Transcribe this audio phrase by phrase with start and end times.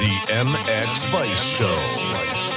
[0.00, 2.49] The MX Vice Show.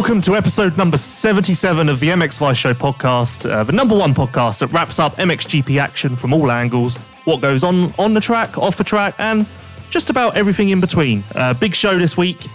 [0.00, 4.14] Welcome to episode number 77 of the MX Vice Show podcast, uh, the number one
[4.14, 8.56] podcast that wraps up MXGP action from all angles, what goes on on the track,
[8.56, 9.46] off the track, and
[9.90, 11.22] just about everything in between.
[11.34, 12.46] Uh, big show this week.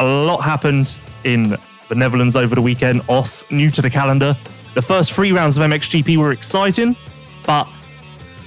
[0.00, 1.56] A lot happened in
[1.88, 3.02] the Netherlands over the weekend.
[3.08, 4.36] Oss, new to the calendar.
[4.74, 6.96] The first three rounds of MXGP were exciting,
[7.46, 7.68] but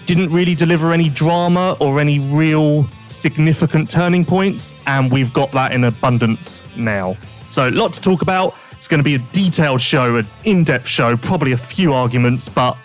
[0.06, 5.72] didn't really deliver any drama or any real significant turning points, and we've got that
[5.72, 7.16] in abundance now.
[7.52, 8.56] So, a lot to talk about.
[8.72, 12.48] It's going to be a detailed show, an in depth show, probably a few arguments,
[12.48, 12.78] but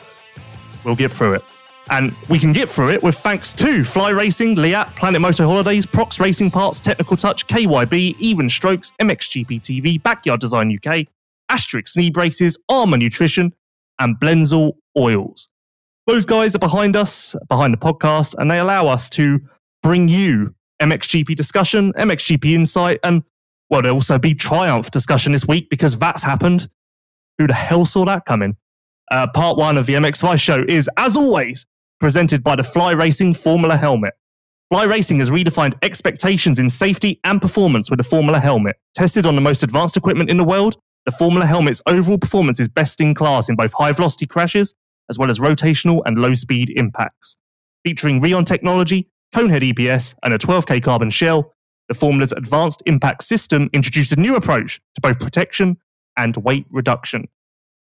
[0.85, 1.45] we'll get through it.
[1.89, 5.87] And we can get through it with thanks to Fly Racing, Leatt, Planet Moto Holidays,
[5.87, 11.07] Prox Racing Parts, Technical Touch, KYB, Even Strokes, MXGP TV, Backyard Design UK,
[11.49, 13.53] Asterisk Knee Braces, Armour Nutrition,
[14.01, 15.49] and Blenzel Oils.
[16.09, 19.41] Those guys are behind us, behind the podcast, and they allow us to
[19.85, 23.23] bring you MXGP discussion, MXGP insight, and
[23.71, 26.69] well, there'll also be Triumph discussion this week because that's happened.
[27.39, 28.57] Who the hell saw that coming?
[29.11, 31.67] Uh, part one of the MX Vice show is, as always,
[32.01, 34.15] presented by the Fly Racing Formula Helmet.
[34.71, 38.77] Fly Racing has redefined expectations in safety and performance with the Formula Helmet.
[38.95, 42.67] Tested on the most advanced equipment in the world, the Formula Helmet's overall performance is
[42.67, 44.75] best in class in both high velocity crashes
[45.09, 47.37] as well as rotational and low speed impacts.
[47.85, 51.53] Featuring Rheon technology, Conehead EPS, and a 12K carbon shell,
[51.89, 55.77] the formula's advanced impact system introduced a new approach to both protection
[56.17, 57.29] and weight reduction.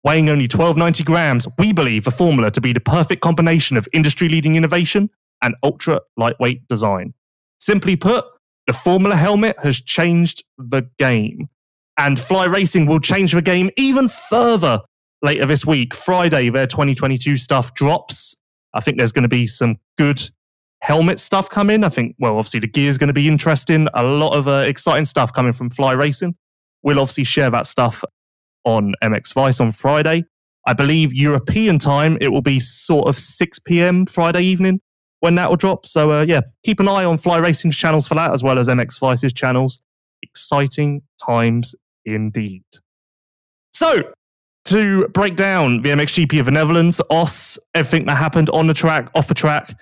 [0.04, 4.28] Weighing only 1290 grams, we believe the formula to be the perfect combination of industry
[4.28, 5.10] leading innovation
[5.42, 7.12] and ultra lightweight design.
[7.58, 8.24] Simply put,
[8.66, 11.48] the Formula helmet has changed the game.
[11.98, 14.80] And Fly Racing will change the game even further
[15.22, 15.94] later this week.
[15.94, 18.34] Friday, their 2022 stuff drops.
[18.72, 20.30] I think there's going to be some good
[20.82, 21.84] helmet stuff come in.
[21.84, 23.88] I think, well, obviously the gear is going to be interesting.
[23.94, 26.34] A lot of uh, exciting stuff coming from Fly Racing.
[26.82, 28.02] We'll obviously share that stuff
[28.64, 30.24] on MX Vice on Friday.
[30.66, 34.06] I believe European time, it will be sort of 6 p.m.
[34.06, 34.80] Friday evening
[35.20, 35.86] when that will drop.
[35.86, 38.68] So, uh, yeah, keep an eye on Fly Racing's channels for that, as well as
[38.68, 39.82] MX Vice's channels.
[40.22, 41.74] Exciting times
[42.04, 42.64] indeed.
[43.72, 44.02] So,
[44.66, 49.10] to break down the MXGP of the Netherlands, Oss, everything that happened on the track,
[49.14, 49.78] off the track,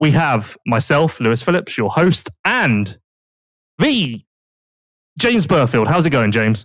[0.00, 2.96] we have myself, Lewis Phillips, your host, and
[3.78, 4.22] the
[5.18, 5.86] James Burfield.
[5.86, 6.64] How's it going, James?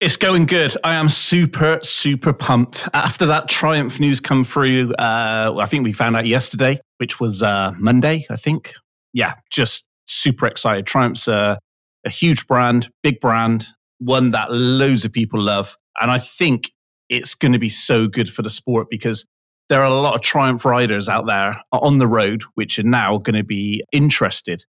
[0.00, 0.74] It's going good.
[0.82, 2.88] I am super, super pumped.
[2.94, 7.42] After that Triumph news come through, uh, I think we found out yesterday, which was
[7.42, 8.72] uh, Monday, I think.
[9.12, 10.86] Yeah, just super excited.
[10.86, 11.58] Triumph's a,
[12.06, 13.68] a huge brand, big brand,
[13.98, 15.76] one that loads of people love.
[16.00, 16.72] And I think
[17.10, 19.26] it's going to be so good for the sport because
[19.70, 23.18] there are a lot of Triumph riders out there on the road which are now
[23.18, 24.64] going to be interested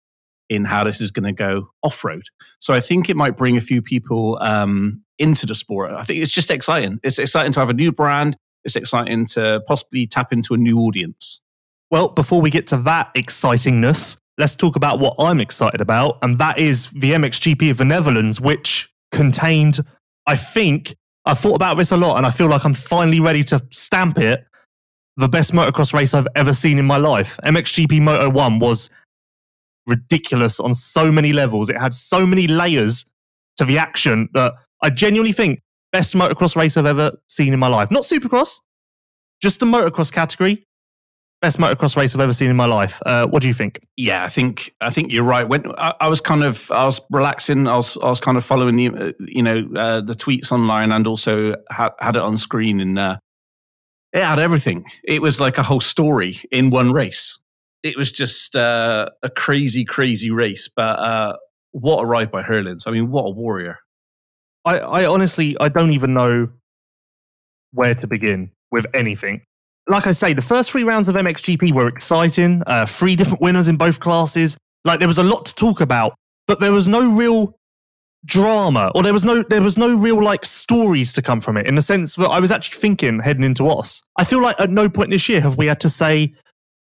[0.50, 2.24] in how this is going to go off road.
[2.58, 5.92] So I think it might bring a few people um, into the sport.
[5.92, 7.00] I think it's just exciting.
[7.02, 8.36] It's exciting to have a new brand.
[8.64, 11.40] It's exciting to possibly tap into a new audience.
[11.90, 16.38] Well, before we get to that excitingness, let's talk about what I'm excited about, and
[16.38, 19.80] that is the MXGP of the Netherlands, which contained,
[20.26, 20.94] I think,
[21.24, 24.18] I've thought about this a lot, and I feel like I'm finally ready to stamp
[24.18, 24.44] it
[25.20, 27.38] the best motocross race I've ever seen in my life.
[27.44, 28.90] MXGP Moto 1 was
[29.86, 31.68] ridiculous on so many levels.
[31.68, 33.04] It had so many layers
[33.58, 35.60] to the action that I genuinely think
[35.92, 37.90] best motocross race I've ever seen in my life.
[37.90, 38.60] Not supercross,
[39.42, 40.64] just the motocross category.
[41.42, 43.00] Best motocross race I've ever seen in my life.
[43.06, 43.80] Uh, what do you think?
[43.96, 45.48] Yeah, I think I think you're right.
[45.48, 48.44] When I, I was kind of I was relaxing, I was I was kind of
[48.44, 52.36] following the uh, you know uh, the tweets online and also had, had it on
[52.36, 53.16] screen and uh,
[54.12, 54.84] it had everything.
[55.04, 57.38] It was like a whole story in one race.
[57.82, 60.68] It was just uh, a crazy, crazy race.
[60.74, 61.36] But uh,
[61.72, 62.86] what a ride by Herlings.
[62.86, 63.78] I mean, what a warrior.
[64.64, 66.48] I, I honestly, I don't even know
[67.72, 69.42] where to begin with anything.
[69.88, 72.62] Like I say, the first three rounds of MXGP were exciting.
[72.66, 74.56] Uh, three different winners in both classes.
[74.84, 76.14] Like there was a lot to talk about,
[76.46, 77.58] but there was no real
[78.26, 81.66] drama or there was no there was no real like stories to come from it
[81.66, 84.02] in the sense that I was actually thinking heading into Oss.
[84.16, 86.34] I feel like at no point this year have we had to say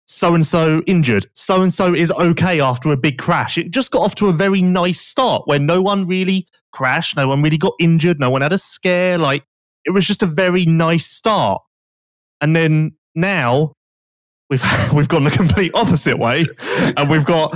[0.07, 3.59] so and so injured, so and so is okay after a big crash.
[3.59, 7.29] It just got off to a very nice start where no one really crashed, no
[7.29, 9.19] one really got injured, no one had a scare.
[9.19, 9.45] Like
[9.85, 11.61] it was just a very nice start.
[12.41, 13.73] And then now
[14.49, 16.47] we've we've gone the complete opposite way,
[16.97, 17.55] and we've got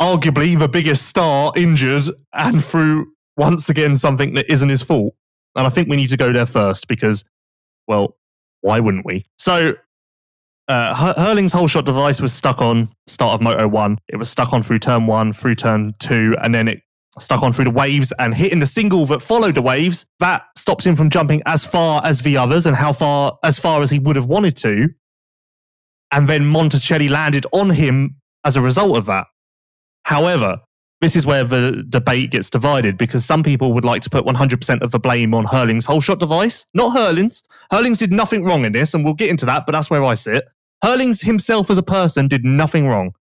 [0.00, 3.06] arguably the biggest star injured and through
[3.40, 5.14] once again something that isn't his fault.
[5.56, 7.24] And I think we need to go there first because,
[7.88, 8.16] well,
[8.60, 9.24] why wouldn't we?
[9.38, 9.72] So
[10.68, 13.98] uh, Herlings whole shot device was stuck on start of Moto 1.
[14.08, 16.82] It was stuck on through turn 1, through turn 2, and then it
[17.18, 20.04] stuck on through the waves and hitting the single that followed the waves.
[20.20, 23.80] That stops him from jumping as far as the others and how far, as far
[23.80, 24.90] as he would have wanted to.
[26.12, 29.28] And then Monticelli landed on him as a result of that.
[30.04, 30.60] However,
[31.00, 34.82] this is where the debate gets divided because some people would like to put 100%
[34.82, 37.42] of the blame on Herlings' whole shot device, not Herlings.
[37.70, 40.14] Herlings did nothing wrong in this, and we'll get into that, but that's where I
[40.14, 40.44] sit.
[40.82, 43.12] Herlings himself as a person did nothing wrong.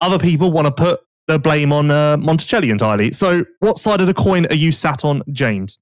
[0.00, 3.12] Other people want to put the blame on uh, Monticelli entirely.
[3.12, 5.78] So, what side of the coin are you sat on, James?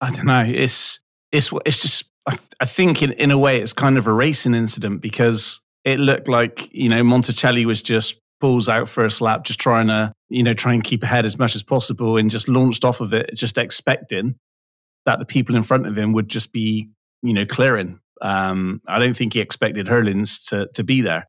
[0.00, 0.44] I don't know.
[0.46, 0.98] It's
[1.30, 4.54] it's it's just I, I think in in a way it's kind of a racing
[4.54, 9.58] incident because it looked like you know Monticelli was just balls out first lap, just
[9.58, 12.84] trying to you know try and keep ahead as much as possible, and just launched
[12.84, 14.34] off of it, just expecting
[15.06, 16.90] that the people in front of him would just be
[17.22, 21.26] you know clearing um, I don't think he expected Herlings to to be there.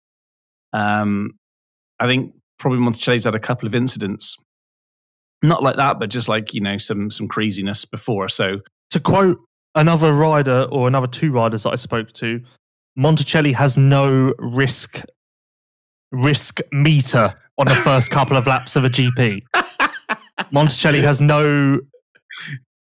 [0.71, 1.31] Um,
[1.99, 4.37] I think probably Monticelli's had a couple of incidents,
[5.41, 8.29] not like that, but just like you know some some craziness before.
[8.29, 8.59] So
[8.91, 9.39] to quote
[9.75, 12.39] another rider or another two riders that I spoke to,
[12.97, 15.01] Monticelli has no risk
[16.13, 19.43] risk meter on the first couple of laps of a GP.
[20.51, 21.79] Monticelli has no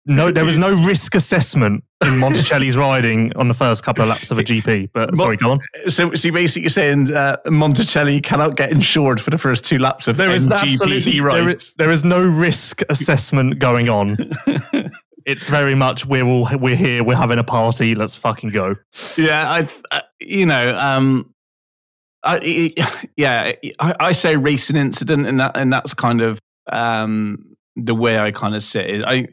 [0.07, 4.29] no, there was no risk assessment in Monticelli's riding on the first couple of laps
[4.29, 4.89] of a GP.
[4.93, 5.59] But sorry, go on.
[5.87, 10.07] So, so basically, you're saying uh, Monticelli cannot get insured for the first two laps
[10.07, 11.39] of there is GP rides.
[11.39, 14.31] There is, there is no risk assessment going on.
[15.25, 18.75] it's very much we're all we're here, we're having a party, let's fucking go.
[19.17, 21.33] Yeah, I, uh, you know, um,
[22.25, 22.73] I,
[23.15, 26.39] yeah, I, I say racing incident, and that and that's kind of
[26.71, 29.05] um the way I kind of sit.
[29.05, 29.27] I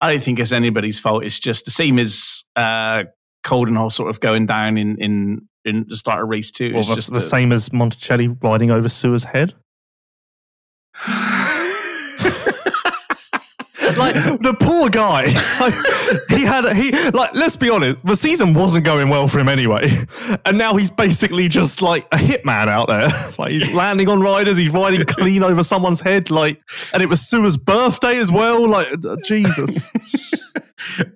[0.00, 1.24] I don't think it's anybody's fault.
[1.24, 3.04] It's just the same as uh,
[3.44, 6.72] Coldenhoff sort of going down in in in the start of race two.
[6.74, 9.54] It's just the a, same as Monticelli riding over Seewer's head.
[13.96, 15.32] like the poor guy.
[15.60, 15.74] Like,
[16.28, 19.96] he had he like let's be honest, the season wasn't going well for him anyway,
[20.44, 23.10] and now he's basically just like a hitman out there.
[23.38, 26.30] Like he's landing on riders, he's riding clean over someone's head.
[26.30, 26.60] Like,
[26.92, 28.66] and it was Seewer's birthday as well.
[28.68, 28.88] Like
[29.24, 29.92] Jesus.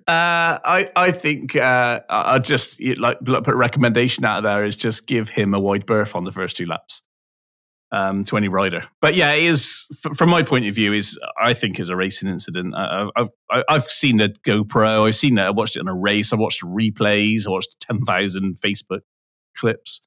[0.07, 5.07] Uh, I I think uh, I'll just like put a recommendation out there is just
[5.07, 7.01] give him a wide berth on the first two laps
[7.91, 8.83] um, to any rider.
[9.01, 12.29] But yeah, it is from my point of view is I think is a racing
[12.29, 12.75] incident.
[12.75, 13.29] I, I've
[13.69, 15.07] I've seen the GoPro.
[15.07, 16.33] I've seen that, I watched it in a race.
[16.33, 17.47] I watched replays.
[17.47, 19.01] I watched ten thousand Facebook
[19.55, 20.01] clips,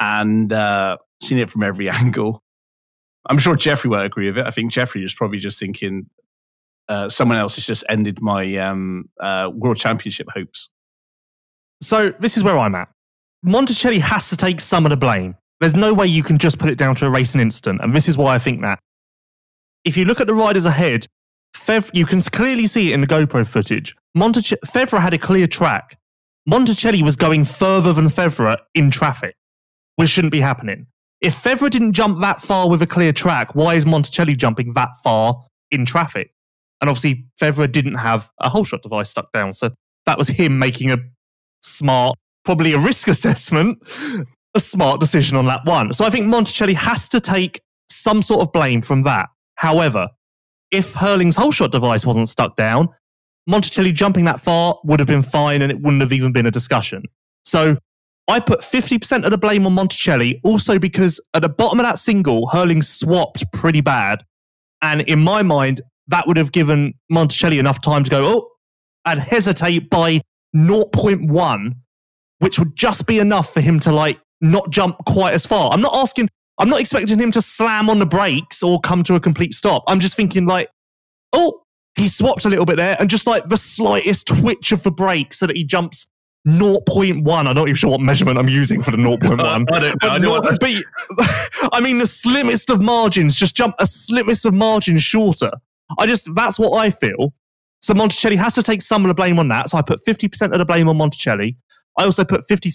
[0.00, 2.42] and uh, seen it from every angle.
[3.28, 4.46] I'm sure Jeffrey will agree with it.
[4.46, 6.06] I think Jeffrey is probably just thinking
[6.88, 10.68] uh, someone else has just ended my um, uh, world championship hopes.
[11.80, 12.88] So this is where I'm at.
[13.44, 16.70] Monticelli has to take some of the blame there's no way you can just put
[16.70, 17.80] it down to a racing incident.
[17.82, 18.80] And this is why I think that.
[19.84, 21.06] If you look at the riders ahead,
[21.56, 23.94] Fev, you can clearly see it in the GoPro footage.
[24.16, 25.98] Montice- Febvre had a clear track.
[26.50, 29.36] Monticelli was going further than Febvre in traffic,
[29.94, 30.86] which shouldn't be happening.
[31.20, 34.90] If Febvre didn't jump that far with a clear track, why is Monticelli jumping that
[35.04, 36.34] far in traffic?
[36.80, 39.52] And obviously, Febvre didn't have a whole shot device stuck down.
[39.52, 39.70] So
[40.06, 40.98] that was him making a
[41.60, 43.80] smart, probably a risk assessment
[44.54, 45.92] a smart decision on that one.
[45.92, 49.28] So I think Monticelli has to take some sort of blame from that.
[49.56, 50.08] However,
[50.70, 52.88] if Herlings' whole shot device wasn't stuck down,
[53.48, 56.50] Monticelli jumping that far would have been fine and it wouldn't have even been a
[56.50, 57.02] discussion.
[57.44, 57.76] So
[58.28, 61.98] I put 50% of the blame on Monticelli, also because at the bottom of that
[61.98, 64.22] single, Herling swapped pretty bad.
[64.80, 68.48] And in my mind, that would have given Monticelli enough time to go, oh,
[69.04, 70.20] and hesitate by
[70.54, 71.74] 0.1,
[72.38, 75.72] which would just be enough for him to like not jump quite as far.
[75.72, 79.14] I'm not asking, I'm not expecting him to slam on the brakes or come to
[79.14, 79.84] a complete stop.
[79.86, 80.68] I'm just thinking, like,
[81.32, 81.62] oh,
[81.94, 85.32] he swapped a little bit there and just like the slightest twitch of the brake
[85.32, 86.06] so that he jumps
[86.46, 87.46] 0.1.
[87.46, 89.72] I'm not even sure what measurement I'm using for the 0.1.
[89.72, 90.08] I don't know.
[90.08, 95.02] I, know but, I mean, the slimmest of margins, just jump a slimmest of margins
[95.02, 95.50] shorter.
[95.98, 97.34] I just that's what I feel.
[97.80, 99.68] So Monticelli has to take some of the blame on that.
[99.68, 101.56] So I put 50% of the blame on Monticelli.
[101.98, 102.70] I also put 50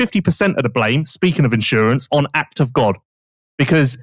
[0.00, 2.96] 50% of the blame, speaking of insurance, on Act of God.
[3.58, 3.98] Because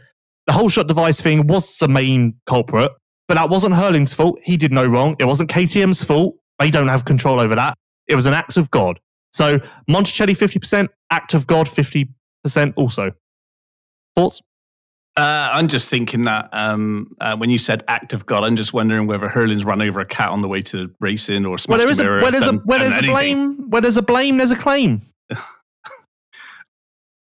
[0.46, 2.92] the whole shot device thing was the main culprit,
[3.28, 4.40] but that wasn't Herling's fault.
[4.44, 5.16] He did no wrong.
[5.20, 6.36] It wasn't KTM's fault.
[6.60, 7.76] They don't have control over that.
[8.08, 9.00] It was an act of God.
[9.34, 12.08] So Monticelli 50%, act of God 50%
[12.76, 13.12] also.
[14.16, 14.42] Thoughts?
[15.18, 18.72] Uh, I'm just thinking that um, uh, when you said act of God, I'm just
[18.72, 21.80] wondering whether Herling's run over a cat on the way to racing or smashed Well,
[21.80, 22.22] there is a a, mirror.
[22.22, 25.02] where there's a, where there's a blame, where there's a blame, there's a claim.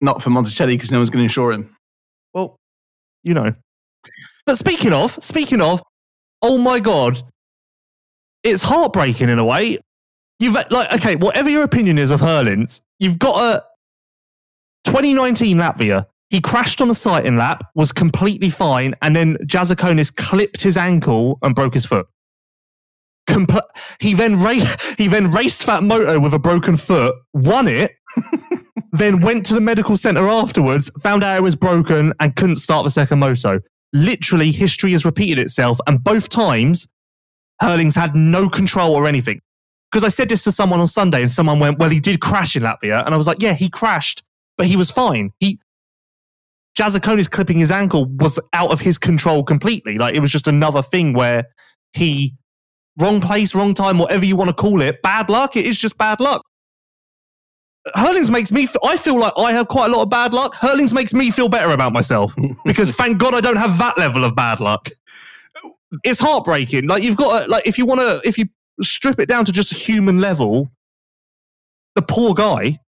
[0.05, 1.75] Not for Monticelli because no one's going to insure him.
[2.35, 2.59] Well,
[3.23, 3.55] you know.
[4.45, 5.83] But speaking of, speaking of,
[6.43, 7.23] oh my god,
[8.43, 9.79] it's heartbreaking in a way.
[10.39, 13.65] You've like okay, whatever your opinion is of Herlings, you've got a
[14.91, 16.07] 2019 Latvia.
[16.29, 21.39] He crashed on a sighting lap, was completely fine, and then Jasikonis clipped his ankle
[21.41, 22.07] and broke his foot.
[23.27, 23.63] Compl-
[24.01, 27.93] he then ra- he then raced that moto with a broken foot, won it,
[28.93, 32.85] then went to the medical center afterwards, found out it was broken, and couldn't start
[32.85, 33.61] the second moto.
[33.93, 36.87] Literally, history has repeated itself, and both times,
[37.61, 39.41] Herlings had no control or anything.
[39.91, 42.57] Because I said this to someone on Sunday, and someone went, "Well, he did crash
[42.57, 44.23] in Latvia," and I was like, "Yeah, he crashed,
[44.59, 45.31] but he was fine.
[45.39, 45.59] He."
[46.77, 49.97] Jasikonis clipping his ankle was out of his control completely.
[49.97, 51.45] Like it was just another thing where
[51.93, 52.35] he
[52.99, 55.03] wrong place, wrong time, whatever you want to call it.
[55.03, 55.57] Bad luck.
[55.57, 56.43] It is just bad luck.
[57.95, 58.65] Herlings makes me.
[58.65, 60.55] f- I feel like I have quite a lot of bad luck.
[60.55, 64.25] Herlings makes me feel better about myself because thank God I don't have that level
[64.25, 64.89] of bad luck.
[66.03, 66.87] It's heartbreaking.
[66.87, 68.47] Like you've got to, like if you want to if you
[68.81, 70.71] strip it down to just a human level,
[71.95, 72.81] the poor guy.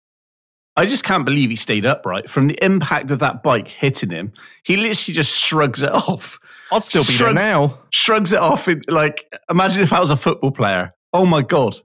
[0.77, 4.33] I just can't believe he stayed upright from the impact of that bike hitting him.
[4.65, 6.41] He literally just shrugs it off.
[6.73, 7.79] I'd still be there now.
[7.91, 8.67] Shrugs it off.
[8.67, 10.93] In, like, imagine if I was a football player.
[11.13, 11.77] Oh my God.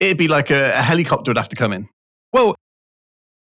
[0.00, 1.90] It'd be like a, a helicopter would have to come in.
[2.32, 2.54] Well,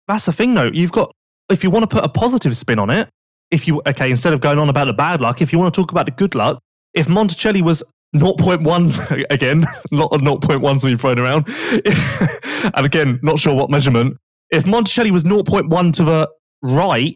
[0.08, 0.72] that's the thing though.
[0.74, 1.12] You've got
[1.50, 3.10] if you want to put a positive spin on it,
[3.52, 5.82] if you okay, instead of going on about the bad luck, if you want to
[5.82, 6.60] talk about the good luck,
[6.94, 7.84] if Monticelli was
[8.16, 11.48] 0.1 again, not a 0.1's being thrown around,
[12.76, 14.18] and again, not sure what measurement.
[14.52, 16.30] If Monticelli was 0.1 to the
[16.62, 17.16] right,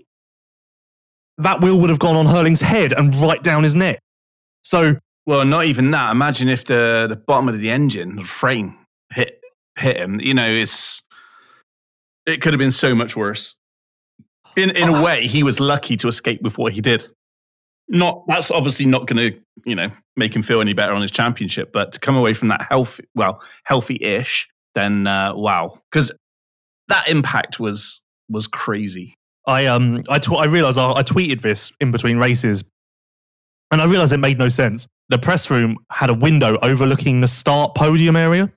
[1.38, 4.00] that wheel would have gone on Herlings' head and right down his neck.
[4.64, 6.12] So Well, not even that.
[6.12, 8.78] Imagine if the, the bottom of the engine, the frame,
[9.14, 9.40] hit
[9.78, 10.20] hit him.
[10.20, 11.02] You know, it's
[12.30, 13.56] it could have been so much worse.
[14.56, 17.08] In in a way, he was lucky to escape with what he did.
[17.88, 21.12] Not that's obviously not going to you know make him feel any better on his
[21.12, 26.12] championship, but to come away from that healthy, well, healthy-ish, then uh, wow, because
[26.88, 29.16] that impact was was crazy.
[29.48, 32.64] I um I tw- I realized I, I tweeted this in between races,
[33.72, 34.88] and I realized it made no sense.
[35.10, 38.52] The press room had a window overlooking the start podium area,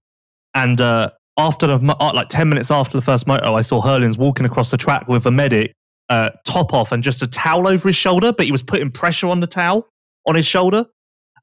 [0.54, 4.18] and uh, after the uh, like ten minutes after the first moto, I saw Herlings
[4.18, 5.72] walking across the track with a medic,
[6.08, 9.28] uh, top off and just a towel over his shoulder, but he was putting pressure
[9.28, 9.88] on the towel
[10.26, 10.84] on his shoulder,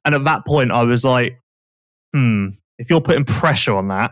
[0.05, 1.39] and at that point, I was like,
[2.13, 4.12] hmm, if you're putting pressure on that,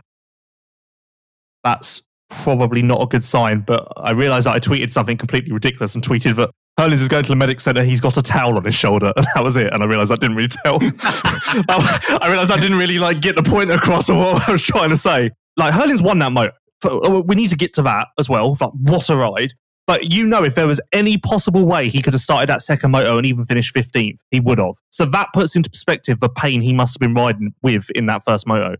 [1.64, 3.60] that's probably not a good sign.
[3.60, 7.24] But I realized that I tweeted something completely ridiculous and tweeted that Herlings is going
[7.24, 7.82] to the medic center.
[7.82, 9.72] He's got a towel on his shoulder, and that was it.
[9.72, 10.78] And I realized I didn't really tell.
[11.02, 14.90] I realized I didn't really like get the point across of what I was trying
[14.90, 15.30] to say.
[15.58, 16.52] Like Herlings won that moto.
[16.84, 18.56] Uh, we need to get to that as well.
[18.60, 19.52] Like, what a ride!
[19.86, 22.92] But you know, if there was any possible way he could have started that second
[22.92, 24.74] moto and even finished 15th, he would have.
[24.90, 28.22] So that puts into perspective the pain he must have been riding with in that
[28.24, 28.76] first moto.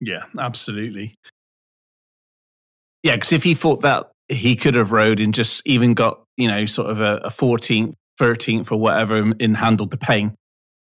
[0.00, 1.14] Yeah, absolutely.
[3.02, 6.48] Yeah, because if he thought that he could have rode and just even got, you
[6.48, 10.34] know, sort of a, a 14th, 13th or whatever and handled the pain,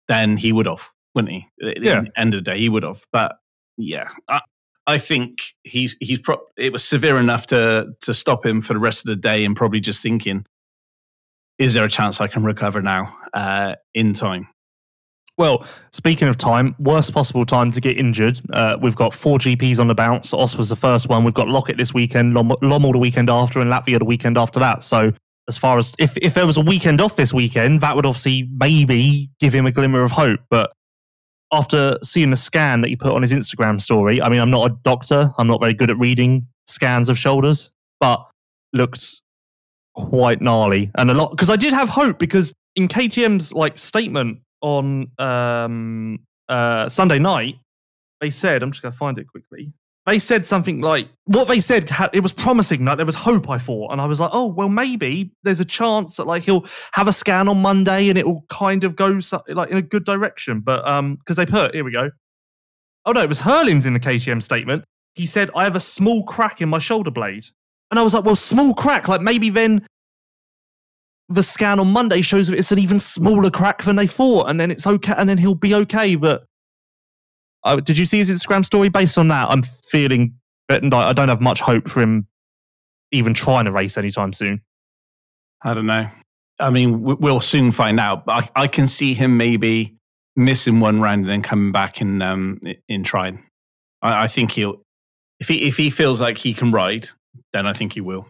[0.07, 0.81] then he would have,
[1.15, 1.47] wouldn't he?
[1.65, 2.03] At the Yeah.
[2.17, 3.03] end of the day, he would have.
[3.13, 3.37] But
[3.77, 4.41] yeah, I,
[4.89, 8.79] I think he's, he's pro- it was severe enough to, to stop him for the
[8.79, 10.47] rest of the day and probably just thinking,
[11.59, 14.47] is there a chance I can recover now uh, in time?
[15.37, 18.41] Well, speaking of time, worst possible time to get injured.
[18.51, 20.33] Uh, we've got four GPs on the bounce.
[20.33, 21.23] Oss was the first one.
[21.23, 24.59] We've got Loket this weekend, Lom- Lommel the weekend after, and Latvia the weekend after
[24.59, 24.83] that.
[24.83, 25.13] So,
[25.47, 28.49] as far as if, if there was a weekend off this weekend, that would obviously
[28.57, 30.39] maybe give him a glimmer of hope.
[30.49, 30.71] But
[31.51, 34.71] after seeing the scan that he put on his Instagram story, I mean, I'm not
[34.71, 35.31] a doctor.
[35.37, 38.25] I'm not very good at reading scans of shoulders, but
[38.73, 39.21] looked
[39.95, 44.39] quite gnarly and a lot because I did have hope because in KTM's like statement
[44.61, 47.55] on um, uh, Sunday night,
[48.21, 49.71] they said, I'm just going to find it quickly.
[50.09, 53.59] They said something like what they said it was promising like there was hope i
[53.59, 53.91] thought.
[53.91, 57.13] And i was like oh well maybe there's a chance that like he'll have a
[57.13, 60.61] scan on monday and it will kind of go like in a good direction.
[60.61, 62.09] But um because they put here we go.
[63.05, 64.83] Oh no it was Herlings in the ktm statement.
[65.13, 67.45] He said i have a small crack in my shoulder blade.
[67.91, 69.07] And i was like well small crack?
[69.07, 69.85] Like maybe then
[71.31, 74.59] the scan on monday shows that it's an even smaller crack than they thought and
[74.59, 76.15] then it's okay and then he'll be okay.
[76.15, 76.45] But
[77.83, 78.89] did you see his Instagram story?
[78.89, 80.33] Based on that, I'm feeling
[80.69, 82.27] that I don't have much hope for him
[83.11, 84.61] even trying to race anytime soon.
[85.63, 86.07] I don't know.
[86.59, 88.25] I mean, we'll soon find out.
[88.25, 89.95] But I, I can see him maybe
[90.35, 93.43] missing one round and then coming back in um, in trying.
[94.01, 94.81] I, I, think he'll
[95.39, 97.09] if he if he feels like he can ride,
[97.53, 98.27] then I think he will.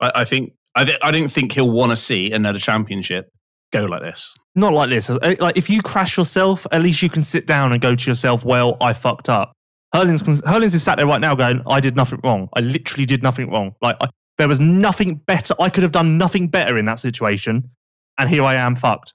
[0.00, 3.30] I, I think I th- I don't think he'll want to see another championship
[3.72, 4.34] go like this.
[4.54, 5.08] Not like this.
[5.08, 8.10] Uh, like if you crash yourself, at least you can sit down and go to
[8.10, 9.52] yourself, well, I fucked up.
[9.94, 12.48] Herlings, Herlings is sat there right now going, I did nothing wrong.
[12.54, 13.74] I literally did nothing wrong.
[13.80, 15.54] Like I, there was nothing better.
[15.60, 17.70] I could have done nothing better in that situation.
[18.18, 19.14] And here I am fucked.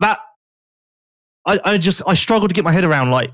[0.00, 0.18] That,
[1.44, 3.30] I, I just, I struggle to get my head around like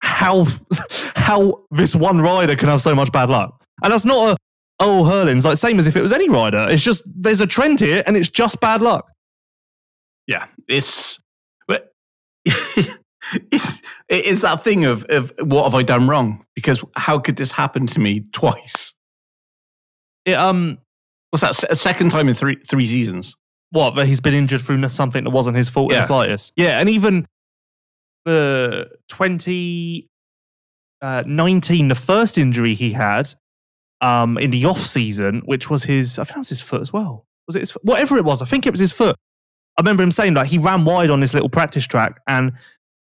[0.00, 0.46] how,
[1.16, 3.62] how this one rider can have so much bad luck.
[3.82, 4.36] And that's not a,
[4.80, 6.66] oh, Herlings, like same as if it was any rider.
[6.70, 9.06] It's just, there's a trend here and it's just bad luck
[10.28, 11.18] yeah, it's
[11.66, 11.90] but
[12.44, 16.44] it's it is that thing of of what have I done wrong?
[16.54, 18.94] Because how could this happen to me twice?
[20.24, 20.78] It, um,
[21.30, 21.70] what's that?
[21.70, 23.34] A second time in three three seasons.
[23.70, 23.94] What?
[23.96, 25.96] That he's been injured through something that wasn't his fault yeah.
[25.96, 26.52] in the slightest.
[26.56, 27.26] Yeah, and even
[28.26, 30.08] the twenty
[31.00, 33.32] uh, nineteen, the first injury he had
[34.02, 36.92] um in the off season, which was his, I think it was his foot as
[36.92, 37.24] well.
[37.46, 38.42] Was it his, whatever it was?
[38.42, 39.16] I think it was his foot.
[39.78, 42.52] I remember him saying like he ran wide on this little practice track and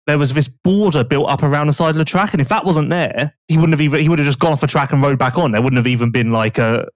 [0.06, 2.34] there was this border built up around the side of the track.
[2.34, 4.60] And if that wasn't there, he wouldn't have even, he would have just gone off
[4.60, 5.52] the track and rode back on.
[5.52, 6.86] There wouldn't have even been like a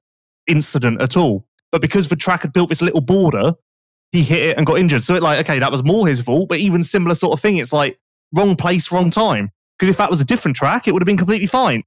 [0.46, 1.46] incident at all.
[1.72, 3.54] But because the track had built this little border,
[4.12, 5.02] he hit it and got injured.
[5.02, 7.58] So it like, okay, that was more his fault, but even similar sort of thing.
[7.58, 7.98] It's like
[8.34, 9.50] wrong place, wrong time.
[9.78, 11.84] Because if that was a different track, it would have been completely fine.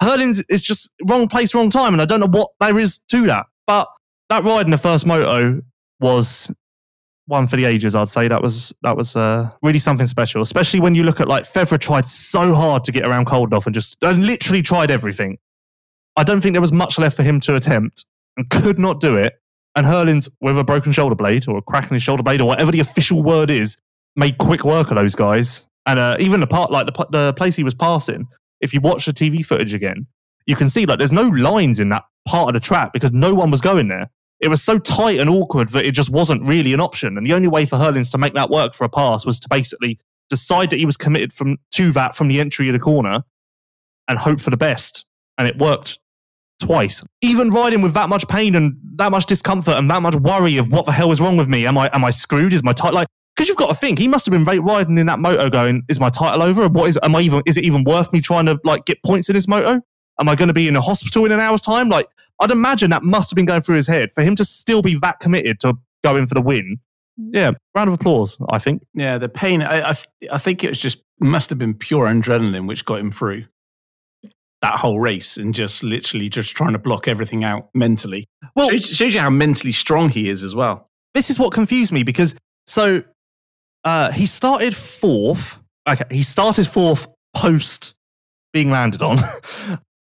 [0.00, 1.94] Herlings is just wrong place, wrong time.
[1.94, 3.46] And I don't know what there is to that.
[3.66, 3.88] But
[4.30, 5.60] that ride in the first moto
[6.00, 6.50] was
[7.26, 7.94] one for the ages.
[7.94, 11.28] I'd say that was that was uh, really something special, especially when you look at
[11.28, 15.38] like Febvre tried so hard to get around Coldenhoff and just uh, literally tried everything.
[16.16, 18.04] I don't think there was much left for him to attempt
[18.36, 19.34] and could not do it.
[19.76, 22.46] And Herlings, with a broken shoulder blade or a crack in his shoulder blade or
[22.46, 23.76] whatever the official word is,
[24.14, 25.66] made quick work of those guys.
[25.86, 28.26] And uh, even the part like the the place he was passing,
[28.60, 30.06] if you watch the TV footage again,
[30.46, 33.34] you can see like there's no lines in that part of the track because no
[33.34, 36.72] one was going there it was so tight and awkward that it just wasn't really
[36.74, 37.16] an option.
[37.16, 39.48] And the only way for Herlings to make that work for a pass was to
[39.48, 43.22] basically decide that he was committed from to that from the entry of the corner
[44.08, 45.04] and hope for the best.
[45.38, 45.98] And it worked
[46.60, 47.02] twice.
[47.22, 50.70] Even riding with that much pain and that much discomfort and that much worry of
[50.70, 51.66] what the hell is wrong with me?
[51.66, 52.52] Am I am I screwed?
[52.52, 55.06] Is my title like because you've got to think he must have been riding in
[55.06, 56.68] that moto going, is my title over?
[56.68, 59.28] What is am I even is it even worth me trying to like get points
[59.28, 59.80] in this moto?
[60.20, 61.88] Am I going to be in a hospital in an hour's time?
[61.88, 62.08] Like,
[62.40, 64.96] I'd imagine that must have been going through his head for him to still be
[65.00, 66.78] that committed to going for the win.
[67.16, 68.84] Yeah, round of applause, I think.
[68.94, 72.06] Yeah, the pain, I, I, th- I think it was just, must have been pure
[72.06, 73.44] adrenaline which got him through
[74.64, 78.26] that whole race and just literally just trying to block everything out mentally.
[78.56, 80.88] Well, shows, shows you how mentally strong he is as well.
[81.12, 82.34] This is what confused me because
[82.66, 83.02] so
[83.84, 85.58] uh, he started fourth.
[85.86, 87.94] Okay, he started fourth post
[88.54, 89.18] being landed on.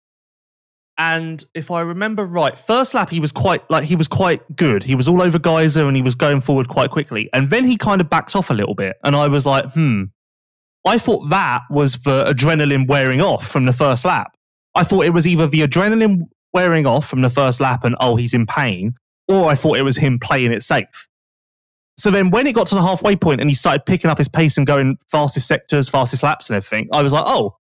[0.98, 4.84] And if I remember right, first lap he was quite like he was quite good.
[4.84, 7.30] He was all over Gajser and he was going forward quite quickly.
[7.34, 8.98] And then he kind of backed off a little bit.
[9.04, 10.04] And I was like, hmm.
[10.86, 14.36] I thought that was the adrenaline wearing off from the first lap.
[14.76, 18.16] I thought it was either the adrenaline wearing off from the first lap and oh
[18.16, 18.94] he's in pain,
[19.28, 21.08] or I thought it was him playing it safe.
[21.98, 24.28] So then when it got to the halfway point and he started picking up his
[24.28, 27.56] pace and going fastest sectors, fastest laps and everything, I was like, oh,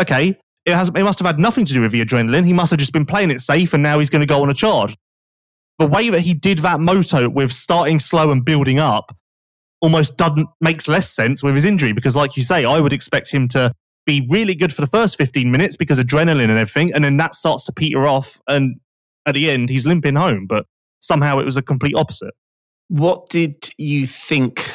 [0.00, 0.38] okay,
[0.70, 2.44] it, has, it must have had nothing to do with the adrenaline.
[2.44, 4.50] He must have just been playing it safe and now he's going to go on
[4.50, 4.96] a charge.
[5.78, 9.16] The way that he did that moto with starting slow and building up
[9.80, 13.30] almost doesn't makes less sense with his injury because, like you say, I would expect
[13.30, 13.72] him to
[14.06, 17.34] be really good for the first 15 minutes because adrenaline and everything, and then that
[17.34, 18.78] starts to peter off, and
[19.26, 20.46] at the end he's limping home.
[20.46, 20.66] But
[21.00, 22.34] somehow it was a complete opposite.
[22.88, 24.70] What did you think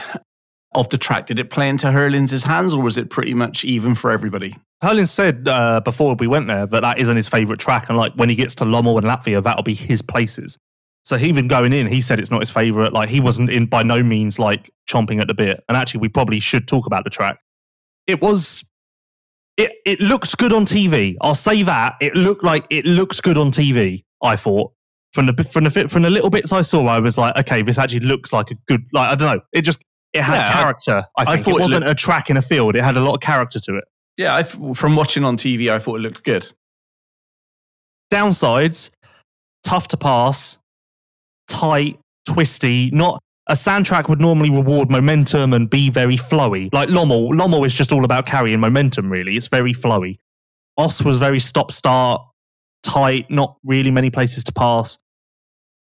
[0.74, 1.28] of the track?
[1.28, 4.56] Did it play into Herlings' hands, or was it pretty much even for everybody?
[4.86, 8.14] Herlings said uh, before we went there that that isn't his favourite track, and like
[8.14, 10.60] when he gets to Lommel and Latvia, that'll be his places.
[11.04, 12.94] So he even going in, he said it's not his favourite.
[12.94, 15.64] Like he wasn't in by no means like chomping at the bit.
[15.68, 17.40] And actually, we probably should talk about the track.
[18.08, 18.64] It was
[19.58, 21.16] it it looked good on TV.
[21.22, 24.04] I'll say that it looked like it looked good on TV.
[24.22, 24.72] I thought
[25.14, 27.78] from the from the from the little bits I saw, I was like, okay, this
[27.78, 28.84] actually looks like a good.
[28.94, 29.80] Like I don't know, it just
[30.14, 31.06] it had Yeah, character.
[31.18, 32.76] I, I think thought it it wasn't a track in a field.
[32.76, 33.84] It had a lot of character to it.
[34.18, 36.48] Yeah, I from watching on TV, I thought it looked good.
[38.12, 38.92] Downsides:
[39.64, 40.58] tough to pass,
[41.48, 42.90] tight, twisty.
[42.92, 46.74] Not a soundtrack would normally reward momentum and be very flowy.
[46.74, 49.10] Like Lommel, Lommel is just all about carrying momentum.
[49.10, 50.18] Really, it's very flowy.
[50.78, 52.22] Oss was very stop start,
[52.84, 53.30] tight.
[53.30, 54.98] Not really many places to pass,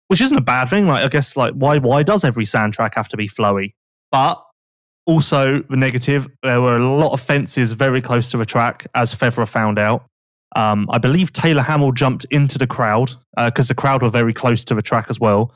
[0.09, 0.87] which isn't a bad thing.
[0.87, 3.73] Like I guess, like why why does every soundtrack have to be flowy?
[4.11, 4.44] But
[5.05, 9.13] also the negative, there were a lot of fences very close to the track, as
[9.13, 10.05] Febvre found out.
[10.55, 14.63] Um, I believe Taylor Hamill jumped into the crowd because the crowd were very close
[14.65, 15.53] to the track as well.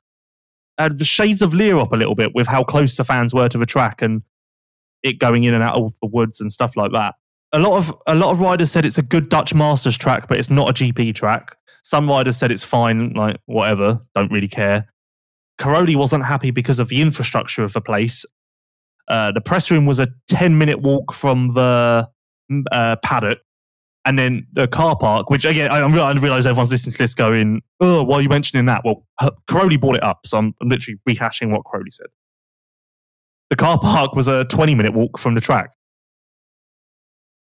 [0.77, 3.57] Uh, the shades of Lierop a little bit with how close the fans were to
[3.57, 4.21] the track and
[5.03, 7.15] it going in and out of the woods and stuff like that.
[7.51, 10.37] A lot of a lot of riders said it's a good Dutch Masters track, but
[10.37, 11.55] it's not a GP track.
[11.83, 14.87] Some riders said it's fine, like whatever, don't really care.
[15.59, 18.25] Cairoli wasn't happy because of the infrastructure of the place.
[19.09, 22.07] Uh, the press room was a 10 minute walk from the
[22.71, 23.39] uh, paddock
[24.05, 27.61] and then the car park, which again, I, I realize everyone's listening to this going,
[27.81, 28.83] oh, why are you mentioning that?
[28.85, 29.05] Well,
[29.49, 32.07] Cairoli brought it up, so I'm, I'm literally rehashing what Cairoli said.
[33.49, 35.71] The car park was a 20 minute walk from the track.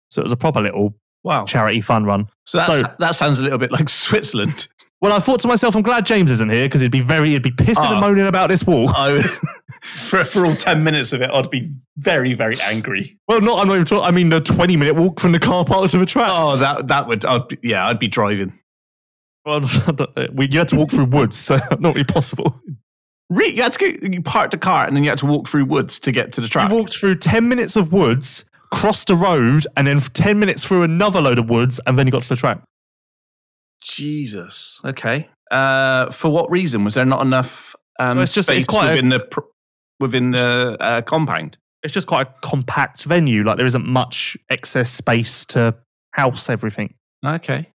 [0.10, 1.46] So it was a proper little Wow.
[1.46, 2.28] charity fun run.
[2.46, 4.68] So, that's, So- that sounds a little bit like Switzerland.
[5.04, 7.44] Well, I thought to myself, I'm glad James isn't here because he'd be very, he'd
[7.44, 7.88] be pissing Oh.
[7.88, 8.00] and ah.
[8.00, 8.96] moaning about this walk.
[8.96, 9.26] I would,
[9.84, 13.20] for, for all 10 minutes of it, I'd be very, very angry.
[13.28, 15.66] Well, not, I'm not even talking, I mean, the 20 minute walk from the car
[15.66, 16.30] park to the track.
[16.32, 18.58] Oh, that that would, I'd be, yeah, I'd be driving.
[19.46, 19.60] Well,
[20.32, 22.58] we, you had to walk through woods, so not really possible.
[23.30, 25.50] Re- you had to go, you parked the car and then you had to walk
[25.50, 26.70] through woods to get to the track.
[26.70, 30.84] You walked through 10 minutes of woods, crossed a road, and then 10 minutes through
[30.84, 32.62] another load of woods, and then you got to the track.
[33.84, 34.80] Jesus.
[34.84, 35.30] Okay.
[35.52, 36.84] Uh, for what reason?
[36.84, 39.40] Was there not enough um, Well, it's just- space it's quite a- within the pr-
[40.00, 41.58] within the uh, compound?
[41.84, 43.44] It's just quite a compact venue.
[43.44, 45.76] Like, there isn't much excess space to
[46.12, 46.94] house everything.
[47.26, 47.70] Okay.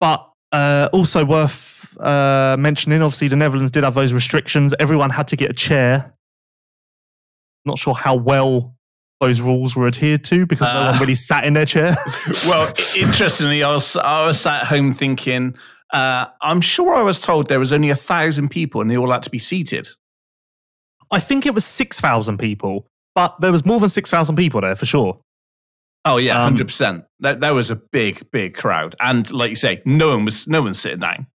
[0.00, 4.74] But uh, also worth uh, mentioning, obviously, the Netherlands did have those restrictions.
[4.80, 6.12] Everyone had to get a chair.
[7.64, 8.74] Not sure how well
[9.20, 10.90] those rules were adhered to because no Uh.
[10.92, 11.96] one really sat in their chair.
[12.46, 15.54] well, interestingly, I was I was sat at home thinking,
[15.92, 19.10] uh, I'm sure I was told there was only a thousand people and they all
[19.10, 19.88] had to be seated.
[21.10, 24.84] I think it was 6,000 people, but there was more than 6,000 people there for
[24.86, 25.18] sure.
[26.04, 27.04] Oh yeah, Um, hundred percent.
[27.20, 30.62] That that was a big, big crowd, and like you say, no one was no
[30.62, 31.26] one sitting down.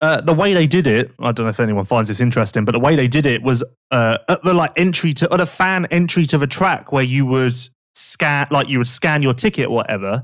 [0.00, 2.72] Uh, the way they did it, I don't know if anyone finds this interesting, but
[2.72, 5.86] the way they did it was uh, at the like entry to at a fan
[5.86, 7.54] entry to the track where you would
[7.94, 10.22] scan like you would scan your ticket or whatever.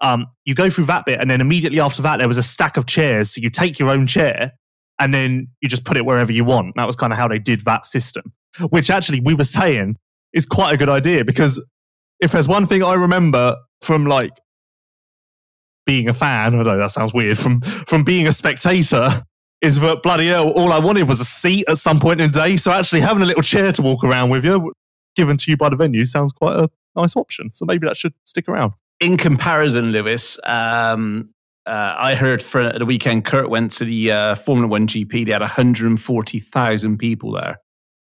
[0.00, 2.76] Um, you go through that bit, and then immediately after that, there was a stack
[2.76, 3.34] of chairs.
[3.34, 4.52] So you take your own chair,
[4.98, 6.74] and then you just put it wherever you want.
[6.76, 8.24] That was kind of how they did that system,
[8.68, 9.96] which actually we were saying
[10.34, 11.62] is quite a good idea because
[12.20, 14.32] if there's one thing I remember from like
[15.86, 19.22] being a fan, I know that sounds weird, from from being a spectator,
[19.60, 22.38] is that bloody hell, all I wanted was a seat at some point in the
[22.38, 22.56] day.
[22.56, 24.72] So actually having a little chair to walk around with you,
[25.16, 27.50] given to you by the venue, sounds quite a nice option.
[27.52, 28.72] So maybe that should stick around.
[29.00, 31.30] In comparison, Lewis, um,
[31.66, 35.26] uh, I heard for the weekend, Kurt went to the uh, Formula One GP.
[35.26, 37.58] They had 140,000 people there.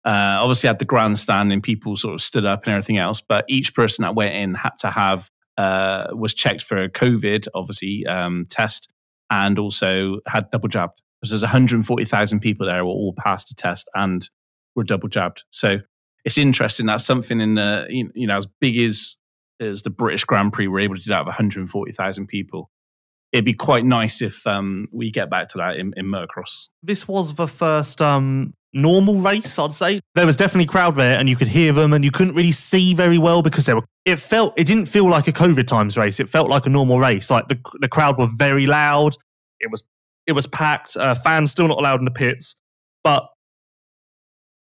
[0.06, 3.22] Uh, obviously, had the grandstand and people sort of stood up and everything else.
[3.22, 7.48] But each person that went in had to have uh, was checked for a COVID,
[7.54, 8.90] obviously um, test,
[9.30, 11.02] and also had double jabbed.
[11.24, 14.30] So there's 140,000 people there who all passed the test and
[14.76, 15.44] were double jabbed.
[15.50, 15.80] So
[16.24, 16.86] it's interesting.
[16.86, 19.18] That's something in the you know as big as
[19.60, 22.70] as the British Grand Prix we're able to do that with 140,000 people.
[23.34, 26.14] It'd be quite nice if um, we get back to that in, in.
[26.84, 30.02] This was the first um, normal race, I'd say.
[30.16, 32.94] There was definitely crowd there, and you could hear them, and you couldn't really see
[32.94, 33.84] very well because they were.
[34.06, 34.54] It felt.
[34.58, 36.20] It didn't feel like a COVID times race.
[36.20, 37.30] It felt like a normal race.
[37.30, 39.16] Like the the crowd were very loud.
[39.60, 39.84] It was
[40.28, 40.96] it was packed.
[40.96, 42.56] Uh, fans still not allowed in the pits,
[43.04, 43.28] but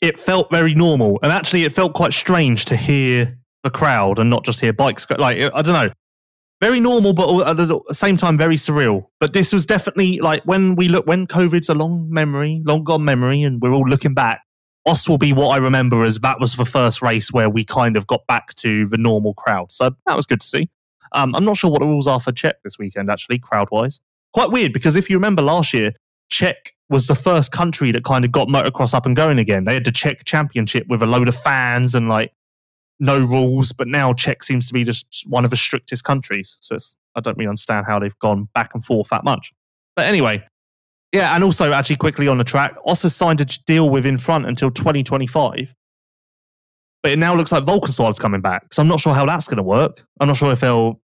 [0.01, 1.19] it felt very normal.
[1.23, 5.07] And actually, it felt quite strange to hear the crowd and not just hear bikes.
[5.11, 5.93] Like I don't know
[6.61, 9.07] very normal, but at the same time very surreal.
[9.19, 13.05] But this was definitely like when we look when COVID's a long memory, long gone
[13.05, 14.43] memory, and we're all looking back.
[14.87, 17.97] Oss will be what I remember as that was the first race where we kind
[17.97, 19.73] of got back to the normal crowd.
[19.73, 20.71] So that was good to see.
[21.13, 24.01] Um, I'm not sure what the rules are for Czech this weekend, actually, crowd wise.
[24.33, 25.93] Quite weird because if you remember last year,
[26.31, 29.65] Czech was the first country that kind of got motocross up and going again.
[29.65, 32.33] They had the Czech championship with a load of fans and like
[33.01, 36.57] no rules, but now Czech seems to be just one of the strictest countries.
[36.61, 39.53] So it's, I don't really understand how they've gone back and forth that much.
[39.97, 40.47] But anyway,
[41.13, 44.47] yeah, and also actually quickly on the track, Oss has signed a deal with Infront
[44.47, 45.75] until 2025.
[47.03, 48.73] But it now looks like Valkenswaard's coming back.
[48.73, 50.05] So I'm not sure how that's going to work.
[50.21, 51.01] I'm not sure if they'll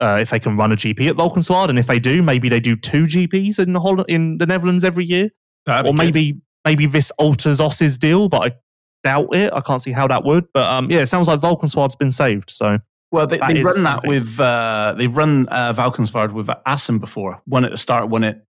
[0.00, 2.60] uh, if they can run a GP at Valkenswaard, and if they do, maybe they
[2.60, 5.30] do two GPs in the in the Netherlands every year,
[5.66, 5.98] That'd or good.
[5.98, 8.56] maybe maybe this alters Oss's deal, but I
[9.04, 9.52] doubt it.
[9.52, 10.46] I can't see how that would.
[10.52, 12.50] But um, yeah, it sounds like Vulcan Valkenswaard's been saved.
[12.50, 12.78] So
[13.12, 14.08] Well, they, they run that something.
[14.10, 17.40] with uh, they've run uh, Valkenswaard with Assen before.
[17.46, 18.42] One at the start, one at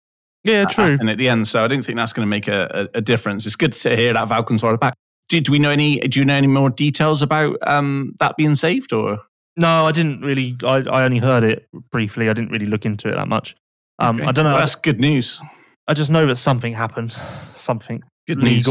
[0.44, 0.96] yeah, true.
[1.00, 1.48] and at the end.
[1.48, 3.46] So I don't think that's going to make a, a, a difference.
[3.46, 4.94] It's good to hear that Valkenswaard are back.
[5.28, 6.00] Do, do we know any?
[6.00, 8.94] Do you know any more details about um, that being saved?
[8.94, 9.20] Or
[9.58, 10.56] No, I didn't really.
[10.64, 12.30] I, I only heard it briefly.
[12.30, 13.56] I didn't really look into it that much.
[14.00, 14.28] Um, Okay.
[14.28, 14.52] I don't know.
[14.52, 15.40] Well, that's good news.
[15.88, 17.16] I just know that something happened.
[17.54, 18.66] Something Good news.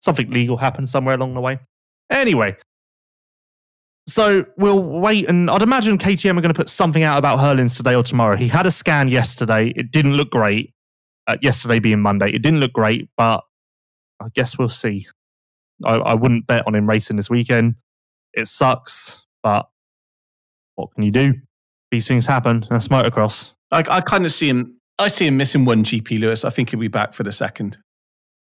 [0.00, 1.58] Something legal happened somewhere along the way.
[2.10, 2.56] Anyway,
[4.10, 7.76] so we'll wait, and I'd imagine KTM are going to put something out about Herlings
[7.76, 8.36] today or tomorrow.
[8.36, 9.72] He had a scan yesterday.
[9.76, 10.74] It didn't look great.
[11.26, 13.44] Uh, yesterday being Monday, it didn't look great, but
[14.20, 15.06] I guess we'll see.
[15.84, 17.76] I, I wouldn't bet on him racing this weekend.
[18.32, 19.68] It sucks, but
[20.74, 21.34] what can you do?
[21.90, 22.66] These things happen.
[22.68, 23.52] That's motocross.
[23.70, 24.76] I, I kind of see him.
[24.98, 26.44] I see him missing one GP, Lewis.
[26.44, 27.78] I think he'll be back for the second,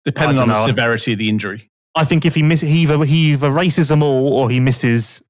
[0.04, 1.70] depending on don't the severity of the injury.
[1.94, 5.22] I think if he miss, he either he either races them all or he misses,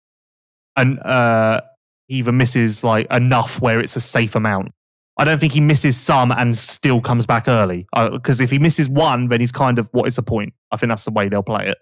[0.76, 1.60] and uh,
[2.08, 4.72] he either misses like enough where it's a safe amount.
[5.18, 7.86] I don't think he misses some and still comes back early.
[7.94, 10.54] Because if he misses one, then he's kind of what is the point?
[10.70, 11.78] I think that's the way they'll play it.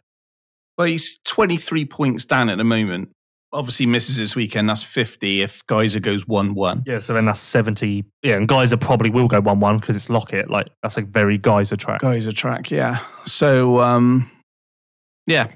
[0.79, 3.11] Well, he's 23 points down at the moment.
[3.53, 4.69] Obviously, misses this weekend.
[4.69, 6.83] That's 50 if Gajser goes 1 1.
[6.87, 8.05] Yeah, so then that's seventy.
[8.23, 10.51] Yeah, and Gajser probably will go one one because it's Loket.
[10.51, 12.03] Like that's a very Gajser track.
[12.03, 13.01] Gajser track, yeah.
[13.25, 14.31] So, um,
[15.27, 15.49] yeah.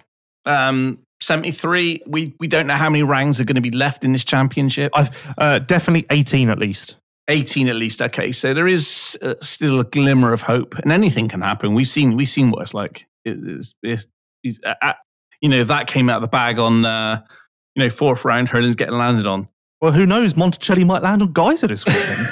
[0.47, 2.03] Um, 73.
[2.07, 4.93] We, we don't know how many rounds are going to be left in this championship.
[4.95, 6.97] I've uh, definitely eighteen at least.
[7.31, 8.03] 18 at least.
[8.03, 8.33] Okay.
[8.33, 11.75] So there is uh, still a glimmer of hope, and anything can happen.
[11.75, 13.07] We've seen, we've seen what it's like.
[13.25, 14.07] It, it's, it's,
[14.43, 14.93] it's, uh, uh,
[15.41, 17.23] you know, that came out of the bag on, uh,
[17.75, 19.49] you know, fourth round, Herlings getting landed on.
[19.81, 20.35] Well, who knows?
[20.35, 22.29] Monticelli might land on Gajser this weekend.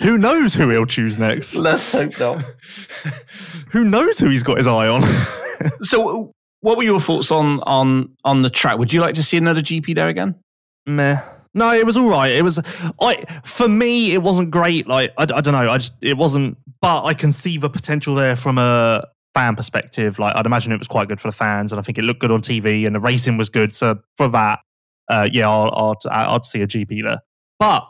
[0.02, 1.54] who knows who he'll choose next?
[1.56, 2.44] Let's hope not.
[3.70, 5.02] who knows who he's got his eye on?
[5.82, 8.78] So, what were your thoughts on on on the track?
[8.78, 10.34] Would you like to see another GP there again?
[10.86, 11.20] Meh.
[11.54, 12.32] No, it was all right.
[12.32, 12.58] It was,
[13.00, 14.88] I for me, it wasn't great.
[14.88, 16.58] Like I, I don't know, I just it wasn't.
[16.80, 20.18] But I can see the potential there from a fan perspective.
[20.18, 22.20] Like I'd imagine it was quite good for the fans, and I think it looked
[22.20, 23.74] good on TV, and the racing was good.
[23.74, 24.60] So for that,
[25.08, 27.20] uh, yeah, I'll, I'll I'd see a GP there.
[27.58, 27.86] But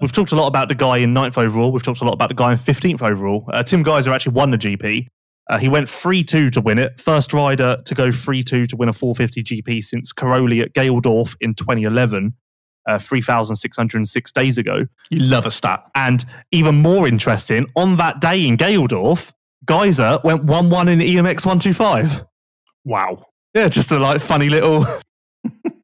[0.00, 1.72] we've talked a lot about the guy in ninth overall.
[1.72, 3.48] We've talked a lot about the guy in fifteenth overall.
[3.52, 5.06] Uh, Tim Gajser actually won the GP.
[5.48, 7.00] Uh, he went 3 2 to win it.
[7.00, 11.34] First rider to go 3 2 to win a 450 GP since Cairoli at Gaildorf
[11.40, 12.32] in 2011,
[12.88, 14.86] uh, 3,606 days ago.
[15.10, 15.82] You love a stat.
[15.96, 19.32] And even more interesting, on that day in Gaildorf,
[19.66, 22.24] Gajser went 1 1 in EMX 125.
[22.84, 23.24] Wow.
[23.54, 24.86] Yeah, just a like funny little.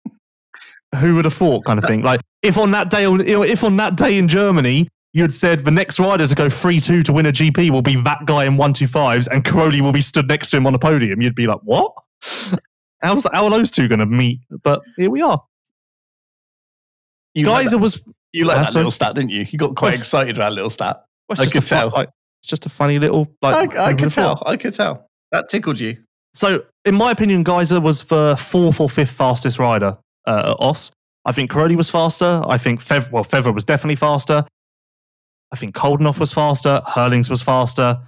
[1.00, 2.02] Who would have thought, kind of thing.
[2.02, 5.64] Like if on that day, you if on that day in Germany, you had said
[5.64, 8.44] the next rider to go three two to win a GP will be that guy
[8.44, 11.20] in one two fives, and Cairoli will be stood next to him on a podium,
[11.20, 11.92] you'd be like, what?
[13.02, 14.40] How's how are those two going to meet?
[14.62, 15.42] But here we are.
[17.34, 18.00] You Gajser was.
[18.32, 19.46] you like That's uh, that little stat, didn't you?
[19.50, 21.04] You got quite excited about that little stat.
[21.30, 21.90] I could a fun- tell.
[21.90, 22.08] like,
[22.42, 23.28] it's just a funny little.
[23.42, 24.42] Like, I, I could tell.
[24.46, 25.08] I could tell.
[25.32, 25.98] That tickled you.
[26.34, 29.96] So, in my opinion, Gajser was the fourth or fifth fastest rider
[30.26, 30.92] uh, at Oss.
[31.24, 32.42] I think Cairoli was faster.
[32.46, 34.44] I think Fev, well, Febvre was definitely faster.
[35.52, 36.82] I think Coldenhoff was faster.
[36.86, 37.98] Herlings was faster.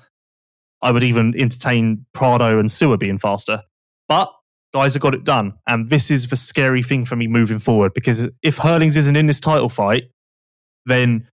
[0.83, 3.63] I would even entertain Prado and Seewer being faster.
[4.09, 4.33] But
[4.75, 5.55] Gajser got it done.
[5.67, 9.27] And this is the scary thing for me moving forward because if Herlings isn't in
[9.27, 10.05] this title fight,
[10.87, 11.27] then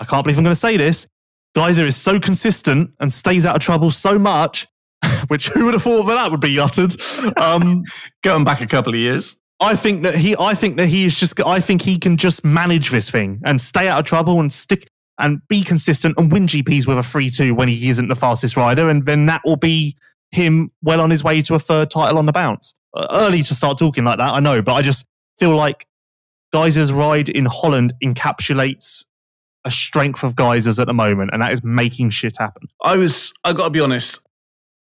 [0.00, 1.06] I can't believe I'm going to say this.
[1.56, 4.66] Gajser is so consistent and stays out of trouble so much
[5.28, 6.94] which who would have thought that that would be uttered?
[7.36, 7.84] Um,
[8.22, 9.36] Going back a couple of years.
[9.60, 12.44] I think that he, I think that he is just, I think he can just
[12.44, 14.88] manage this thing and stay out of trouble and stick
[15.18, 18.56] and be consistent and win GPs with a three two when he isn't the fastest
[18.56, 19.96] rider, and then that will be
[20.30, 22.74] him well on his way to a third title on the bounce.
[22.94, 25.06] Uh, early to start talking like that, I know, but I just
[25.38, 25.86] feel like
[26.54, 29.06] Gajser's ride in Holland encapsulates
[29.66, 32.68] a strength of Gajser's at the moment, and that is making shit happen.
[32.82, 34.20] I was, I got to be honest,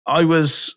[0.07, 0.75] I was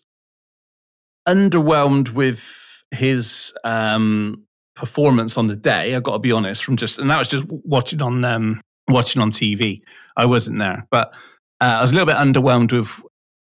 [1.27, 2.41] underwhelmed with
[2.89, 4.43] his um,
[4.75, 5.95] performance on the day.
[5.95, 9.21] I got to be honest, from just, and that was just watching on um, watching
[9.21, 9.81] on TV.
[10.17, 11.13] I wasn't there, but
[11.61, 12.91] uh, I was a little bit underwhelmed with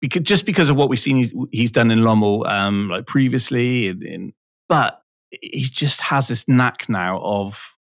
[0.02, 3.88] because just because of what we've seen he's, he's done in Lommel um, like previously,
[3.88, 4.34] in, in,
[4.68, 7.76] but he just has this knack now of,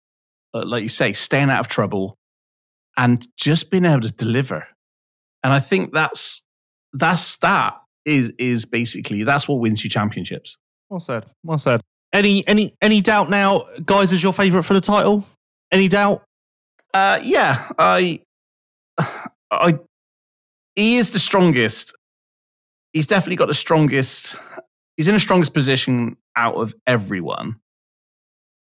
[0.54, 2.18] uh, like you say, staying out of trouble
[2.96, 4.66] and just being able to deliver.
[5.42, 6.42] And I think that's
[6.92, 10.56] that's that is is basically that's what wins you championships.
[10.88, 11.26] Well said.
[11.42, 11.80] Well said.
[12.12, 14.12] Any any any doubt now, guys?
[14.12, 15.26] Is your favourite for the title?
[15.72, 16.22] Any doubt?
[16.92, 18.20] Uh, yeah, I,
[19.50, 19.80] I,
[20.76, 21.92] he is the strongest.
[22.92, 24.36] He's definitely got the strongest.
[24.96, 27.56] He's in the strongest position out of everyone.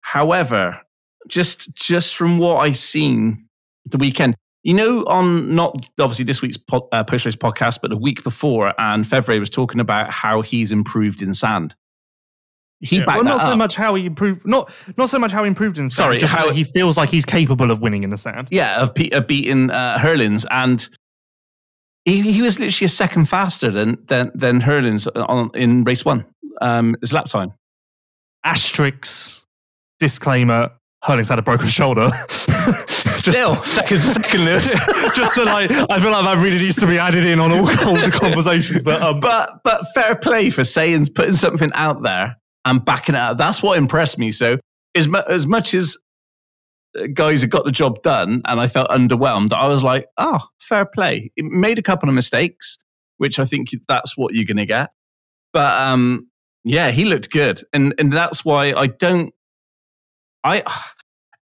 [0.00, 0.80] However,
[1.28, 3.45] just just from what I've seen
[3.86, 7.88] the weekend, you know, on not obviously this week's po- uh, post race podcast, but
[7.88, 11.74] the week before, and Febvre was talking about how he's improved in sand.
[12.80, 13.04] He yeah.
[13.06, 13.58] well, not so up.
[13.58, 15.92] much how he improved, not not so much how he improved in sand.
[15.92, 18.48] Sorry, just how he feels like he's capable of winning in the sand.
[18.50, 20.86] Yeah, of, of beating uh, Herlings, and
[22.04, 26.26] he, he was literally a second faster than than than Herlings on in race one.
[26.60, 27.52] Um, his lap time.
[28.44, 29.42] Asterisk
[29.98, 30.70] disclaimer:
[31.06, 32.10] Herlings had a broken shoulder.
[33.26, 34.72] Still, second, second, Lewis.
[35.14, 37.68] just to like, I feel like that really needs to be added in on all,
[37.86, 38.82] all the conversations.
[38.82, 43.20] But um, but but fair play for saying putting something out there and backing it
[43.20, 43.38] up.
[43.38, 44.32] That's what impressed me.
[44.32, 44.58] So
[44.96, 45.96] as, mu- as much as
[46.98, 50.40] uh, Gajser have got the job done and I felt underwhelmed, I was like, oh,
[50.60, 51.30] fair play.
[51.36, 52.78] It made a couple of mistakes,
[53.18, 54.90] which I think that's what you're going to get.
[55.52, 56.28] But um,
[56.64, 57.62] yeah, he looked good.
[57.72, 59.32] And, and that's why I don't,
[60.42, 60.62] I,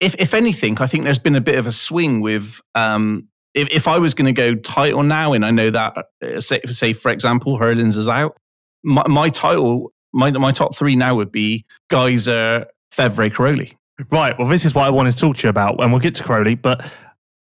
[0.01, 3.69] if, if anything, I think there's been a bit of a swing with, um, if,
[3.71, 6.93] if I was going to go title now, and I know that, uh, say, say
[6.93, 8.37] for example, Herlings is out,
[8.85, 13.77] my, my title my my top three now would be Gajser, Febvre, Cairoli.
[14.11, 14.37] Right.
[14.39, 16.25] Well, this is what I wanted to talk to you about, and we'll get to
[16.25, 16.61] Cairoli.
[16.61, 16.91] But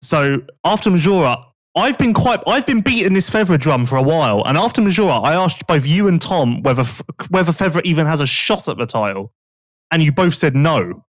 [0.02, 1.44] so after Maggiora,
[1.76, 5.24] I've been quite I've been beating this Febvre drum for a while, and after Maggiora,
[5.24, 6.84] I asked both you and Tom whether
[7.30, 9.32] whether Febvre even has a shot at the title,
[9.92, 11.04] and you both said no.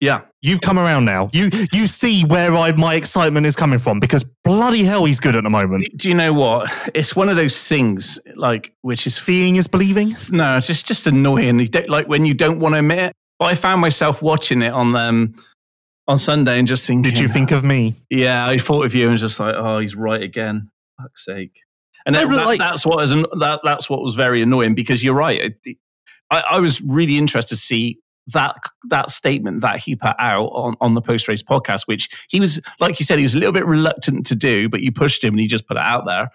[0.00, 1.30] Yeah, you've come around now.
[1.32, 5.34] You you see where I my excitement is coming from because bloody hell, he's good
[5.34, 5.86] at the moment.
[5.96, 6.70] Do you know what?
[6.94, 10.14] It's one of those things like which is seeing is believing.
[10.30, 11.58] No, it's just just annoying.
[11.60, 13.12] You don't, like when you don't want to admit it.
[13.38, 15.34] But I found myself watching it on um
[16.08, 17.94] on Sunday and just thinking, did you think of me?
[18.10, 20.70] Yeah, I thought of you and just like, oh, he's right again.
[21.00, 21.52] Fuck's sake.
[22.04, 25.54] And that, like, that's what was that, that's what was very annoying because you're right.
[26.30, 28.56] I, I was really interested to see that
[28.88, 32.60] that statement that he put out on, on the post race podcast, which he was
[32.80, 35.34] like you said, he was a little bit reluctant to do, but you pushed him
[35.34, 36.30] and he just put it out there.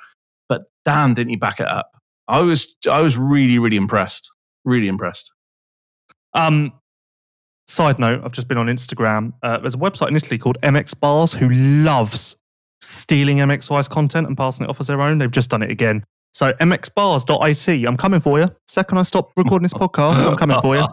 [0.48, 1.92] But damn, didn't he back it up?
[2.28, 4.32] I was I was really really impressed,
[4.64, 5.32] really impressed.
[6.34, 6.72] Um,
[7.68, 9.34] side note: I've just been on Instagram.
[9.44, 12.38] Uh, there's a website in Italy called MX Bars who loves
[12.82, 15.18] stealing MXY's content and passing it off as their own.
[15.18, 16.04] They've just done it again.
[16.34, 18.50] So mxbars.it, I'm coming for you.
[18.68, 20.88] Second I stop recording this podcast, I'm coming for you.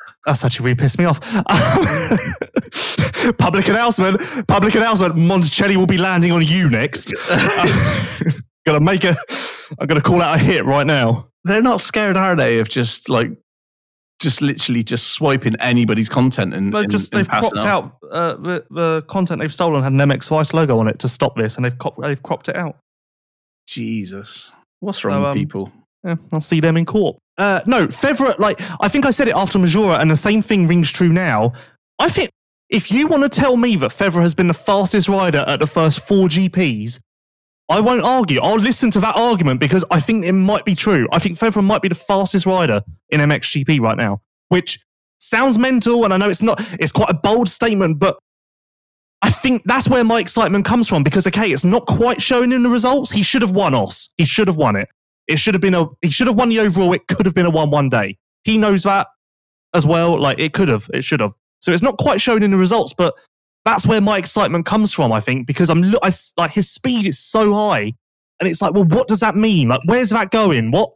[0.26, 1.20] That's actually really pissed me off.
[3.38, 5.16] public announcement, public announcement.
[5.16, 7.12] Monticelli will be landing on you next.
[8.66, 9.16] gonna make a,
[9.80, 11.28] I'm gonna call out a hit right now.
[11.44, 13.30] They're not scared, are they, of just like,
[14.20, 18.64] just literally just swiping anybody's content and, they just and, they've cropped out uh, the,
[18.70, 21.64] the content they've stolen had an MX Vice logo on it to stop this, and
[21.64, 22.76] they've they've cropped it out.
[23.70, 24.52] Jesus.
[24.80, 25.72] What's wrong so, um, with people?
[26.04, 27.16] Yeah, I'll see them in court.
[27.38, 30.66] Uh, no, Febvre, like, I think I said it after Maggiora, and the same thing
[30.66, 31.52] rings true now.
[31.98, 32.30] I think
[32.68, 35.66] if you want to tell me that Febvre has been the fastest rider at the
[35.66, 37.00] first four GPs,
[37.68, 38.40] I won't argue.
[38.40, 41.06] I'll listen to that argument because I think it might be true.
[41.12, 44.80] I think Febvre might be the fastest rider in MXGP right now, which
[45.18, 48.18] sounds mental, and I know it's not, it's quite a bold statement, but
[49.22, 52.62] I think that's where my excitement comes from because okay, it's not quite shown in
[52.62, 53.10] the results.
[53.10, 54.08] He should have won us.
[54.16, 54.88] He should have won it.
[55.28, 56.92] It should have been a he should have won the overall.
[56.92, 58.16] It could have been a one one day.
[58.44, 59.06] He knows that
[59.74, 60.18] as well.
[60.18, 61.32] Like it could have, it should have.
[61.60, 63.14] So it's not quite shown in the results, but
[63.64, 65.12] that's where my excitement comes from.
[65.12, 67.92] I think because I'm I, like his speed is so high,
[68.40, 69.68] and it's like, well, what does that mean?
[69.68, 70.70] Like, where's that going?
[70.70, 70.92] What?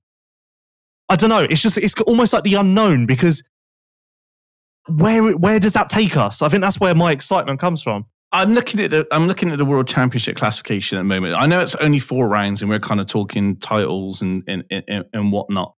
[1.10, 1.46] I don't know.
[1.48, 3.42] It's just it's almost like the unknown because
[4.88, 6.40] where where does that take us?
[6.40, 8.06] I think that's where my excitement comes from.
[8.34, 11.36] I'm looking at the, I'm looking at the World Championship classification at the moment.
[11.36, 15.04] I know it's only four rounds, and we're kind of talking titles and and and,
[15.12, 15.74] and whatnot.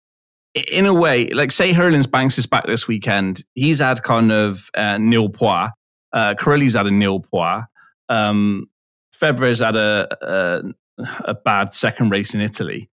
[0.73, 4.71] In a way, like say Herlings Banks is back this weekend, he's had kind of
[4.77, 5.71] uh, nil pois.
[6.13, 7.63] Uh, Cairoli's had a nil pois.
[8.09, 8.71] Um,
[9.21, 10.63] Febvre's had a, a
[11.25, 12.88] a bad second race in Italy.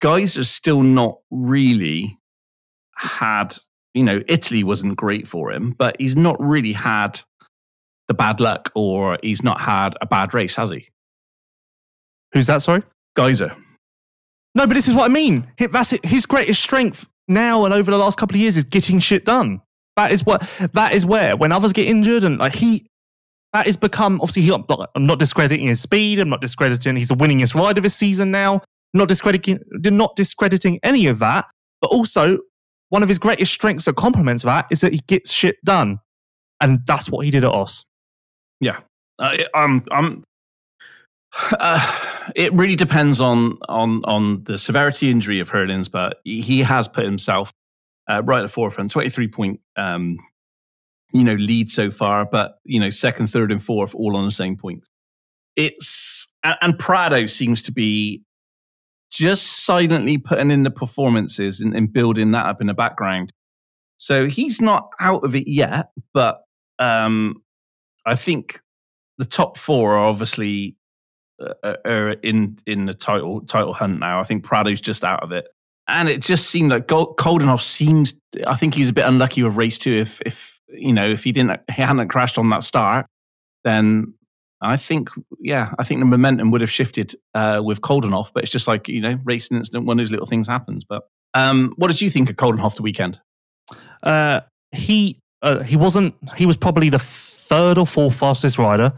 [0.00, 2.18] Guys are still not really
[2.96, 3.54] had.
[3.92, 7.20] You know, Italy wasn't great for him, but he's not really had
[8.12, 10.86] the bad luck or he's not had a bad race, has he?
[12.34, 12.62] Who's that?
[12.62, 12.82] Sorry,
[13.16, 13.54] Gajser.
[14.54, 15.46] No, but this is what I mean.
[15.58, 19.24] That's his greatest strength now and over the last couple of years is getting shit
[19.24, 19.62] done.
[19.96, 20.46] That is what.
[20.74, 22.86] That is where when others get injured and like he,
[23.54, 24.42] that has become obviously.
[24.42, 26.18] He, I'm not- I'm not discrediting his speed.
[26.18, 26.96] I'm not discrediting.
[26.96, 28.62] He's the winningest rider this season now.
[28.94, 29.58] Not discrediting.
[29.70, 31.46] Not discrediting any of that.
[31.80, 32.38] But also,
[32.90, 35.98] one of his greatest strengths that complements that is that he gets shit done,
[36.60, 37.84] and that's what he did at Oss.
[38.62, 38.78] Yeah,
[39.18, 39.84] uh, it- I'm.
[39.90, 40.24] I'm.
[41.58, 41.80] Uh,
[42.36, 47.04] it really depends on on on the severity injury of Herlings, but he has put
[47.06, 47.50] himself
[48.06, 48.90] uh, right at the forefront.
[48.90, 50.18] Twenty three point, um,
[51.14, 54.30] you know, lead so far, but you know, second, third, and fourth all on the
[54.30, 54.88] same points.
[55.56, 58.22] It's and, and Prado seems to be
[59.10, 63.32] just silently putting in the performances and, and building that up in the background.
[63.96, 66.42] So he's not out of it yet, but
[66.78, 67.42] um,
[68.04, 68.60] I think
[69.18, 70.76] the top four are obviously
[71.40, 74.20] uh, are in in the title title hunt now.
[74.20, 75.46] I think Prado's just out of it,
[75.88, 78.14] and it just seemed like Coldenhoff seems.
[78.46, 79.94] I think he's a bit unlucky with race two.
[79.94, 83.06] If if you know if he didn't he hadn't crashed on that start,
[83.64, 84.14] then
[84.60, 85.08] I think
[85.40, 88.30] yeah I think the momentum would have shifted uh, with Coldenhoff.
[88.34, 89.86] But it's just like you know racing incident.
[89.86, 90.84] One of those little things happens.
[90.84, 91.02] But
[91.34, 93.20] um, what did you think of Coldenhoff the weekend?
[94.02, 94.40] Uh,
[94.72, 96.14] he uh, he wasn't.
[96.36, 96.98] He was probably the
[97.52, 98.92] third or fourth fastest rider.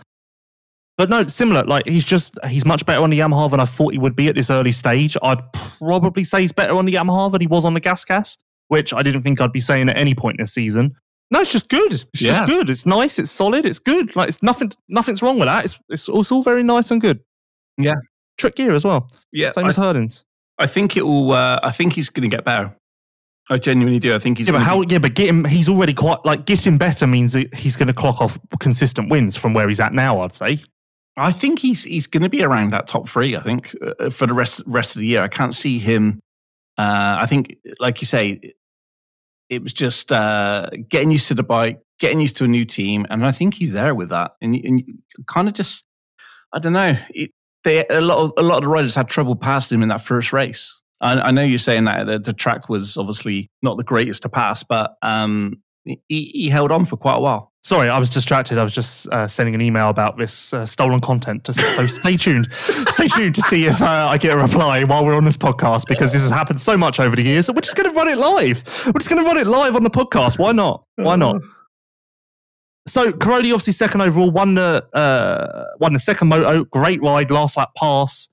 [0.97, 1.65] But no, similar.
[1.65, 4.29] Like he's just he's much better on the Yamaha than I thought he would be
[4.29, 5.17] at this early stage.
[5.23, 5.43] I'd
[5.81, 8.39] probably say he's better on the Yamaha than he was on the Gas Gas,
[8.69, 10.95] which I didn't think I'd be saying at any point this season.
[11.33, 11.93] No, it's just good.
[11.95, 12.31] It's Yeah.
[12.33, 12.71] just good.
[12.71, 13.19] It's nice.
[13.19, 13.67] It's solid.
[13.67, 14.15] It's good.
[14.15, 14.71] Like it's nothing.
[14.89, 15.65] Nothing's wrong with that.
[15.65, 17.19] It's it's, it's all very nice and good.
[17.77, 17.97] Yeah.
[18.39, 19.11] Trick gear as well.
[19.33, 20.23] Yeah, Same I, as Herdins.
[20.59, 21.33] I think it will.
[21.33, 22.73] Uh, I think he's going to get better.
[23.51, 24.15] I genuinely do.
[24.15, 24.47] I think he's.
[24.49, 24.81] Yeah, but how?
[24.83, 25.45] be- Yeah, but get him.
[25.45, 29.37] He's already quite like getting better means that he's going to clock off consistent wins
[29.37, 30.21] from where he's at now.
[30.21, 30.63] I'd say.
[31.17, 33.37] I think he's he's going to be around that top three.
[33.37, 35.23] I think uh, for the rest rest of the year.
[35.23, 36.21] I can't see him.
[36.77, 38.41] Uh, I think, like you say,
[39.49, 43.07] it was just uh, getting used to the bike, getting used to a new team,
[43.11, 44.33] and I think he's there with that.
[44.41, 44.83] And, and
[45.29, 45.85] kind of just,
[46.53, 46.97] I don't know.
[47.11, 47.31] It,
[47.63, 50.03] they a lot of a lot of the riders had trouble passing him in that
[50.03, 50.81] first race.
[51.05, 54.29] I, I know you're saying that the, the track was obviously not the greatest to
[54.29, 57.53] pass, but um, he, he held on for quite a while.
[57.63, 58.59] Sorry, I was distracted.
[58.59, 61.45] I was just uh, sending an email about this uh, stolen content.
[61.45, 62.49] To, so stay tuned.
[62.89, 65.87] stay tuned to see if uh, I get a reply while we're on this podcast
[65.89, 67.51] because this has happened so much over the years.
[67.51, 68.65] We're just going to run it live.
[68.87, 70.39] We're just going to run it live on the podcast.
[70.39, 70.85] Why not?
[70.97, 71.41] Why not?
[72.87, 76.65] So Cairoli obviously second overall, won the uh, won the second moto.
[76.65, 78.29] Great ride, last lap pass.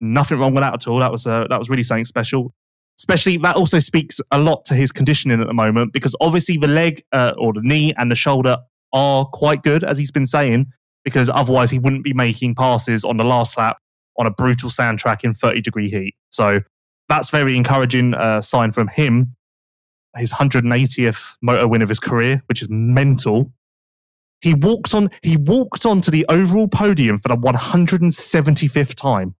[0.00, 1.00] Nothing wrong with that at all.
[1.00, 2.52] That was uh, that was really something special.
[2.98, 6.68] Especially that also speaks a lot to his conditioning at the moment because obviously the
[6.68, 8.56] leg uh, or the knee and the shoulder
[8.92, 10.66] are quite good as he's been saying
[11.04, 13.78] because otherwise he wouldn't be making passes on the last lap
[14.18, 16.14] on a brutal sand track in 30 degree heat.
[16.30, 16.60] So
[17.08, 19.34] that's very encouraging uh, sign from him.
[20.16, 23.52] His 180th moto win of his career, which is mental.
[24.40, 25.10] He walked on.
[25.22, 29.34] He walked onto the overall podium for the 175th time.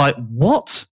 [0.00, 0.86] Like what?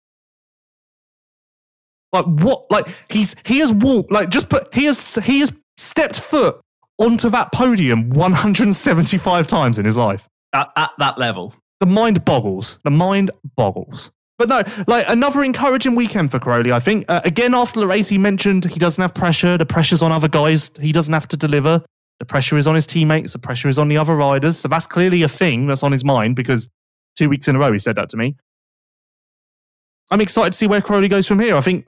[2.12, 2.70] Like what?
[2.70, 4.12] Like he's he has walked.
[4.12, 6.60] Like just put he has he has stepped foot
[6.98, 10.28] onto that podium 175 times in his life.
[10.52, 12.78] At, at that level, The mind boggles.
[12.84, 14.10] The mind boggles.
[14.36, 17.06] But no, like another encouraging weekend for Cairoli, I think.
[17.08, 19.56] Uh, again, after the race, he mentioned he doesn't have pressure.
[19.56, 20.70] The pressure's on other guys.
[20.80, 21.82] He doesn't have to deliver.
[22.18, 23.32] The pressure is on his teammates.
[23.32, 24.58] The pressure is on the other riders.
[24.58, 26.68] So that's clearly a thing that's on his mind because
[27.16, 28.36] two weeks in a row he said that to me.
[30.10, 31.56] I'm excited to see where Cairoli goes from here.
[31.56, 31.86] I think,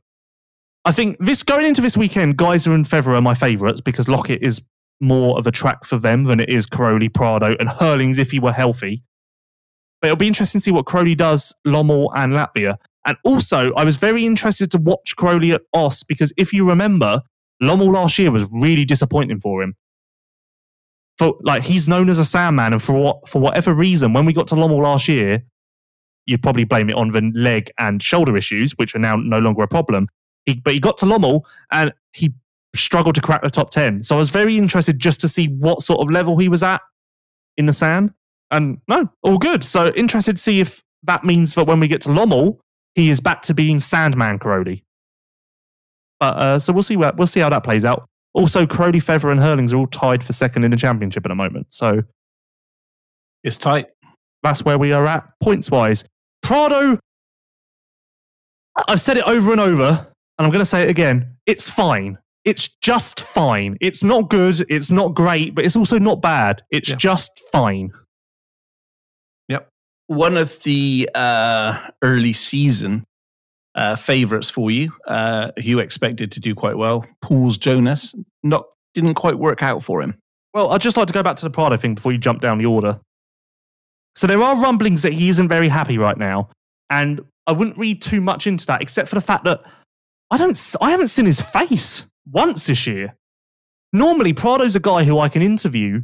[0.84, 4.42] I think this going into this weekend, Gajser and Febvre are my favourites because Loket
[4.42, 4.60] is
[5.00, 8.38] more of a track for them than it is Cairoli, Prado, and Herlings if he
[8.38, 9.02] were healthy.
[10.00, 12.76] But it'll be interesting to see what Cairoli does, Lommel and Latvia.
[13.06, 17.22] And also, I was very interested to watch Cairoli at Oss because if you remember,
[17.62, 19.74] Lommel last year was really disappointing for him.
[21.18, 24.32] For like he's known as a Sandman, and for what for whatever reason, when we
[24.32, 25.42] got to Lommel last year,
[26.26, 29.62] you'd probably blame it on the leg and shoulder issues, which are now no longer
[29.62, 30.08] a problem.
[30.46, 32.32] He, but he got to Lommel and he
[32.74, 34.02] struggled to crack the top 10.
[34.02, 36.80] So I was very interested just to see what sort of level he was at
[37.56, 38.12] in the sand.
[38.50, 39.64] And no, all good.
[39.64, 42.58] So interested to see if that means that when we get to Lommel,
[42.94, 44.82] he is back to being Sandman Cairoli.
[46.18, 48.08] But uh, so we'll see what we'll see how that plays out.
[48.34, 51.34] Also, Cairoli, Febvre, and Herlings are all tied for second in the championship at the
[51.34, 51.66] moment.
[51.70, 52.02] So
[53.42, 53.86] it's tight.
[54.42, 56.04] That's where we are at points wise.
[56.42, 56.98] Prado,
[58.88, 61.36] I've said it over and over, and I'm going to say it again.
[61.46, 62.16] It's fine.
[62.44, 63.76] It's just fine.
[63.80, 64.64] It's not good.
[64.70, 66.62] It's not great, but it's also not bad.
[66.70, 66.96] It's Yeah.
[66.96, 67.92] just fine.
[69.48, 69.68] Yep.
[70.06, 73.04] One of the uh, early season
[73.74, 78.64] uh, favorites for you, uh, who you expected to do quite well, Pauls Jonass, not
[78.94, 80.14] didn't quite work out for him.
[80.54, 82.58] Well, I'd just like to go back to the Prado thing before you jump down
[82.58, 82.98] the order.
[84.20, 86.50] So there are rumblings that he isn't very happy right now,
[86.90, 89.62] and I wouldn't read too much into that, except for the fact that
[90.30, 93.16] I don't, I haven't seen his face once this year.
[93.94, 96.02] Normally, Prado's a guy who I can interview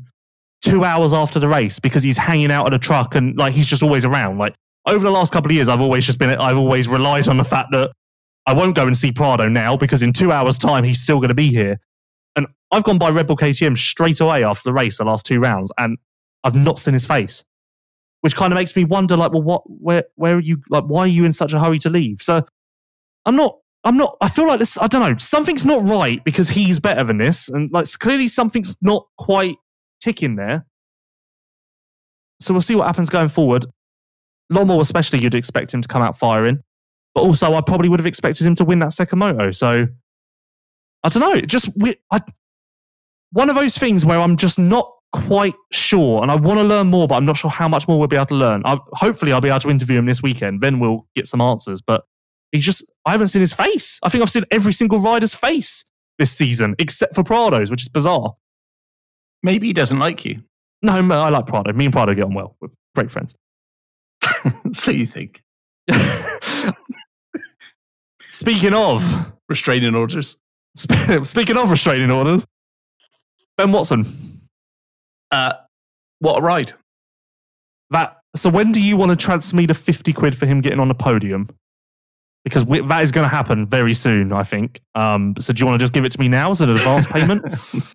[0.63, 3.67] two hours after the race because he's hanging out at a truck and like he's
[3.67, 4.39] just always around.
[4.39, 4.55] Like
[4.87, 7.45] over the last couple of years, I've always just been, I've always relied on the
[7.45, 7.93] fact that
[8.47, 11.29] I won't go and see Prado now because in two hours' time he's still going
[11.29, 11.79] to be here.
[12.35, 15.39] And I've gone by Red Bull KTM straight away after the race, the last two
[15.39, 15.99] rounds, and
[16.45, 17.45] I've not seen his face,
[18.21, 21.01] which kind of makes me wonder, like, well, what, where, where are you, like, why
[21.01, 22.23] are you in such a hurry to leave?
[22.23, 22.45] So
[23.25, 26.49] I'm not, I'm not, I feel like this, I don't know, something's not right because
[26.49, 29.57] he's better than this, and like clearly something's not quite
[30.01, 30.67] ticking there.
[32.41, 33.67] So we'll see what happens going forward.
[34.53, 36.63] Lommel, especially, you'd expect him to come out firing,
[37.15, 39.53] but also I probably would have expected him to win that second moto.
[39.53, 39.87] So
[41.03, 41.41] I don't know.
[41.41, 42.21] Just we, I,
[43.31, 46.89] one of those things where I'm just not quite sure, and I want to learn
[46.89, 48.63] more, but I'm not sure how much more we'll be able to learn.
[48.65, 50.61] I, hopefully, I'll be able to interview him this weekend.
[50.61, 51.81] Then we'll get some answers.
[51.81, 52.05] But
[52.53, 53.99] he's just I haven't seen his face.
[54.03, 55.85] I think I've seen every single rider's face
[56.19, 58.35] this season, except for Prado's, which is bizarre.
[59.43, 60.43] Maybe he doesn't like you.
[60.83, 61.73] No, I like Prado.
[61.73, 62.57] Me and Prado get on well.
[62.61, 63.37] We're great friends.
[64.73, 65.43] so you think
[68.31, 69.03] Speaking of
[69.49, 70.37] restraining orders?
[70.77, 72.47] speaking of restraining orders,
[73.57, 74.36] Ben Watson.
[75.31, 75.55] Uh,
[76.21, 76.73] what a ride!
[77.91, 80.81] That so when do you want to transfer me the fifty quid for him getting
[80.81, 81.49] on the podium?
[82.45, 84.81] Because we, that is going to happen very soon, I think.
[84.95, 87.05] Um, so do you want to just give it to me now as an advance
[87.09, 87.45] payment?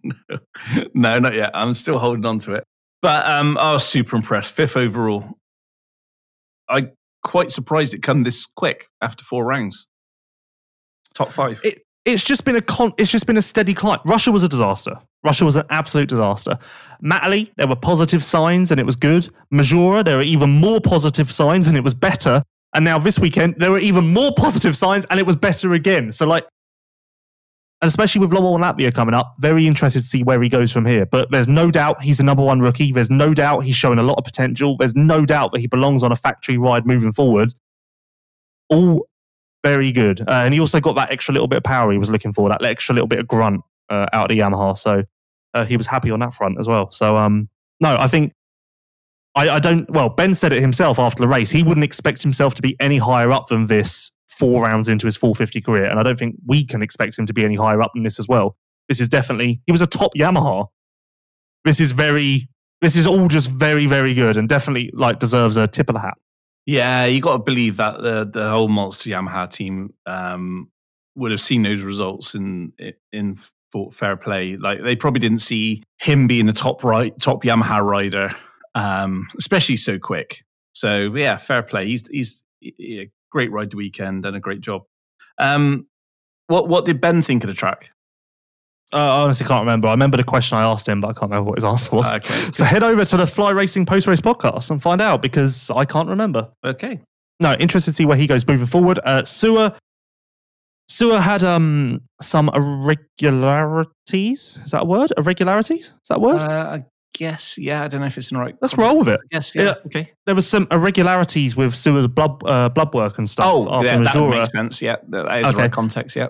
[0.03, 0.37] no,
[0.93, 1.51] no, not yet.
[1.53, 2.65] I'm still holding on to it.
[3.01, 4.51] But um, I was super impressed.
[4.51, 5.37] Fifth overall.
[6.67, 6.91] I
[7.23, 9.87] quite surprised it come this quick after four rounds.
[11.13, 11.59] Top five.
[11.63, 13.99] it, it's just been a con- it's just been a steady climb.
[14.05, 14.97] Russia was a disaster.
[15.23, 16.57] Russia was an absolute disaster.
[17.03, 19.29] Matterley, there were positive signs and it was good.
[19.53, 22.43] Maggiora, there were even more positive signs and it was better.
[22.73, 26.11] And now this weekend, there were even more positive signs and it was better again.
[26.11, 26.47] So like,
[27.81, 30.71] and especially with Lommel and Latvia coming up, very interested to see where he goes
[30.71, 31.05] from here.
[31.05, 32.91] But there's no doubt he's a number one rookie.
[32.91, 34.77] There's no doubt he's showing a lot of potential.
[34.77, 37.53] There's no doubt that he belongs on a factory ride moving forward.
[38.69, 39.07] All
[39.63, 40.21] very good.
[40.21, 42.49] Uh, and he also got that extra little bit of power he was looking for,
[42.49, 44.77] that extra little bit of grunt uh, out of the Yamaha.
[44.77, 45.03] So
[45.53, 46.91] uh, he was happy on that front as well.
[46.91, 47.49] So um,
[47.79, 48.33] no, I think
[49.35, 49.89] I, I don't.
[49.89, 51.49] Well, Ben said it himself after the race.
[51.49, 55.15] He wouldn't expect himself to be any higher up than this four rounds into his
[55.17, 57.91] 450 career, and I don't think we can expect him to be any higher up
[57.93, 58.57] than this as well.
[58.89, 60.67] This is definitely he was a top Yamaha.
[61.65, 62.47] This is very.
[62.81, 65.99] This is all just very, very good, and definitely like deserves a tip of the
[65.99, 66.15] hat.
[66.71, 70.71] Yeah, you got to believe that the the whole Monster Yamaha team um,
[71.15, 72.71] would have seen those results in
[73.11, 73.41] in
[73.91, 74.55] fair play.
[74.55, 78.33] Like they probably didn't see him being the top right top Yamaha rider,
[78.73, 80.45] um, especially so quick.
[80.71, 81.87] So yeah, fair play.
[81.87, 84.83] He's he's a great ride the weekend and a great job.
[85.39, 85.87] Um,
[86.47, 87.89] what what did Ben think of the track?
[88.93, 89.87] Uh, I honestly can't remember.
[89.87, 92.11] I remember the question I asked him, but I can't remember what his answer was.
[92.13, 95.69] Okay, So head over to the Fly Racing post race podcast and find out because
[95.71, 96.49] I can't remember.
[96.65, 96.99] okay.
[97.39, 98.99] No, interested to see where he goes moving forward.
[99.03, 99.73] Uh, Seewer,
[100.89, 104.59] Seewer had um some irregularities.
[104.63, 105.11] Is that a word?
[105.17, 105.85] Irregularities?
[105.85, 106.37] Is that a word?
[106.37, 107.83] Uh, I guess yeah.
[107.83, 108.55] I don't know if it's in the right.
[108.61, 109.19] Let's roll with it.
[109.31, 109.63] Yes, yeah.
[109.63, 109.73] Yeah.
[109.87, 110.11] Okay.
[110.25, 114.29] There was some irregularities with Seewer's blood uh, blood work and stuff Oh, yeah, that
[114.29, 114.81] makes sense.
[114.81, 116.15] Yeah, that is the right context.
[116.15, 116.27] Yeah.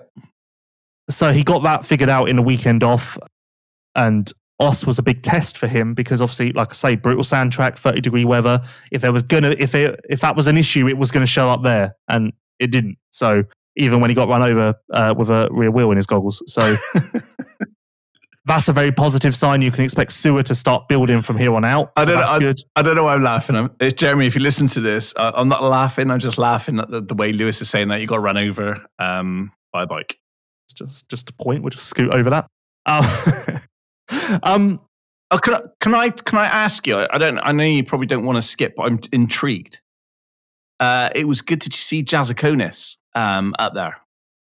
[1.10, 3.18] So he got that figured out in the weekend off
[3.94, 4.32] and
[4.62, 7.78] Oss was a big test for him because obviously like i say brutal sand track
[7.78, 10.96] 30 degree weather if there was gonna if it if that was an issue it
[10.96, 13.42] was gonna show up there and it didn't so
[13.76, 16.76] even when he got run over uh, with a rear wheel in his goggles so
[18.44, 21.64] that's a very positive sign you can expect Seewer to start building from here on
[21.64, 23.56] out I don't know, that's good I don't know why I'm laughing.
[23.56, 26.10] I'm, it's Jeremy, if you listen to this, I, I'm not laughing.
[26.10, 28.84] I'm just laughing at the, the way Lewis is saying that you got run over
[28.98, 30.18] um, by a bike.
[30.72, 32.46] Just just a point we'll just scoot over that
[32.86, 33.60] um,
[34.42, 34.80] um
[35.32, 37.06] Oh, can I, can I can I ask you?
[37.10, 37.38] I don't.
[37.38, 39.80] I know you probably don't want to skip, but I'm intrigued.
[40.78, 43.96] Uh, it was good to see Jasikonis um, up there.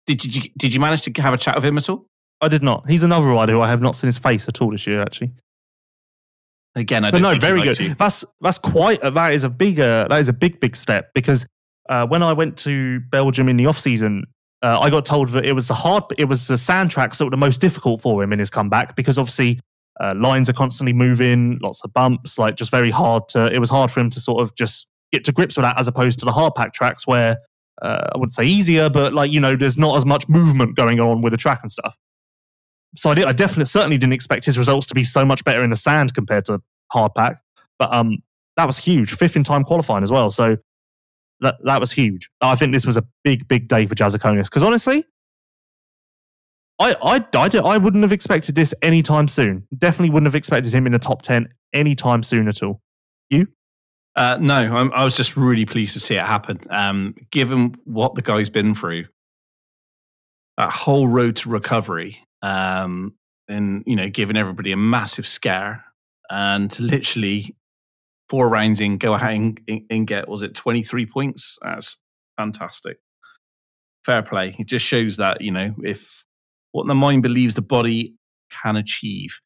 [0.07, 2.05] Did, did you did you manage to have a chat with him at all?
[2.41, 2.89] I did not.
[2.89, 5.31] He's another rider who I have not seen his face at all this year, actually.
[6.75, 7.33] Again, I but don't.
[7.33, 7.95] no, very good.
[7.97, 11.11] That's that's quite a, that is a big uh, that is a big big step
[11.13, 11.45] because
[11.87, 14.25] uh, when I went to Belgium in the off season,
[14.63, 17.25] uh, I got told that it was the hard it was the sand tracks that
[17.25, 19.59] were the most difficult for him in his comeback because obviously
[19.99, 23.53] uh, lines are constantly moving, lots of bumps, like just very hard to.
[23.53, 25.87] It was hard for him to sort of just get to grips with that as
[25.87, 27.37] opposed to the hard pack tracks where
[27.81, 30.99] uh, I wouldn't say easier, but like you know, there's not as much movement going
[30.99, 31.95] on with the track and stuff.
[32.95, 35.63] So I, did, I definitely certainly didn't expect his results to be so much better
[35.63, 36.61] in the sand compared to
[36.91, 37.41] hard pack,
[37.77, 38.19] but um,
[38.55, 39.13] that was huge.
[39.13, 40.57] Fifth in time qualifying as well, so
[41.43, 42.29] that that was huge.
[42.41, 45.05] I think this was a big, big day for Jasikonis because honestly,
[46.79, 49.67] I, I, I, I wouldn't have expected this anytime soon.
[49.77, 52.81] Definitely wouldn't have expected him in the top 10 anytime soon at all.
[53.29, 53.47] You?
[54.15, 56.59] Uh, no, I'm, i was just really pleased to see it happen.
[56.69, 59.05] Um, given what the guy's been through,
[60.57, 63.13] that whole road to recovery, um,
[63.47, 65.83] and you know, giving everybody a massive scare,
[66.29, 67.55] and literally
[68.33, 69.61] four rounds in, go ahead and,
[69.91, 71.59] and get was it 23 points?
[71.61, 71.99] That's
[72.35, 72.97] fantastic.
[74.03, 74.55] Fair play.
[74.57, 76.23] It just shows that you know if
[76.71, 78.15] what the mind believes the body
[78.49, 79.39] can achieve.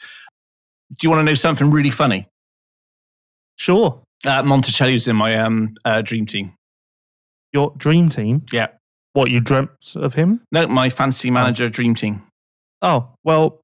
[0.90, 2.30] Do you want to know something really funny?
[3.58, 4.02] Sure.
[4.26, 6.54] Uh, Monticelli's in my um, uh, dream team.
[7.52, 8.46] Your dream team?
[8.54, 8.68] Yeah.
[9.12, 10.40] What you dreamt of him?
[10.54, 11.70] No, my fancy manager oh.
[11.70, 12.24] dream team.
[12.82, 13.60] Oh well,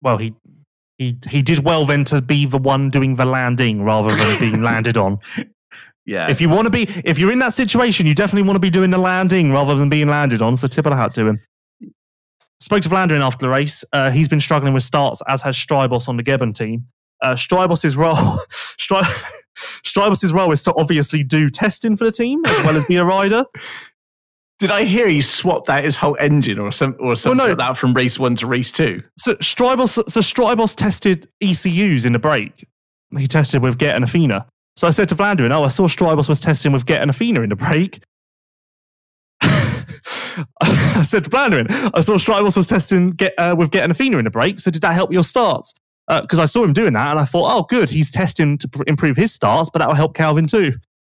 [0.00, 0.32] well he
[0.98, 4.62] he he did well then to be the one doing the landing rather than being
[4.62, 5.18] landed on.
[6.06, 6.30] Yeah.
[6.30, 8.70] If you want to be, if you're in that situation, you definitely want to be
[8.70, 10.56] doing the landing rather than being landed on.
[10.56, 11.40] So tip of the hat to him.
[12.60, 13.84] Spoke to Vlaanderen after the race.
[13.92, 16.86] Uh, he's been struggling with starts, as has Strijbos on the Gebben team.
[17.22, 18.16] Uh, Strijbos' role,
[18.78, 19.10] Stry-
[19.84, 23.04] Strijbos' role is to obviously do testing for the team as well as be a
[23.04, 23.44] rider.
[24.60, 27.52] Did I hear he swapped out his whole engine or some or something well, no.
[27.54, 29.02] like that from race one to race two?
[29.18, 32.66] So Strijbos, so Strijbos tested ECUs in the brake.
[33.16, 34.46] He tested with Get and Athena.
[34.76, 37.42] So I said to Vlaanderen, "Oh, I saw Strijbos was testing with Get and Athena
[37.42, 38.00] in the brake."
[40.60, 44.24] I said to Vlaanderen, I saw Strijbos was testing get, uh, with getting Athena in
[44.24, 44.60] the brake.
[44.60, 45.72] So did that help your starts?
[46.08, 48.68] Because uh, I saw him doing that and I thought, oh, good, he's testing to
[48.68, 50.72] pr- improve his starts, but that will help Calvin too.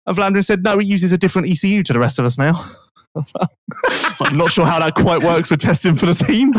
[0.07, 2.71] And Vlaanderen said, no, he uses a different ECU to the rest of us now.
[3.17, 6.53] I'm not sure how that quite works with testing for the team.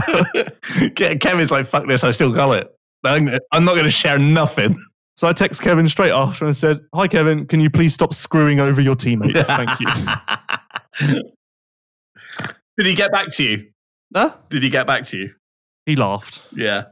[1.20, 2.76] Kevin's like, fuck this, I still got it.
[3.04, 4.82] I'm not going to share nothing.
[5.18, 8.60] So I text Kevin straight after and said, Hi, Kevin, can you please stop screwing
[8.60, 9.48] over your teammates?
[9.48, 9.88] Thank you.
[12.78, 13.68] Did he get back to you?
[14.14, 14.36] Huh?
[14.50, 15.34] Did he get back to you?
[15.86, 16.42] He laughed.
[16.54, 16.86] Yeah.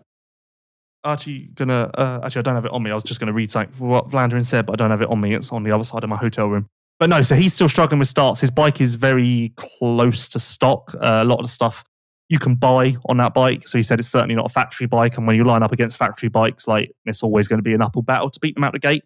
[1.03, 2.91] Actually, gonna uh, actually, I don't have it on me.
[2.91, 5.09] I was just gonna read something for what Vlaanderen said, but I don't have it
[5.09, 5.33] on me.
[5.33, 6.67] It's on the other side of my hotel room.
[7.03, 8.39] But no, so he's still struggling with starts.
[8.39, 10.95] His bike is very close to stock.
[10.95, 11.83] Uh, a lot of the stuff
[12.29, 13.67] you can buy on that bike.
[13.67, 15.17] So he said it's certainly not a factory bike.
[15.17, 17.81] And when you line up against factory bikes, like it's always going to be an
[17.81, 19.03] uphill battle to beat them out the gate.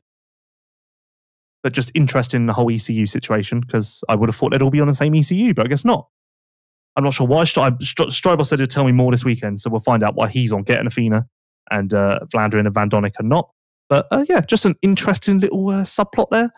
[1.63, 4.69] But just interesting in the whole ECU situation because I would have thought they'd all
[4.69, 6.07] be on the same ECU, but I guess not.
[6.97, 7.45] I'm not sure why.
[7.45, 10.61] Stri- said he'd tell me more this weekend, so we'll find out why he's on
[10.61, 11.25] getting Athena
[11.71, 13.49] and uh, and Van Doninck are not.
[13.89, 16.53] But uh, yeah, just an interesting little uh, subplot there.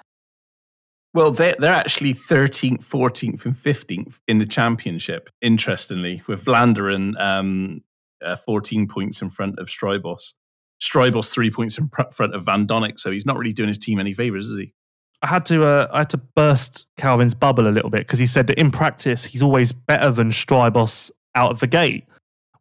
[1.13, 7.81] Well, they're, actually 13th, 14th, and 15th in the championship, interestingly, with Vlaanderen um,
[8.23, 10.33] uh, 14 points in front of Strijbos.
[10.81, 13.99] Strijbos three points in front of Van Doninck, so he's not really doing his team
[13.99, 14.73] any favours, is he?
[15.21, 18.27] I had to uh, I had to burst Calvin's bubble a little bit because he
[18.27, 22.05] said that in practice he's always better than Strijbos out of the gate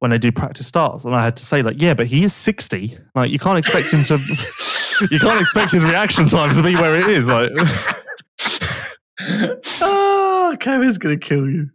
[0.00, 2.34] when they do practice starts, and I had to say like, yeah, but he is
[2.34, 2.98] sixty.
[3.14, 4.18] Like you can't expect him to,
[5.10, 7.28] you can't expect his reaction time to be where it is.
[7.28, 7.50] Like,
[9.20, 11.70] oh, Kevin's gonna kill you.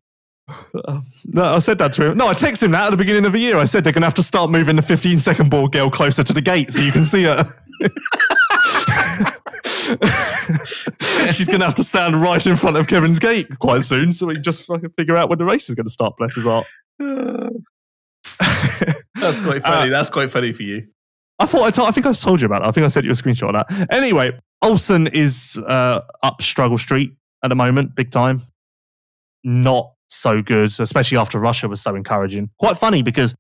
[1.26, 2.18] no, I said that to him.
[2.18, 3.58] No, I texted him that at the beginning of the year.
[3.58, 6.24] I said they're going to have to start moving the 15 second ball girl closer
[6.24, 7.54] to the gate so you can see her.
[11.32, 14.28] She's going to have to stand right in front of Kevin's gate quite soon, so
[14.28, 16.16] we can just fucking figure out when the race is going to start.
[16.18, 16.66] Bless his heart.
[19.16, 19.90] That's quite funny.
[19.90, 20.88] Uh, That's quite funny for you.
[21.40, 22.68] I thought I, told, I think I told you about it.
[22.68, 23.88] I think I sent you a screenshot of that.
[23.92, 27.14] Anyway, Olsen is uh, up struggle street
[27.44, 28.42] at the moment, big time.
[29.44, 32.50] Not so good, especially after Russia was so encouraging.
[32.60, 33.36] Quite funny because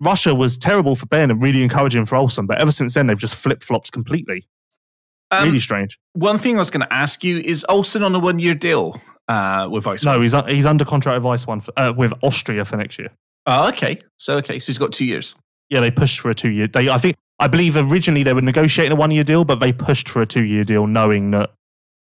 [0.00, 3.18] Russia was terrible for Ben and really encouraging for Olsen, but ever since then they've
[3.18, 4.48] just flip flopped completely.
[5.30, 5.98] Um, really strange.
[6.14, 9.00] One thing I was going to ask you is Olsen on a one year deal
[9.28, 10.04] uh, with Ice?
[10.04, 13.10] No, he's he's under contract with Ice One for, uh, with Austria for next year.
[13.46, 14.00] Oh, okay.
[14.16, 15.34] So okay, so he's got two years.
[15.68, 16.66] Yeah, they pushed for a two year.
[16.66, 19.72] They, I think, I believe originally they were negotiating a one year deal, but they
[19.72, 21.50] pushed for a two year deal, knowing that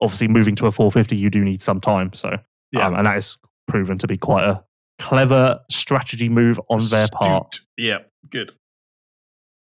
[0.00, 2.12] obviously moving to a 450, you do need some time.
[2.14, 2.36] So
[2.72, 3.36] yeah, um, and that is
[3.66, 4.62] proven to be quite a
[4.98, 7.60] clever strategy move on their part.
[7.76, 7.98] Yeah,
[8.30, 8.52] good.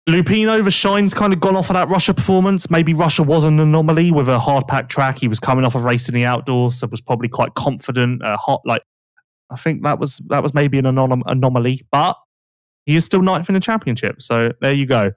[0.08, 2.70] Lupino, the shine's kind of gone off of that Russia performance.
[2.72, 5.20] Maybe Russia was an anomaly with a hard pack track.
[5.20, 8.24] He was coming off of racing the outdoors, so was probably quite confident.
[8.24, 8.82] Uh, hot, like
[9.52, 12.18] I think that was that was maybe an anom- anomaly, but
[12.86, 14.22] he is still ninth in the championship.
[14.22, 15.12] So there you go.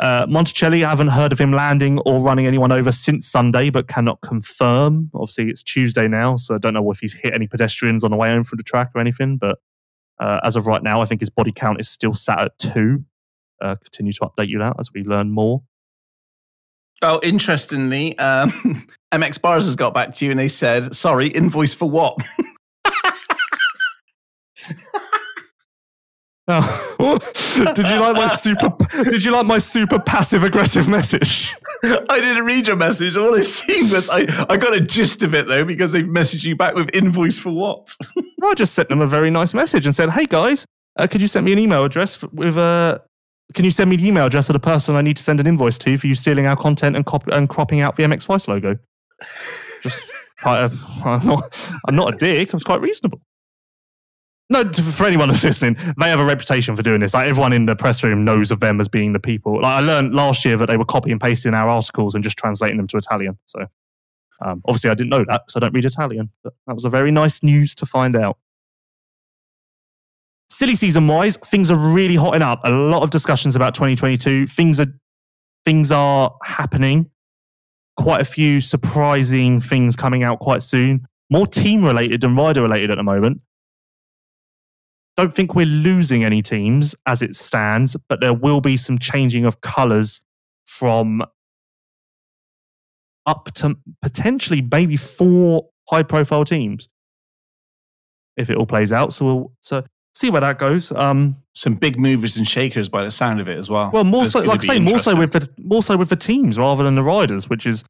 [0.00, 3.86] Uh, Monticelli, I haven't heard of him landing or running anyone over since Sunday, but
[3.86, 5.10] cannot confirm.
[5.12, 8.16] Obviously, it's Tuesday now, so I don't know if he's hit any pedestrians on the
[8.16, 9.36] way home from the track or anything.
[9.36, 9.58] But
[10.18, 13.04] uh, as of right now, I think his body count is still sat at two.
[13.60, 15.62] Uh, continue to update you that as we learn more.
[17.02, 21.74] Oh, interestingly, um, MX Bars has got back to you and they said, sorry, invoice
[21.74, 22.16] for what?
[26.52, 27.18] Oh.
[27.74, 28.72] did you like my super?
[29.04, 31.54] Did you like my super passive aggressive message?
[31.84, 33.16] I didn't read your message.
[33.16, 36.44] All I seen was I, I got a gist of it though because they've messaged
[36.44, 37.94] you back with invoice for what?
[38.42, 40.66] I just sent them a very nice message and said, "Hey guys,
[40.98, 42.60] uh, could you send me an email address with a?
[42.60, 42.98] Uh,
[43.54, 45.46] can you send me the email address of the person I need to send an
[45.46, 48.48] invoice to for you stealing our content and, cop- and cropping out the MX Vice
[48.48, 48.78] logo?"
[49.82, 50.00] Just,
[50.44, 50.70] I,
[51.04, 52.52] I'm not, I'm not a dick.
[52.52, 53.20] I'm quite reasonable.
[54.50, 57.14] No, for anyone that's listening, they have a reputation for doing this.
[57.14, 59.62] Like everyone in the press room knows of them as being the people.
[59.62, 62.36] Like I learned last year that they were copy and pasting our articles and just
[62.36, 63.38] translating them to Italian.
[63.46, 63.60] So
[64.44, 66.30] um, obviously, I didn't know that because I don't read Italian.
[66.42, 68.38] But that was a very nice news to find out.
[70.48, 72.60] Silly season wise, things are really hotting up.
[72.64, 74.48] A lot of discussions about 2022.
[74.48, 74.92] Things are
[75.64, 77.08] things are happening.
[77.98, 81.06] Quite a few surprising things coming out quite soon.
[81.30, 83.40] More team related than rider related at the moment
[85.16, 89.44] don't think we're losing any teams as it stands, but there will be some changing
[89.44, 90.20] of colours
[90.66, 91.22] from
[93.26, 96.88] up to potentially maybe four high profile teams
[98.36, 99.12] if it all plays out.
[99.12, 99.84] So we'll so
[100.14, 100.92] see where that goes.
[100.92, 103.90] Um, some big movers and shakers by the sound of it as well.
[103.92, 106.16] Well, more so, so like I say, more so with the more so with the
[106.16, 107.84] teams rather than the riders, which is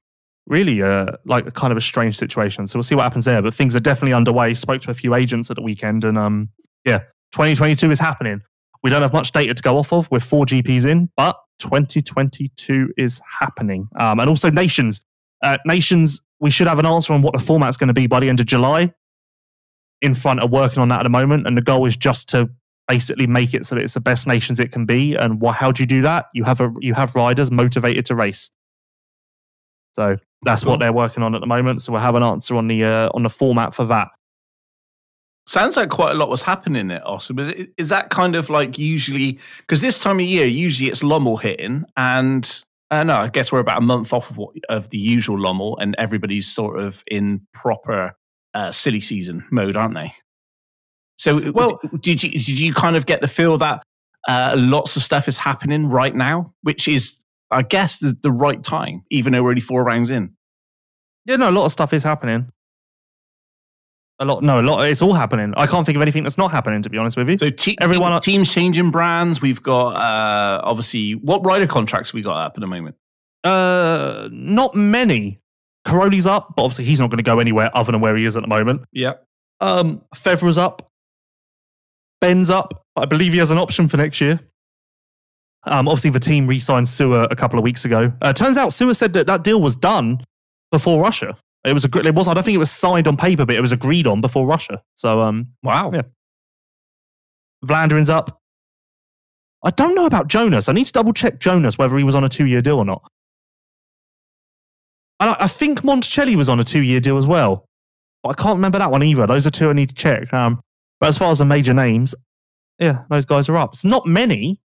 [0.46, 2.66] really uh, like a kind of a strange situation.
[2.66, 3.42] So we'll see what happens there.
[3.42, 4.54] But things are definitely underway.
[4.54, 6.48] Spoke to a few agents at the weekend, and um,
[6.84, 6.98] yeah,
[7.32, 8.42] 2022 is happening.
[8.82, 10.10] We don't have much data to go off of.
[10.10, 13.88] We're four GPs in, but 2022 is happening.
[13.98, 15.02] Um, and also nations.
[15.42, 18.20] Uh, nations, we should have an answer on what the format's going to be by
[18.20, 18.92] the end of July.
[20.02, 22.48] Infront of working on that at the moment, and the goal is just to
[22.88, 25.14] basically make it so that it's the best nations it can be.
[25.14, 26.26] And wh- how do you do that?
[26.32, 28.50] You have a you have riders motivated to race.
[29.94, 30.72] So that's cool.
[30.72, 31.82] what they're working on at the moment.
[31.82, 34.08] So we'll have an answer on the uh, on the format for that.
[35.50, 37.40] Sounds like quite a lot was happening at Awesome.
[37.40, 41.02] Is, it, is that kind of like usually because this time of year usually it's
[41.02, 44.90] Lommel hitting, and uh, no, I guess we're about a month off of, what, of
[44.90, 48.12] the usual Lommel, and everybody's sort of in proper
[48.54, 50.14] uh, silly season mode, aren't they?
[51.16, 53.82] So, well, did you did you kind of get the feel that
[54.28, 57.18] uh, lots of stuff is happening right now, which is,
[57.50, 60.32] I guess, the, the right time, even though we're only four rounds in?
[61.24, 62.52] Yeah, no, a lot of stuff is happening.
[64.20, 64.82] A lot, no, a lot.
[64.82, 65.54] It's all happening.
[65.56, 66.82] I can't think of anything that's not happening.
[66.82, 69.40] To be honest with you, so te- everyone, teams changing brands.
[69.40, 72.96] We've got uh, obviously what rider contracts we got up at the moment.
[73.44, 75.40] Uh, not many.
[75.86, 78.36] Cairoli's up, but obviously he's not going to go anywhere other than where he is
[78.36, 78.82] at the moment.
[78.92, 79.14] Yeah.
[79.60, 80.90] Um, Febvre's up.
[82.20, 82.84] Ben's up.
[82.96, 84.38] I believe he has an option for next year.
[85.64, 88.12] Um, obviously the team re-signed Seewer a couple of weeks ago.
[88.20, 90.22] Uh, turns out Seewer said that that deal was done
[90.70, 91.36] before Russia.
[91.64, 93.60] It was a it was I don't think it was signed on paper, but it
[93.60, 94.82] was agreed on before Russia.
[94.94, 96.02] So um, wow, yeah.
[97.64, 98.40] Vlaanderen's up.
[99.62, 100.68] I don't know about Jonass.
[100.70, 102.84] I need to double check Jonass whether he was on a two year deal or
[102.84, 103.02] not.
[105.20, 107.66] And I, I think Monticelli was on a two year deal as well.
[108.22, 109.26] But I can't remember that one either.
[109.26, 110.32] Those are two I need to check.
[110.32, 110.60] Um,
[110.98, 112.14] but as far as the major names,
[112.78, 113.74] yeah, those guys are up.
[113.74, 114.58] It's not many,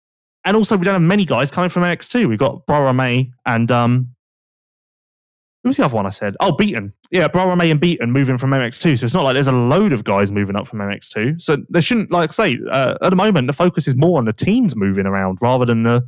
[0.45, 2.28] and also we don't have many guys coming from MX2.
[2.28, 2.62] We've got
[2.95, 4.14] May and um,
[5.62, 6.36] who was the other one I said?
[6.40, 6.92] Oh, Beaton.
[7.12, 8.98] Yeah, May and Beaton moving from MX2.
[8.98, 11.40] So it's not like there's a load of guys moving up from MX2.
[11.40, 14.24] So there shouldn't, like I say, uh, at the moment, the focus is more on
[14.24, 16.06] the teams moving around rather than the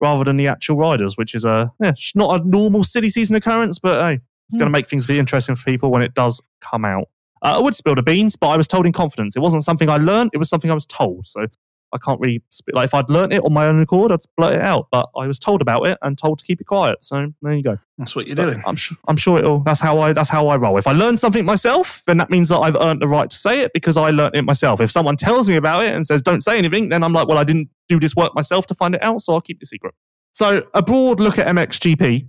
[0.00, 3.78] rather than the actual riders, which is a yeah, not a normal city season occurrence,
[3.78, 4.58] but hey, it's mm.
[4.58, 7.08] going to make things be interesting for people when it does come out.
[7.42, 9.36] Uh, I would spill the beans, but I was told in confidence.
[9.36, 11.28] It wasn't something I learned; it was something I was told.
[11.28, 11.46] So
[11.92, 12.74] I can't really speak.
[12.74, 14.88] like if I'd learnt it on my own accord, I'd blurt it out.
[14.92, 17.04] But I was told about it and told to keep it quiet.
[17.04, 17.78] So there you go.
[17.98, 18.62] That's what you're but doing.
[18.66, 18.96] I'm sure.
[19.08, 19.60] I'm sure it'll.
[19.60, 20.12] That's how I.
[20.12, 20.78] That's how I roll.
[20.78, 23.60] If I learn something myself, then that means that I've earned the right to say
[23.60, 24.80] it because I learnt it myself.
[24.80, 27.38] If someone tells me about it and says don't say anything, then I'm like, well,
[27.38, 29.94] I didn't do this work myself to find it out, so I'll keep the secret.
[30.32, 32.28] So a broad look at MXGP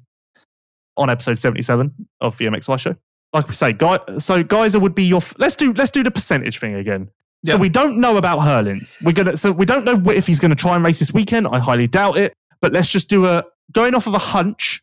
[0.97, 2.95] on episode 77 of the MXY show.
[3.33, 3.99] Like we say, guy.
[4.17, 5.21] So Gajser would be your.
[5.37, 5.71] Let's do.
[5.73, 7.11] Let's do the percentage thing again.
[7.43, 8.97] So we don't know about Herlings.
[9.03, 9.35] We're gonna.
[9.35, 11.47] So we don't know if he's going to try and race this weekend.
[11.47, 12.33] I highly doubt it.
[12.61, 14.81] But let's just do a going off of a hunch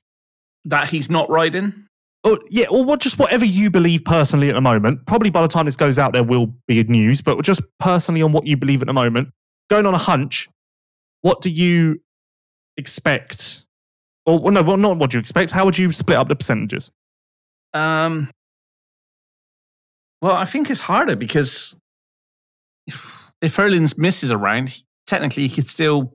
[0.65, 1.87] that he's not riding.
[2.25, 3.01] Or yeah, or what?
[3.01, 5.07] Just whatever you believe personally at the moment.
[5.07, 7.23] Probably by the time this goes out, there will be news.
[7.23, 9.29] But just personally on what you believe at the moment,
[9.71, 10.49] going on a hunch.
[11.23, 12.01] What do you?
[12.79, 13.65] expect?
[14.25, 15.51] Or well, no, well, not what do you expect.
[15.51, 16.91] How would you split up the percentages?
[17.75, 18.31] Um,
[20.23, 21.75] well, I think it's harder because
[22.89, 26.13] if, if Herlings misses a round, technically he could still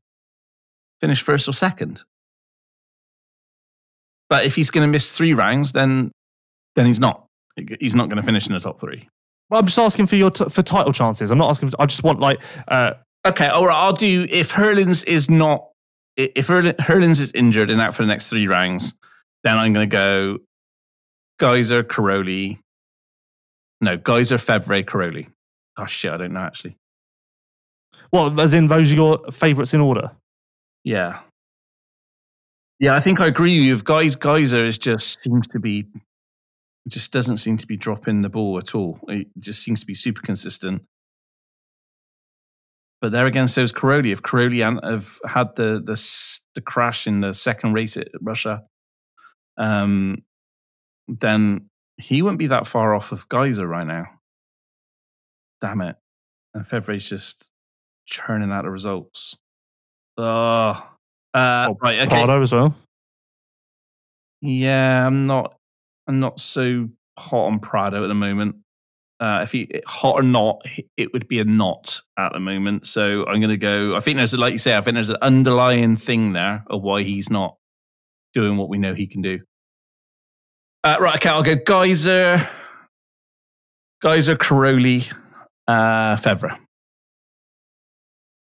[0.99, 2.03] finish first or second.
[4.30, 6.11] But if he's going to miss three rounds, then
[6.76, 7.26] then he's not.
[7.80, 9.07] He's not going to finish in the top three.
[9.49, 11.30] Well, I'm just asking for your t- for title chances.
[11.30, 11.69] I'm not asking.
[11.69, 12.39] For, I just want like.
[12.67, 12.93] Uh,
[13.28, 13.76] okay, all right.
[13.76, 15.67] I'll do if Herlings is not
[16.17, 18.93] if Herlings is injured and out for the next three rounds,
[19.43, 20.38] then I'm going to go
[21.39, 22.59] Gajser, Cairoli.
[23.82, 25.28] No, Gajser, Febvre, Cairoli.
[25.78, 26.78] Oh shit, I don't know actually.
[28.11, 30.11] Well, as in those are your favourites in order.
[30.84, 31.21] Yeah,
[32.84, 33.82] yeah, I think I agree with you.
[33.82, 35.86] Guys, Gajser is just seems to be
[36.89, 38.99] just doesn't seem to be dropping the ball at all.
[39.07, 40.82] It just seems to be super consistent.
[43.01, 44.11] But there again, so is Cairoli.
[44.11, 45.95] If Cairoli have had the, the
[46.55, 48.63] the crash in the second race at Russia,
[49.57, 50.24] um,
[51.07, 54.07] then he wouldn't be that far off of Gajser right now.
[55.64, 55.95] Damn it!
[56.53, 57.49] And Febvre's just
[58.05, 59.38] churning out the results.
[60.18, 60.24] Oh,
[61.34, 62.07] uh, oh, right, okay.
[62.07, 62.76] Prado as well.
[64.41, 65.55] Yeah, I'm not.
[66.05, 68.57] I'm not so hot on Prado at the moment.
[69.22, 70.61] Uh, if he hot or not,
[70.97, 72.86] it would be a not at the moment.
[72.86, 73.95] So I'm going to go.
[73.95, 76.82] I think there's, a, like you say, I think there's an underlying thing there of
[76.82, 77.55] why he's not
[78.34, 79.39] doing what we know he can do.
[80.84, 82.49] Uh, right, okay, I'll go Gajser,
[84.03, 85.09] Gajser, Cairoli,
[85.68, 86.57] uh, Febvre.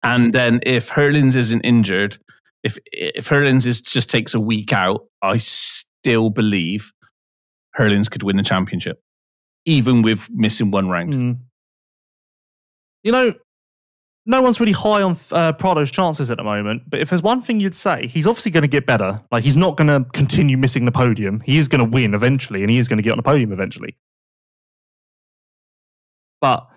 [0.03, 2.19] And then if Herlings isn't injured,
[2.63, 6.93] if if Herlings is just takes a week out, I still believe
[7.77, 9.01] Herlings could win the championship,
[9.65, 11.15] even with missing one round.
[11.15, 11.39] Mm.
[13.03, 13.35] You know,
[14.27, 16.83] no one's really high on uh, Prado's chances at the moment.
[16.89, 19.21] But if there's one thing you'd say, he's obviously going to get better.
[19.33, 21.41] Like he's not going to continue missing the podium.
[21.41, 23.53] He is going to win eventually, and he is going to get on the podium
[23.53, 23.97] eventually.
[26.41, 26.69] But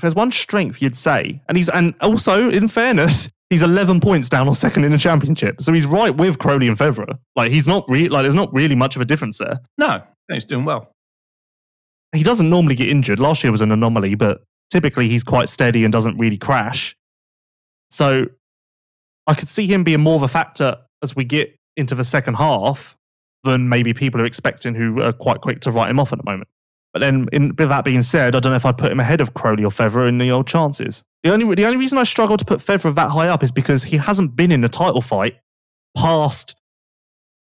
[0.00, 4.30] if there's one strength you'd say, and he's and also in fairness, he's 11 points
[4.30, 7.18] down on second in the championship, so he's right with Cairoli and Febvre.
[7.36, 9.60] Like he's not really like there's not really much of a difference there.
[9.76, 10.90] No, he's doing well.
[12.14, 13.20] He doesn't normally get injured.
[13.20, 16.96] Last year was an anomaly, but typically he's quite steady and doesn't really crash.
[17.90, 18.24] So
[19.26, 22.34] I could see him being more of a factor as we get into the second
[22.36, 22.96] half
[23.44, 26.24] than maybe people are expecting who are quite quick to write him off at the
[26.24, 26.48] moment.
[26.92, 29.20] But then, in, with that being said, I don't know if I'd put him ahead
[29.20, 31.04] of Cairoli or Febvre in the old chances.
[31.22, 33.82] The only the only reason I struggle to put Febvre that high up is because
[33.82, 35.36] he hasn't been in a title fight
[35.96, 36.56] past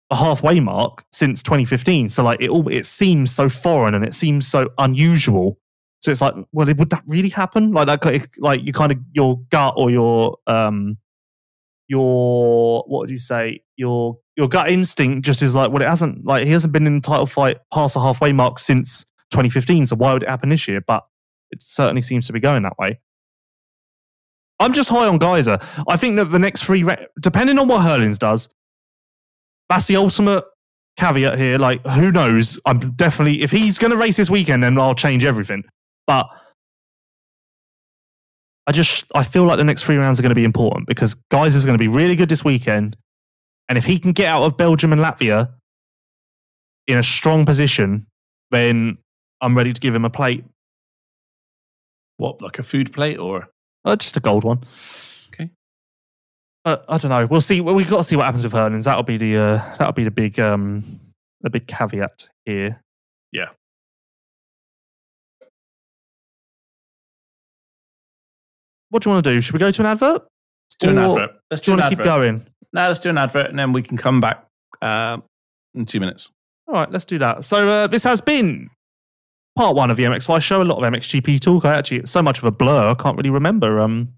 [0.10, 2.10] the halfway mark since 2015.
[2.10, 5.58] So like it all it seems so foreign and it seems so unusual.
[6.02, 7.72] So it's like, well, would that really happen?
[7.72, 10.98] Like that, like you kind of your gut or your um
[11.88, 16.24] your what would you say your your gut instinct just is like well it hasn't
[16.24, 19.88] like he hasn't been in a title fight past the halfway mark since 2015.
[19.88, 20.82] So why would it happen this year?
[20.82, 21.06] But
[21.52, 23.00] it certainly seems to be going that way.
[24.60, 25.64] I'm just high on Gajser.
[25.88, 26.86] I think that the next three,
[27.20, 28.50] depending on what Herlings does,
[29.70, 30.44] that's the ultimate
[30.98, 31.58] caveat here.
[31.58, 32.60] Like, who knows?
[32.66, 35.64] I'm definitely, if he's going to race this weekend, then I'll change everything.
[36.08, 36.28] But
[38.68, 41.16] I just, I feel like the next three rounds are going to be important because
[41.32, 42.98] Gajser's going to be really good this weekend.
[43.70, 45.52] And if he can get out of Belgium and Latvia
[46.88, 48.08] in a strong position,
[48.52, 48.98] then
[49.42, 50.44] I'm ready to give him a plate.
[52.18, 53.48] What, like a food plate or?
[53.86, 54.64] Uh, just a gold one.
[55.34, 55.50] Okay.
[56.66, 57.26] Uh, I don't know.
[57.26, 57.62] We'll see.
[57.62, 58.84] Well, we've got to see what happens with Herlings.
[58.84, 61.00] That'll be the uh, that'll be the big um
[61.42, 62.82] the big caveat here.
[63.32, 63.50] Yeah.
[68.90, 69.42] What do you want to do?
[69.42, 70.24] Should we go to an advert?
[70.24, 71.32] Let's do or an advert.
[71.50, 72.46] Let's do, do you want to keep going?
[72.74, 74.46] No, let's do an advert and then we can come back
[74.82, 75.18] uh,
[75.76, 76.30] in two minutes.
[76.68, 77.46] All right, let's do that.
[77.46, 78.70] So uh, this has been
[79.60, 80.62] part one of the MX5 show.
[80.62, 81.66] A lot of MXGP talk.
[81.66, 82.92] I actually so much of a blur.
[82.92, 83.82] I can't really remember.
[83.82, 84.14] Um,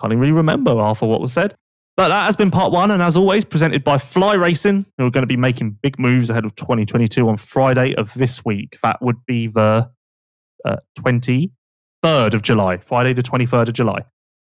[0.00, 1.54] can't even really remember half of what was said.
[1.98, 5.10] But that has been part one, and as always, presented by Fly Racing, who are
[5.10, 8.78] going to be making big moves ahead of 2022 on Friday of this week.
[8.82, 9.90] That would be the
[10.64, 11.52] uh, 23rd
[12.32, 14.02] of July, Friday, the 23rd of July.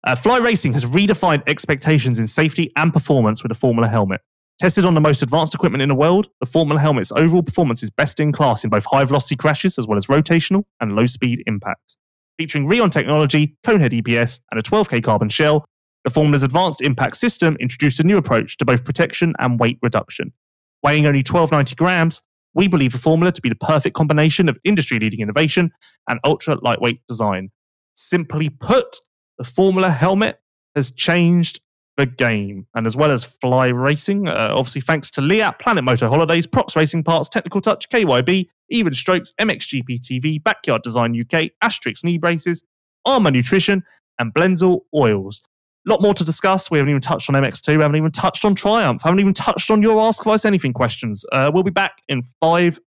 [0.03, 4.19] Uh, Fly Racing has redefined expectations in safety and performance with a Formula helmet.
[4.59, 7.91] Tested on the most advanced equipment in the world, the Formula helmet's overall performance is
[7.91, 11.43] best in class in both high velocity crashes as well as rotational and low speed
[11.45, 11.95] impacts.
[12.39, 15.63] Featuring Rheon technology, Conehead EPS, and a 12K carbon shell,
[16.03, 20.33] the Formula's advanced impact system introduced a new approach to both protection and weight reduction.
[20.81, 22.21] Weighing only 1290 grams,
[22.55, 25.69] we believe the Formula to be the perfect combination of industry leading innovation
[26.09, 27.51] and ultra lightweight design.
[27.93, 29.01] Simply put,
[29.37, 30.39] the Formula helmet
[30.75, 31.59] has changed
[31.97, 32.67] the game.
[32.75, 36.75] And as well as Fly Racing, uh, obviously thanks to Leatt, Planet Motor Holidays, Prox
[36.75, 42.63] Racing Parts, Technical Touch, KYB, Even Strokes, MXGP TV, Backyard Design UK, Asterisk Knee Braces,
[43.05, 43.83] Armour Nutrition,
[44.19, 45.41] and Blendzall Oils.
[45.87, 46.69] A lot more to discuss.
[46.69, 47.77] We haven't even touched on MX2.
[47.77, 49.01] We haven't even touched on Triumph.
[49.01, 51.25] Haven't even touched on your Ask Vice Anything questions.
[51.31, 52.79] Uh, we'll be back in five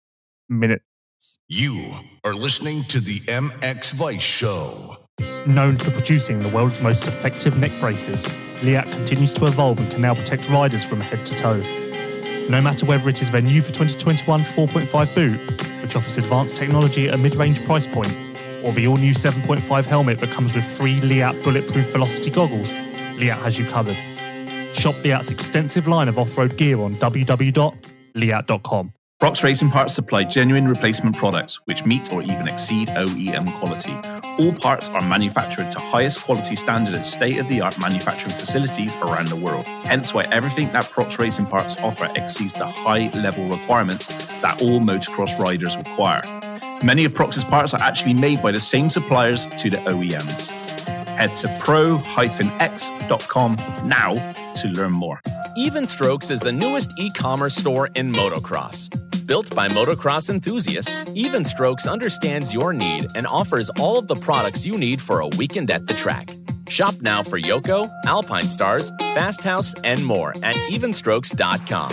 [0.48, 0.82] minutes.
[1.48, 1.92] You
[2.24, 4.97] are listening to the MX Vice Show.
[5.46, 8.26] Known for producing the world's most effective neck braces,
[8.62, 11.60] Leatt continues to evolve and can now protect riders from head to toe.
[12.48, 15.40] No matter whether it is their new for 2021 4.5 boot,
[15.82, 18.14] which offers advanced technology at a mid range price point,
[18.62, 23.38] or the all new 7.5 helmet that comes with free Leatt bulletproof velocity goggles, Leatt
[23.38, 23.96] has you covered.
[24.74, 28.92] Shop Leatt's extensive line of off road gear on www.leatt.com.
[29.20, 33.92] Prox Racing Parts supply genuine replacement products which meet or even exceed OEM quality.
[34.38, 38.94] All parts are manufactured to highest quality standard at state of the art manufacturing facilities
[38.94, 39.66] around the world.
[39.66, 44.06] Hence why everything that Prox Racing Parts offer exceeds the high level requirements
[44.40, 46.22] that all motocross riders require.
[46.84, 50.46] Many of Prox's parts are actually made by the same suppliers to the OEMs.
[51.08, 54.14] Head to pro-x.com now
[54.52, 55.20] to learn more.
[55.56, 59.07] Even Strokes is the newest e commerce store in motocross.
[59.28, 64.64] Built by motocross enthusiasts, Even Strokes understands your need and offers all of the products
[64.64, 66.30] you need for a weekend at the track.
[66.70, 71.90] Shop now for Yoko, Alpinestars, Fast House, and more at evenstrokes.com.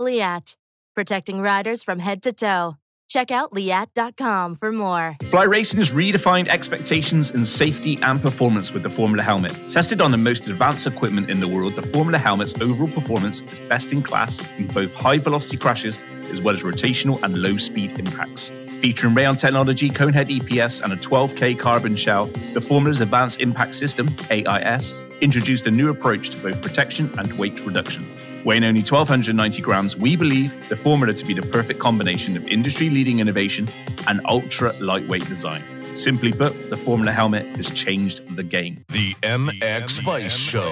[0.00, 0.56] Leatt,
[0.96, 2.76] protecting riders from head to toe.
[3.10, 5.16] Check out Leatt.com for more.
[5.30, 9.52] Fly Racing has redefined expectations in safety and performance with the Formula helmet.
[9.68, 13.58] Tested on the most advanced equipment in the world, the Formula helmet's overall performance is
[13.68, 15.98] best in class in both high velocity crashes
[16.30, 18.52] as well as rotational and low speed impacts.
[18.80, 24.08] Featuring Rheon technology, Conehead EPS, and a 12K carbon shell, the Formula's Advanced Impact System,
[24.30, 28.06] AIS, introduced a new approach to both protection and weight reduction.
[28.42, 32.88] Weighing only 1,290 grams, we believe the formula to be the perfect combination of industry
[32.88, 33.68] leading innovation
[34.06, 35.62] and ultra lightweight design.
[35.94, 38.82] Simply put, the Formula helmet has changed the game.
[38.88, 40.62] The MX Vice Show.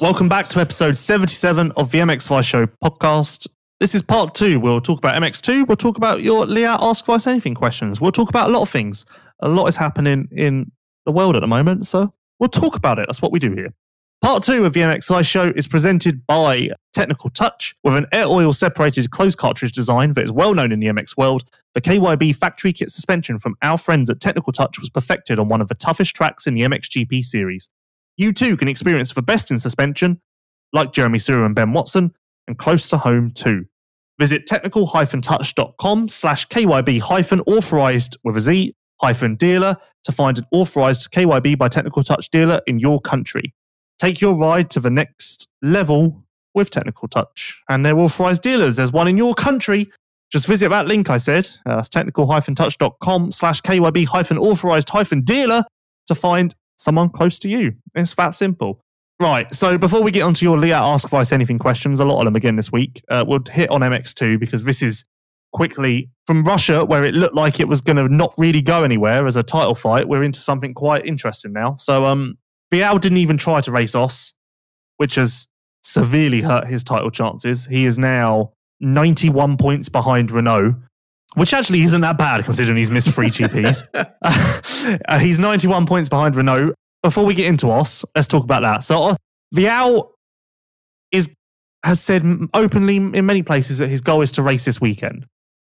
[0.00, 3.46] Welcome back to episode 77 of the MX Vice Show podcast.
[3.78, 4.58] This is part two.
[4.58, 5.68] We'll talk about MX2.
[5.68, 8.00] We'll talk about your Leatt Ask Vice Anything questions.
[8.00, 9.04] We'll talk about a lot of things.
[9.40, 10.72] A lot is happening in
[11.06, 13.06] the world at the moment, so we'll talk about it.
[13.06, 13.72] That's what we do here.
[14.24, 18.54] Part two of the MXI show is presented by Technical Touch with an air oil
[18.54, 21.44] separated closed cartridge design that is well known in the MX world.
[21.74, 25.60] The KYB factory kit suspension from our friends at Technical Touch was perfected on one
[25.60, 27.68] of the toughest tracks in the MXGP series.
[28.16, 30.22] You too can experience the best in suspension,
[30.72, 32.14] like Jeremy Seewer and Ben Watson,
[32.48, 33.66] and close to home too.
[34.18, 41.68] Visit technical-touch.com slash KYB-authorized with a Z hyphen dealer to find an authorized KYB by
[41.68, 43.52] Technical Touch dealer in your country.
[43.98, 46.24] Take your ride to the next level
[46.54, 47.60] with Technical Touch.
[47.68, 48.76] And they're authorized dealers.
[48.76, 49.90] There's one in your country.
[50.30, 51.48] Just visit that link I said.
[51.66, 55.64] Uh, that's technical-touch.com slash KYB hyphen authorized hyphen dealer
[56.06, 57.72] to find someone close to you.
[57.94, 58.80] It's that simple.
[59.20, 59.52] Right.
[59.54, 62.34] So before we get onto your Leatt Ask Vice Anything questions, a lot of them
[62.34, 65.04] again this week, uh, we'll hit on MX2 because this is
[65.52, 69.26] quickly from Russia, where it looked like it was going to not really go anywhere
[69.26, 70.08] as a title fight.
[70.08, 71.76] We're into something quite interesting now.
[71.76, 72.36] So, um,
[72.74, 74.34] Vialle didn't even try to race Oss,
[74.96, 75.46] which has
[75.82, 77.66] severely hurt his title chances.
[77.66, 80.76] He is now 91 points behind Renaux,
[81.34, 83.86] which actually isn't that bad considering he's missed three GPs.
[85.08, 86.72] uh, he's 91 points behind Renaux.
[87.02, 88.82] Before we get into Oss, let's talk about that.
[88.82, 89.16] So, uh,
[89.54, 90.10] Vialle
[91.12, 91.30] is
[91.84, 95.26] has said openly in many places that his goal is to race this weekend.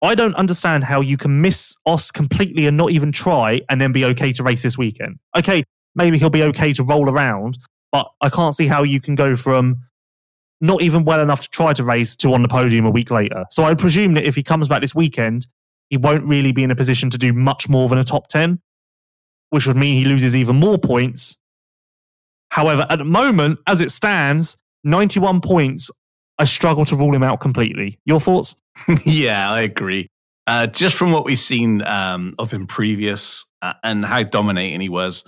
[0.02, 3.92] I don't understand how you can miss Oss completely and not even try and then
[3.92, 5.18] be okay to race this weekend.
[5.36, 5.64] Okay,
[5.96, 7.58] maybe he'll be okay to roll around,
[7.90, 9.82] but I can't see how you can go from
[10.60, 13.44] not even well enough to try to race to on the podium a week later.
[13.50, 15.46] So I presume that if he comes back this weekend,
[15.90, 18.60] he won't really be in a position to do much more than a top 10,
[19.50, 21.36] which would mean he loses even more points.
[22.50, 25.90] However, at the moment, as it stands, 91 points,
[26.38, 27.98] I struggle to rule him out completely.
[28.04, 28.56] Your thoughts?
[29.04, 30.08] yeah, I agree.
[30.46, 34.88] Uh, just from what we've seen um, of him previous uh, and how dominating he
[34.88, 35.24] was,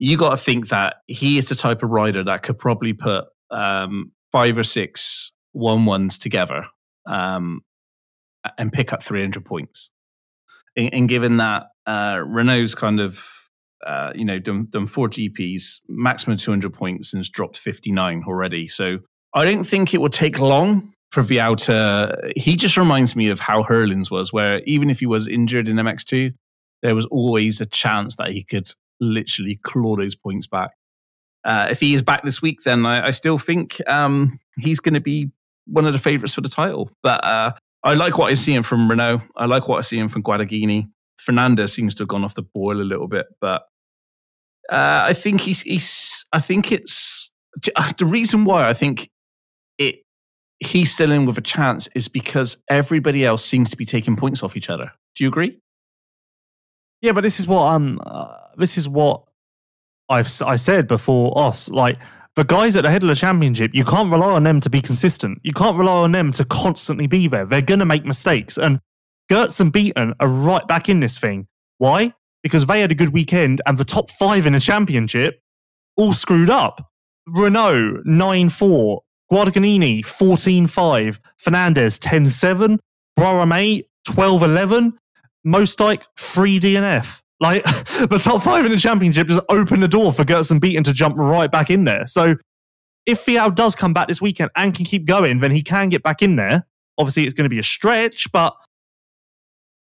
[0.00, 3.26] you got to think that he is the type of rider that could probably put
[3.50, 6.64] um, five or six one ones together
[7.06, 7.60] um,
[8.56, 9.90] and pick up 300 points.
[10.74, 13.22] And, and given that uh, Renaux's kind of,
[13.86, 18.68] uh, you know, done, done four GPs, maximum 200 points, and has dropped 59 already.
[18.68, 18.98] So
[19.34, 22.32] I don't think it would take long for Vialle to.
[22.36, 25.76] He just reminds me of how Herlings was, where even if he was injured in
[25.76, 26.32] MX2,
[26.82, 30.70] there was always a chance that he could literally claw those points back.
[31.44, 34.94] Uh, if he is back this week, then I, I still think um, he's going
[34.94, 35.30] to be
[35.66, 36.90] one of the favourites for the title.
[37.02, 39.22] But uh, I like what I'm seeing from Renaux.
[39.36, 40.88] I like what I'm seeing from Guadagnini.
[41.18, 43.62] Fernandez seems to have gone off the boil a little bit, but
[44.70, 46.24] uh, I think he's, he's.
[46.32, 47.30] I think it's
[47.76, 49.10] uh, the reason why I think
[49.78, 49.96] it.
[50.62, 54.42] He's still in with a chance is because everybody else seems to be taking points
[54.42, 54.92] off each other.
[55.16, 55.58] Do you agree?
[57.00, 59.22] Yeah, but this is what um, uh, this is what
[60.08, 61.36] I've I said before.
[61.38, 61.98] Us like
[62.36, 64.82] the guys at the head of the championship, you can't rely on them to be
[64.82, 65.38] consistent.
[65.42, 67.46] You can't rely on them to constantly be there.
[67.46, 68.58] They're to make mistakes.
[68.58, 68.80] And
[69.30, 71.46] Geerts and Beaton are right back in this thing.
[71.78, 72.12] Why?
[72.42, 75.40] Because they had a good weekend and the top five in the championship
[75.96, 76.90] all screwed up.
[77.28, 82.80] Renaux 9 4, Guadagnini 14 5, Fernandez 10 7,
[83.18, 84.98] Boisramé 12 11,
[85.46, 87.20] Moosdijk 3 DNF.
[87.40, 87.64] Like
[88.10, 91.16] the top five in the championship just opened the door for Gertson Beaton to jump
[91.16, 92.06] right back in there.
[92.06, 92.36] So
[93.06, 96.02] if Vialle does come back this weekend and can keep going, then he can get
[96.02, 96.66] back in there.
[96.98, 98.54] Obviously, it's going to be a stretch, but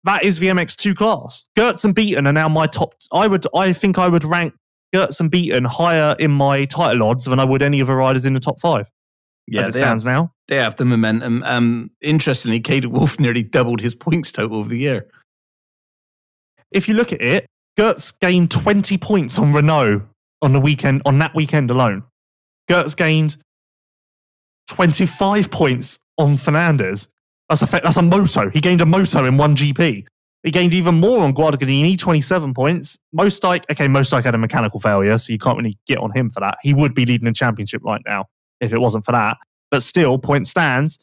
[0.05, 1.45] that is the MX2 class.
[1.57, 2.95] Geerts and Beaton are now my top.
[3.13, 4.55] I would, I think, I would rank
[4.95, 8.25] Geerts and Beaton higher in my title odds than I would any of the riders
[8.25, 8.91] in the top five.
[9.47, 11.43] Yeah, as it stands have, now, they have the momentum.
[11.43, 15.07] Um, interestingly, Kay de Wolf nearly doubled his points total of the year
[16.75, 17.47] if you look at it,
[17.79, 20.05] Geerts gained 20 points on Renaux
[20.43, 22.03] on the weekend, on that weekend alone.
[22.71, 23.37] Geerts gained
[24.69, 27.09] 25 points on Fernandez.
[27.49, 28.51] That's a, that's a moto.
[28.51, 30.05] He gained a moto in one GP.
[30.43, 32.99] He gained even more on Guadagnini, 27 points.
[33.17, 36.41] Moosdijk, okay, Moosdijk had a mechanical failure, so you can't really get on him for
[36.41, 36.59] that.
[36.63, 38.27] He would be leading the championship right now
[38.61, 39.39] if it wasn't for that.
[39.71, 40.99] But still, point stands.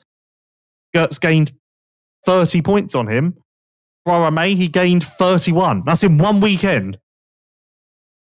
[0.95, 1.53] Geerts gained
[2.25, 3.35] 30 points on him.
[4.05, 5.83] May, he gained 31.
[5.85, 6.97] That's in one weekend.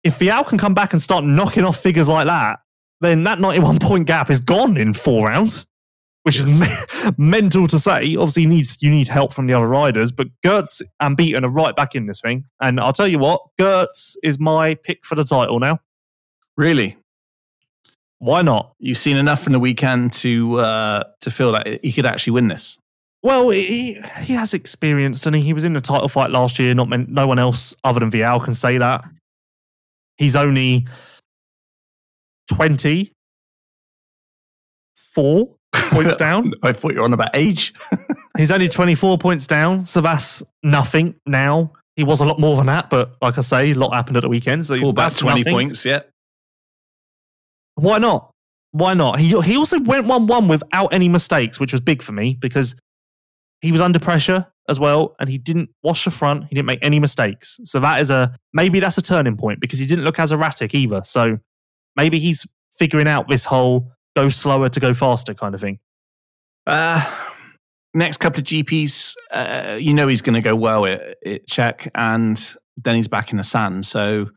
[0.03, 2.59] If Vialle can come back and start knocking off figures like that,
[3.01, 5.67] then that 91 point gap is gone in four rounds,
[6.23, 6.67] which is me-
[7.17, 8.15] mental to say.
[8.15, 11.49] Obviously, you need, you need help from the other riders, but Geerts and Beaton are
[11.49, 12.45] right back in this thing.
[12.59, 15.79] And I'll tell you what, Geerts is my pick for the title now.
[16.57, 16.97] Really?
[18.17, 18.73] Why not?
[18.77, 22.49] You've seen enough from the weekend to uh, to feel that he could actually win
[22.49, 22.77] this.
[23.23, 26.73] Well, he he has experience, and he was in the title fight last year.
[26.73, 29.03] Not meant, no one else other than Vialle can say that.
[30.17, 30.87] He's only
[32.49, 33.13] twenty
[34.95, 36.53] four points down.
[36.63, 37.73] I thought you were on about age.
[38.37, 41.73] He's only twenty four points down, so that's nothing now.
[41.95, 44.21] He was a lot more than that, but like I say, a lot happened at
[44.21, 44.65] the weekend.
[44.65, 45.53] So he's about twenty nothing.
[45.53, 45.85] points.
[45.85, 46.01] Yeah.
[47.75, 48.31] Why not?
[48.71, 49.19] Why not?
[49.19, 52.75] He he also went one one without any mistakes, which was big for me because
[53.61, 56.45] he was under pressure as well, and he didn't wash the front.
[56.45, 57.59] He didn't make any mistakes.
[57.63, 60.73] So that is a maybe that's a turning point because he didn't look as erratic
[60.73, 61.01] either.
[61.05, 61.37] So
[61.95, 62.45] maybe he's
[62.77, 65.79] figuring out this whole go slower to go faster kind of thing.
[66.65, 67.03] Uh,
[67.93, 71.89] next couple of GPs, uh, you know he's going to go well at, at Czech,
[71.95, 73.85] and then he's back in the sand.
[73.85, 74.29] So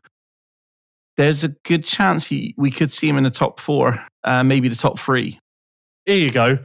[1.17, 4.69] there's a good chance he we could see him in the top four, uh, maybe
[4.69, 5.39] the top three.
[6.05, 6.59] Here you go.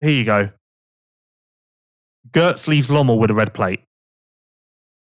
[0.00, 0.50] Here you go.
[2.30, 3.80] Geerts leaves Lommel with a red plate.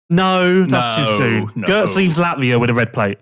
[0.10, 1.52] No, that's no, too soon.
[1.56, 1.68] No.
[1.68, 3.20] Geerts leaves Latvia with a red plate.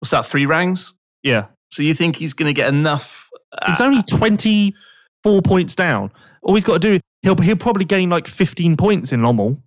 [0.00, 0.94] What's that, three rangs?
[1.22, 1.46] Yeah.
[1.72, 3.28] So you think he's going to get enough?
[3.52, 6.12] Uh, he's only 24 points down.
[6.42, 9.58] All he's got to do, he'll, he'll probably gain like 15 points in Lommel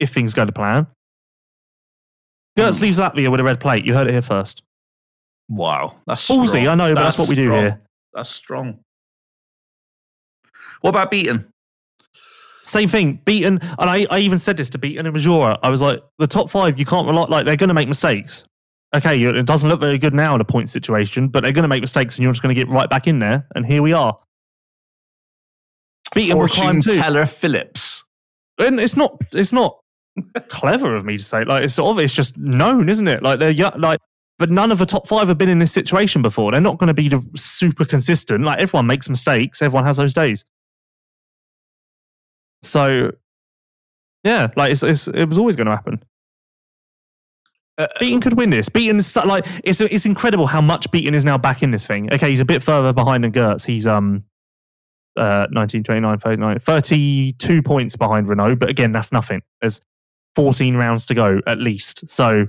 [0.00, 0.86] if things go to plan.
[2.58, 2.84] Geerts hmm.
[2.84, 3.84] leaves Latvia with a red plate.
[3.84, 4.62] You heard it here first.
[5.48, 5.96] Wow.
[6.06, 6.68] That's ballsy.
[6.68, 7.80] I know, but that's, that's what we do here.
[8.14, 8.80] That's strong.
[10.80, 11.46] What about Beaton?
[12.66, 15.56] Same thing, Beaton, and I, I even said this to Beaton and Maggiora.
[15.62, 18.42] I was like, the top five, you can't rely, like, they're going to make mistakes.
[18.92, 21.68] Okay, it doesn't look very good now in a point situation, but they're going to
[21.68, 23.46] make mistakes and you're just going to get right back in there.
[23.54, 24.16] And here we are.
[26.12, 26.96] Beaton too.
[26.96, 28.02] Teller Phillips.
[28.58, 29.78] And it's not, it's not
[30.48, 31.44] clever of me to say.
[31.44, 33.22] Like, it's it's just known, isn't it?
[33.22, 34.00] Like, they're like,
[34.38, 36.50] but none of the top five have been in this situation before.
[36.50, 38.44] They're not going to be the super consistent.
[38.44, 40.44] Like, everyone makes mistakes, everyone has those days.
[42.66, 43.12] So,
[44.24, 46.02] yeah, like it's, it's it was always going to happen.
[47.78, 48.68] Uh, uh, Beaton could win this.
[48.68, 52.12] Beaton like it's it's incredible how much Beaton is now back in this thing.
[52.12, 53.64] Okay, he's a bit further behind than Geerts.
[53.66, 54.24] He's um
[55.16, 59.42] uh 19, 29, 39, 32 points behind Renaux, but again, that's nothing.
[59.60, 59.80] There's
[60.36, 62.08] 14 rounds to go at least.
[62.08, 62.46] So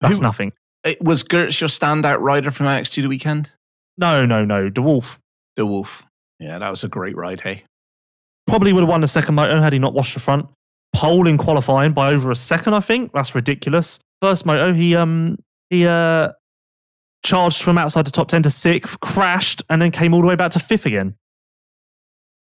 [0.00, 0.52] that's Who, nothing.
[0.84, 3.50] It, was Geerts your standout rider from MX2 the weekend?
[3.96, 4.68] No, no, no.
[4.70, 5.18] De Wolf.
[5.56, 6.04] De Wolf.
[6.38, 7.64] Yeah, that was a great ride, hey.
[8.48, 10.46] Probably would have won the second moto had he not washed the front.
[10.94, 13.12] Pole in qualifying by over a second, I think.
[13.12, 14.00] That's ridiculous.
[14.22, 15.38] first moto, he um
[15.70, 16.32] he uh
[17.24, 20.34] charged from outside the top ten to sixth, crashed, and then came all the way
[20.36, 21.14] back to fifth again.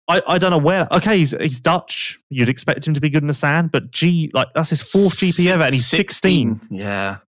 [0.07, 0.89] I, I don't know where.
[0.93, 2.19] Okay, he's he's Dutch.
[2.31, 5.16] You'd expect him to be good in the sand, but G like that's his fourth
[5.16, 6.61] GP ever, and he's sixteen.
[6.70, 7.19] Yeah.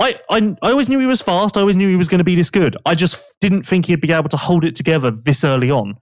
[0.00, 1.56] I, I I always knew he was fast.
[1.56, 2.76] I always knew he was going to be this good.
[2.86, 5.98] I just didn't think he'd be able to hold it together this early on,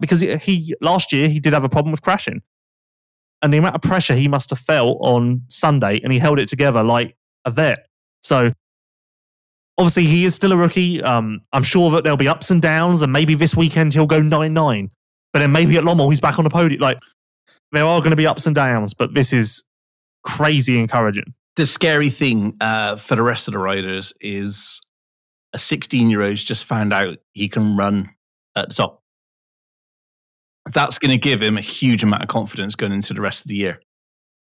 [0.00, 2.42] because he, last year he did have a problem with crashing,
[3.42, 6.48] and the amount of pressure he must have felt on Sunday, and he held it
[6.48, 7.86] together like a vet.
[8.22, 8.52] So
[9.78, 11.02] obviously he is still a rookie.
[11.02, 14.20] Um, I'm sure that there'll be ups and downs, and maybe this weekend he'll go
[14.20, 14.90] nine nine,
[15.32, 16.80] but then maybe at Lommel he's back on the podium.
[16.80, 16.98] Like
[17.72, 19.62] there are going to be ups and downs, but this is
[20.24, 21.34] crazy encouraging.
[21.56, 24.80] The scary thing uh, for the rest of the riders is
[25.52, 28.10] a 16 year old's just found out he can run
[28.56, 29.03] at the top.
[30.72, 33.48] That's going to give him a huge amount of confidence going into the rest of
[33.48, 33.80] the year.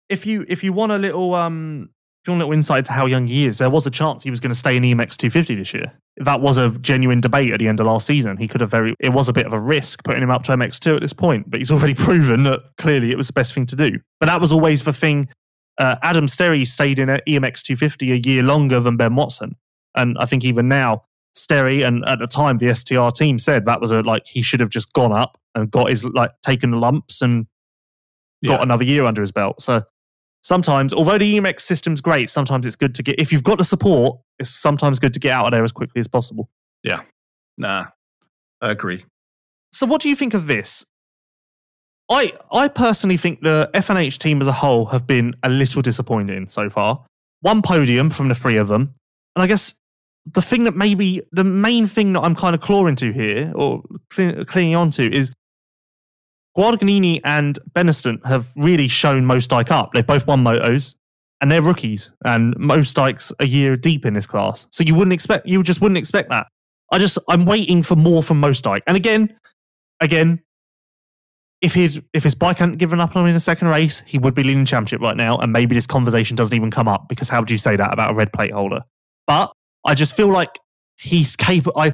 [0.09, 1.89] If you if you want a little um
[2.24, 4.23] if you want a little insight to how young he is, there was a chance
[4.23, 5.93] he was going to stay in EMX 250 this year.
[6.16, 8.39] That was a genuine debate at the end of last season.
[8.39, 10.53] He could have very, it was a bit of a risk putting him up to
[10.53, 13.66] MX2 at this point, but he's already proven that clearly it was the best thing
[13.66, 13.99] to do.
[14.20, 15.28] But that was always the thing.
[15.77, 19.55] Uh, Adam Sterry stayed in EMX 250 a year longer than Ben Watson.
[19.95, 21.05] And I think even now,
[21.35, 24.61] Sterry and at the time the STR team said that was a like he should
[24.61, 27.47] have just gone up and got his like taken the lumps and
[28.47, 28.62] got Yeah.
[28.62, 29.61] another year under his belt.
[29.61, 29.82] So
[30.43, 33.65] sometimes, although the EMX system's great, sometimes it's good to get if you've got the
[33.65, 34.20] support.
[34.39, 36.48] It's sometimes good to get out of there as quickly as possible.
[36.82, 37.02] Yeah.
[37.56, 37.86] Nah,
[38.61, 39.05] I agree.
[39.73, 40.85] So, what do you think of this?
[42.11, 46.48] I I personally think the FNH team as a whole have been a little disappointing
[46.48, 47.05] so far.
[47.40, 48.94] One podium from the three of them,
[49.36, 49.74] and I guess
[50.27, 53.83] the thing that maybe the main thing that I'm kind of clawing to here or
[54.11, 55.33] cling- clinging on to is
[56.57, 59.93] Guadagnini and Benistant have really shown Moosdijk up.
[59.93, 60.95] They've both won motos,
[61.41, 64.67] and they're rookies, and Moosdijk's a year deep in this class.
[64.71, 66.47] So you wouldn't expect you just wouldn't expect that.
[66.93, 68.83] I just I'm waiting for more from Moosdijk.
[68.87, 69.37] And again,
[70.01, 70.41] again,
[71.61, 74.19] if he'd if his bike hadn't given up on him in the second race, he
[74.19, 75.39] would be leading championship right now.
[75.39, 78.13] And maybe this conversation doesn't even come up because how would you say that about
[78.13, 78.83] a red plate holder?
[79.27, 79.53] But
[79.85, 80.59] I just feel like
[80.97, 81.78] he's capable.
[81.81, 81.93] I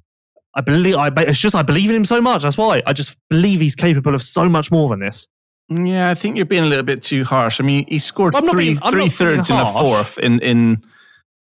[0.54, 2.42] I believe I it's just I believe in him so much.
[2.42, 5.26] That's why I just believe he's capable of so much more than this.
[5.68, 7.60] Yeah, I think you're being a little bit too harsh.
[7.60, 10.82] I mean, he scored I'm three being- three thirds and a fourth in in.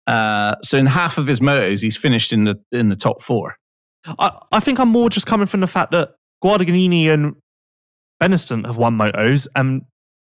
[0.07, 3.57] Uh, so in half of his motos, he's finished in the in the top four.
[4.07, 6.11] I, I think I'm more just coming from the fact that
[6.45, 7.35] Guadagnini and
[8.23, 9.83] Benistant have won motos, and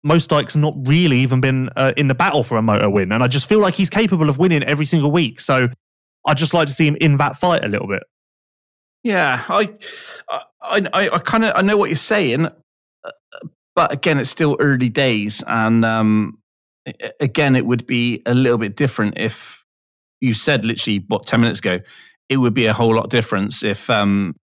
[0.06, 3.12] Moosdijk's not really even been uh, in the battle for a moto win.
[3.12, 5.40] And I just feel like he's capable of winning every single week.
[5.40, 5.70] So
[6.26, 8.04] I'd just like to see him in that fight a little bit.
[9.04, 9.72] Yeah, I,
[10.30, 13.12] I, I, I kind of I know what you're saying, uh,
[13.76, 16.40] but again, it's still early days, and um,
[17.20, 19.64] again, it would be a little bit different if
[20.22, 21.80] you said literally what ten minutes ago.
[22.30, 24.36] It would be a whole lot different if um,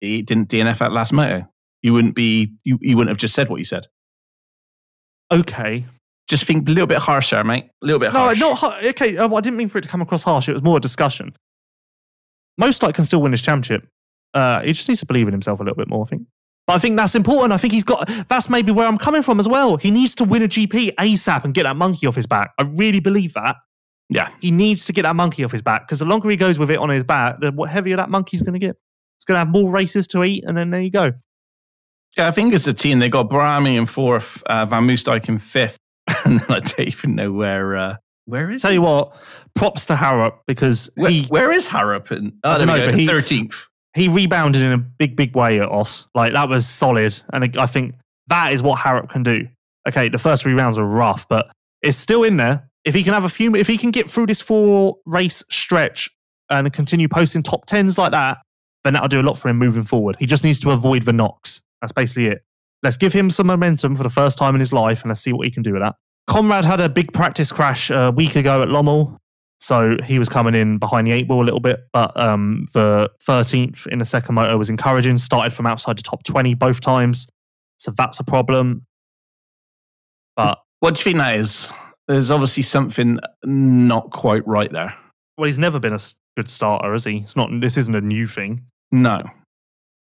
[0.00, 1.46] he didn't DNF at last moto.
[1.82, 3.86] You wouldn't be you, you wouldn't have just said what you said.
[5.30, 5.84] Okay.
[6.28, 7.64] Just think a little bit harsher, mate.
[7.82, 8.40] A little bit No, harsh.
[8.40, 9.16] not okay.
[9.16, 10.48] uh, I didn't mean for it to come across harsh.
[10.48, 11.34] It was more a discussion.
[12.56, 13.88] Most like can still win his championship.
[14.32, 16.22] Uh, he just needs to believe in himself a little bit more, I think.
[16.66, 17.52] But I think that's important.
[17.52, 18.08] I think he's got.
[18.28, 19.76] That's maybe where I'm coming from as well.
[19.76, 22.52] He needs to win a GP ASAP and get that monkey off his back.
[22.58, 23.56] I really believe that.
[24.08, 24.30] Yeah.
[24.40, 26.70] He needs to get that monkey off his back because the longer he goes with
[26.70, 28.76] it on his back, the heavier that monkey's going to get.
[29.18, 31.12] It's going to have more races to eat, and then there you go.
[32.16, 35.38] Yeah, I think as a team, they got Boisramé in fourth, uh, Van Moosdijk in
[35.38, 35.76] fifth,
[36.40, 37.76] and I don't even know where.
[37.76, 37.96] Uh,
[38.26, 38.76] where is Tell he?
[38.76, 39.14] you what,
[39.54, 42.10] props to Haarup because Where, he where is Haarup?
[42.10, 43.68] In, oh, I don't know, but he- thirteenth.
[43.94, 46.06] he rebounded in a big, big way at Oss.
[46.14, 47.94] Like that was solid, and I think
[48.28, 49.46] that is what Haarup can do.
[49.86, 51.48] Okay, the first three rounds were rough, but
[51.82, 52.68] it's still in there.
[52.84, 56.10] If he can have a few, if he can get through this four race stretch
[56.50, 58.38] and continue posting top tens like that,
[58.84, 60.16] then that'll do a lot for him moving forward.
[60.18, 61.62] He just needs to avoid the knocks.
[61.82, 62.42] That's basically it.
[62.82, 65.32] Let's give him some momentum for the first time in his life, and let's see
[65.34, 65.96] what he can do with that.
[66.26, 69.18] Conrad had a big practice crash a week ago at Lommel.
[69.60, 73.10] So he was coming in behind the eight ball a little bit, but um, the
[73.26, 75.16] 13th in the second moto was encouraging.
[75.16, 77.26] Started from outside the top 20 both times.
[77.78, 78.84] So that's a problem.
[80.36, 81.72] But, What do you think that is?
[82.08, 84.94] There's obviously something not quite right there.
[85.38, 85.98] well, he's never been a
[86.36, 87.18] good starter, is he?
[87.18, 88.62] It's not, this isn't a new thing.
[88.92, 89.18] No,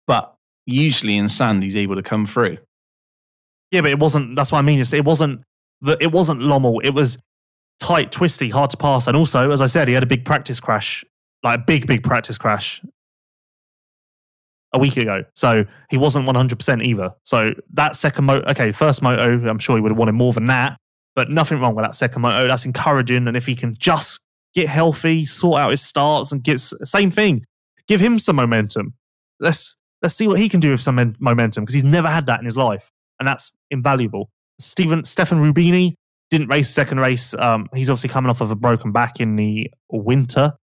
[0.08, 0.34] but
[0.66, 2.58] usually in sand, he's able to come through.
[3.72, 4.80] Yeah, but it wasn't, that's what I mean.
[4.80, 5.42] It's, it wasn't,
[5.82, 6.80] the, it wasn't Lommel.
[6.84, 7.18] It was
[7.80, 9.08] tight, twisty, hard to pass.
[9.08, 11.04] And also, as I said, he had a big practice crash,
[11.44, 12.82] like a big, big practice crash
[14.74, 15.24] a week ago.
[15.36, 17.12] So he wasn't 100% either.
[17.24, 20.46] So that second moto, okay, first moto, I'm sure he would have wanted more than
[20.46, 20.78] that.
[21.16, 22.48] But nothing wrong with that second moto.
[22.48, 23.28] That's encouraging.
[23.28, 24.22] And if he can just
[24.54, 27.46] get healthy, sort out his starts, and gets same thing,
[27.88, 28.94] give him some momentum.
[29.40, 32.40] Let's let's see what he can do with some momentum because he's never had that
[32.40, 32.90] in his life,
[33.20, 34.30] and that's invaluable.
[34.60, 35.94] Stephen Stefan Rubini
[36.30, 37.34] didn't race second race.
[37.34, 40.54] Um, he's obviously coming off of a broken back in the winter,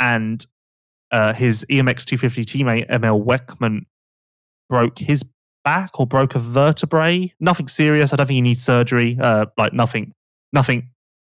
[0.00, 0.44] and
[1.10, 3.82] uh, his EMX 250 teammate Emil Weckman
[4.68, 5.24] broke his
[5.64, 7.32] back or broke a vertebrae.
[7.40, 8.12] Nothing serious.
[8.12, 9.18] I don't think he needs surgery.
[9.20, 10.12] Uh, like nothing,
[10.52, 10.90] nothing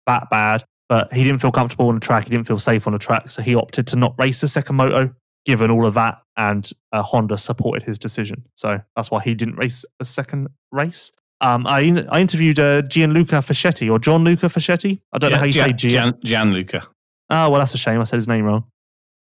[0.07, 0.63] that bad.
[0.89, 2.25] But he didn't feel comfortable on the track.
[2.25, 4.75] He didn't feel safe on the track, so he opted to not race the second
[4.75, 5.13] moto.
[5.43, 9.55] Given all of that, and uh, Honda supported his decision, so that's why he didn't
[9.55, 11.11] race a second race.
[11.41, 15.01] Um, I I interviewed uh, Gianluca Facchetti or John Luca Facchetti.
[15.11, 15.89] I don't know how you say Gian.
[15.89, 16.87] Gian, Gianluca.
[17.31, 17.99] Oh well, that's a shame.
[17.99, 18.63] I said his name wrong.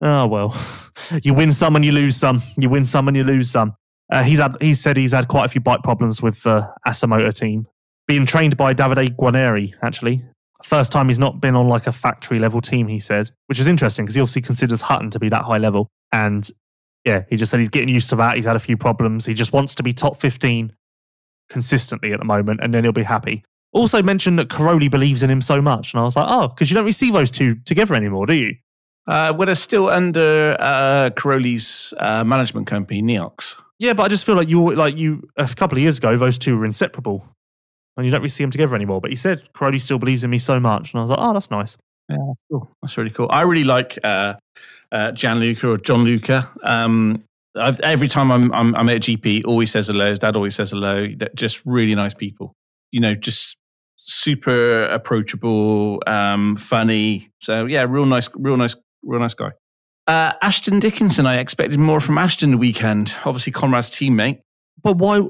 [0.01, 0.57] Oh well,
[1.23, 2.43] you win some and you lose some.
[2.57, 3.77] You win some and you lose some.
[4.11, 4.57] Uh, he's had.
[4.63, 7.67] He said he's had quite a few bike problems with the uh, Asamoah team.
[8.09, 10.25] Being trained by Davide Guarneri, actually,
[10.63, 12.89] first time he's not been on like a factory level team.
[12.89, 15.89] He said, which is interesting because he obviously considers Hutten to be that high level.
[16.13, 16.49] And
[17.05, 18.37] yeah, he just said he's getting used to that.
[18.37, 19.27] He's had a few problems.
[19.27, 20.73] He just wants to be top fifteen
[21.49, 23.45] consistently at the moment, and then he'll be happy.
[23.73, 26.71] Also mentioned that Cairoli believes in him so much, and I was like, oh, because
[26.71, 28.57] you don't really see those two together anymore, do you?
[29.07, 33.55] Uh, well, they're still under uh, Cairoli's uh, management company, Neox.
[33.79, 36.39] Yeah, but I just feel like you, like you, a couple of years ago, those
[36.39, 37.25] two were inseparable,
[37.97, 39.01] and you don't really see them together anymore.
[39.01, 41.33] But he said Cairoli still believes in me so much, and I was like, oh,
[41.33, 41.77] that's nice.
[42.09, 42.17] Yeah,
[42.51, 42.71] cool.
[42.83, 43.27] That's really cool.
[43.31, 44.35] I really like uh,
[44.93, 46.49] uh, Gianluca or John Luca.
[46.63, 47.23] Um,
[47.57, 50.11] I've, every time I'm, I'm, I'm at a GP, always says hello.
[50.11, 51.09] His dad always says hello.
[51.17, 52.55] They're just really nice people.
[52.93, 53.57] You know, just
[53.97, 57.31] super approachable, um, funny.
[57.41, 59.53] So yeah, real nice, real nice, real nice guy.
[60.07, 63.15] Uh, Ashton Dickinson, I expected more from Ashton the weekend.
[63.25, 64.41] Obviously, Conrad's teammate.
[64.83, 65.23] But why?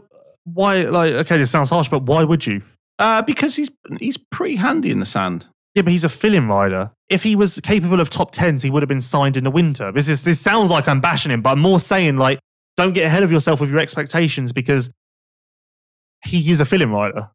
[0.45, 0.83] Why?
[0.83, 2.63] Like, okay, this sounds harsh, but why would you?
[2.99, 3.71] Uh, because he's
[4.01, 5.49] he's pretty handy in the sand.
[5.77, 6.91] Yeah, but he's a fill-in rider.
[7.11, 9.93] If he was capable of top tens, he would have been signed in the winter.
[9.93, 12.41] This is this sounds like I'm bashing him, but I'm more saying like,
[12.79, 14.91] don't get ahead of yourself with your expectations because
[16.25, 17.29] he is a fill-in rider.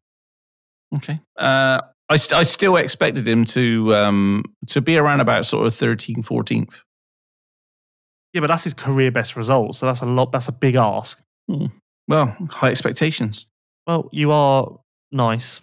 [0.96, 1.20] Okay.
[1.38, 5.74] Uh, I, st- I still expected him to um, to be around about sort of
[5.74, 6.72] 13th, 14th.
[8.32, 10.32] Yeah, but that's his career best result, so that's a lot.
[10.32, 11.22] That's a big ask.
[11.48, 11.66] Hmm.
[12.08, 13.46] Well, high expectations.
[13.86, 14.80] Well, you are
[15.12, 15.60] nice.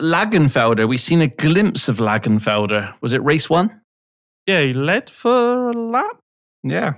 [0.00, 2.94] Längenfelder, we've seen a glimpse of Längenfelder.
[3.00, 3.80] Was it race one?
[4.46, 6.18] Yeah, he led for a lap.
[6.62, 6.94] Yeah.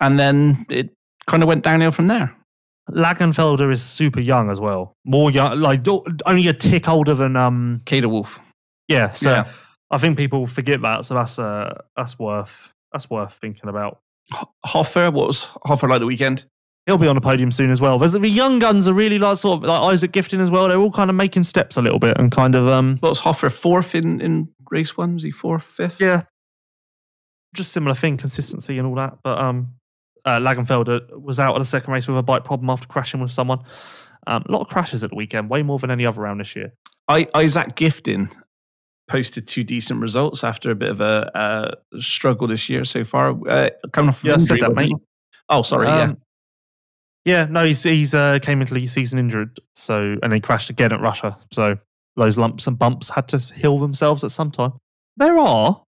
[0.00, 0.90] And then it
[1.26, 2.34] kind of went downhill from there.
[2.90, 4.94] Längenfelder is super young as well.
[5.04, 5.86] More young, like
[6.26, 8.40] only a tick older than um Kay de Wolf.
[8.88, 9.48] Yeah, so yeah.
[9.90, 11.04] I think people forget that.
[11.04, 14.00] So that's uh that's worth that's worth thinking about.
[14.64, 16.46] Hofer, what was Hofer like the weekend?
[16.86, 17.98] He'll be on the podium soon as well.
[17.98, 20.66] There's the young guns are really like sort of like Isak Gifting as well.
[20.66, 22.96] They're all kind of making steps a little bit and kind of um.
[23.00, 25.14] What's Hofer fourth in in race one?
[25.14, 26.00] Was he fourth, fifth?
[26.00, 26.22] Yeah,
[27.54, 29.18] just similar thing, consistency and all that.
[29.22, 29.74] But um,
[30.24, 33.32] uh, Längenfelder was out at the second race with a bike problem after crashing with
[33.32, 33.60] someone.
[34.26, 36.54] Um, a lot of crashes at the weekend, way more than any other round this
[36.54, 36.72] year.
[37.08, 38.30] I, Isak Gifting
[39.08, 43.36] posted two decent results after a bit of a, uh, struggle this year so far.
[43.48, 44.92] Uh, coming off yeah, injury, that, mate.
[45.48, 45.88] Oh, sorry.
[45.88, 46.14] Um, yeah,
[47.24, 47.44] yeah.
[47.44, 51.00] No, he's he's uh, came into the season injured, so and he crashed again at
[51.00, 51.36] Russia.
[51.52, 51.78] So
[52.16, 54.72] those lumps and bumps had to heal themselves at some time.
[55.16, 55.82] There are.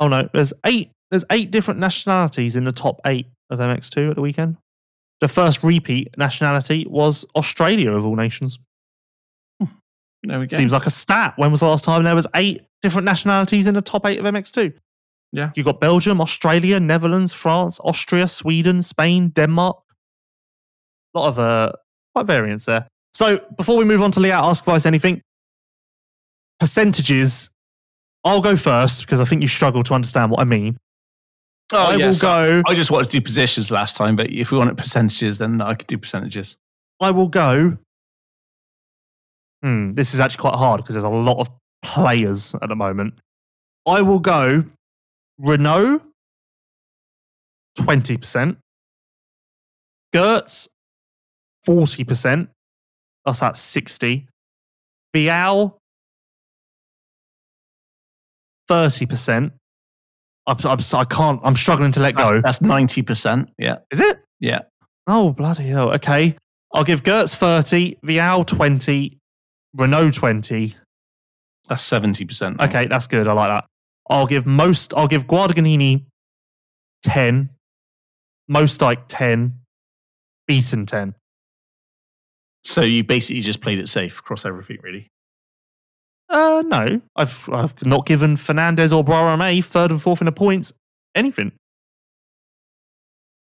[0.00, 4.16] Oh no, there's eight there's eight different nationalities in the top eight of MX2 at
[4.16, 4.56] the weekend.
[5.20, 8.58] The first repeat nationality was Australia of all nations.
[9.60, 9.68] Hmm.
[10.24, 10.56] There we go.
[10.56, 11.34] Seems like a stat.
[11.36, 14.24] When was the last time there was eight different nationalities in the top eight of
[14.24, 14.72] MX2?
[15.32, 15.50] Yeah.
[15.54, 19.78] You got Belgium, Australia, Netherlands, France, Austria, Sweden, Spain, Denmark.
[21.14, 21.72] A lot of uh,
[22.14, 22.86] quite variance there.
[23.14, 25.22] So before we move on to Leatt, ask Vice anything.
[26.60, 27.50] Percentages.
[28.24, 30.78] I'll go first because I think you struggle to understand what I mean.
[31.72, 32.62] Oh, I will go.
[32.66, 35.74] I just wanted to do positions last time, but if we wanted percentages, then I
[35.74, 36.56] could do percentages.
[37.00, 37.76] I will go.
[39.62, 41.48] Hmm, this is actually quite hard because there's a lot of
[41.82, 43.14] players at the moment.
[43.86, 44.64] I will go
[45.40, 46.00] Renaux,
[47.78, 48.56] 20%.
[50.14, 50.68] Geerts,
[51.66, 52.48] 40%.
[53.24, 54.28] That's at 60.
[55.14, 55.74] Vialle,
[58.68, 59.52] 30%.
[60.46, 61.40] I'm, I'm, I can't.
[61.44, 62.40] I'm struggling to let go.
[62.40, 63.50] That's ninety percent.
[63.58, 63.76] Yeah.
[63.92, 64.18] Is it?
[64.40, 64.62] Yeah.
[65.06, 65.92] Oh bloody hell!
[65.94, 66.36] Okay,
[66.74, 69.18] I'll give Geerts thirty, Vialle twenty,
[69.76, 70.74] Renaux twenty.
[71.68, 72.60] That's seventy percent.
[72.60, 73.28] Okay, that's good.
[73.28, 73.64] I like that.
[74.08, 74.94] I'll give most.
[74.94, 76.04] I'll give Guadagnini
[77.02, 77.50] ten,
[78.50, 79.58] Moosdijk ten,
[80.46, 81.14] Beaton ten.
[82.64, 85.08] So you basically just played it safe across everything, really.
[86.28, 90.72] Uh, no, I've I've not given Fernandez or Boisramé third and fourth in the points
[91.14, 91.52] anything.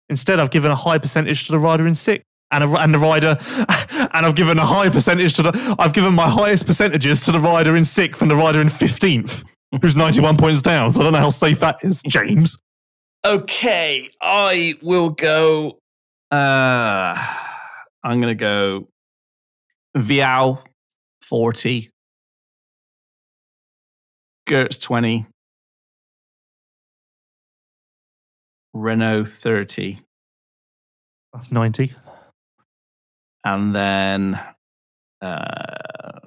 [0.09, 2.99] Instead, I've given a high percentage to the rider in sixth, and a, and the
[2.99, 3.37] rider,
[3.91, 5.77] and I've given a high percentage to the.
[5.79, 9.43] I've given my highest percentages to the rider in sixth and the rider in fifteenth,
[9.81, 10.91] who's ninety-one points down.
[10.93, 12.57] So I don't know how safe that is, James.
[13.25, 15.79] Okay, I will go.
[16.31, 17.15] Uh,
[18.05, 18.89] I'm going to go
[19.97, 20.63] Vialle
[21.23, 21.91] 40,
[24.49, 25.27] Geerts 20,
[28.75, 30.01] Renaux 30,
[31.33, 31.95] That's ninety.
[33.45, 34.39] and then
[35.23, 36.19] uh,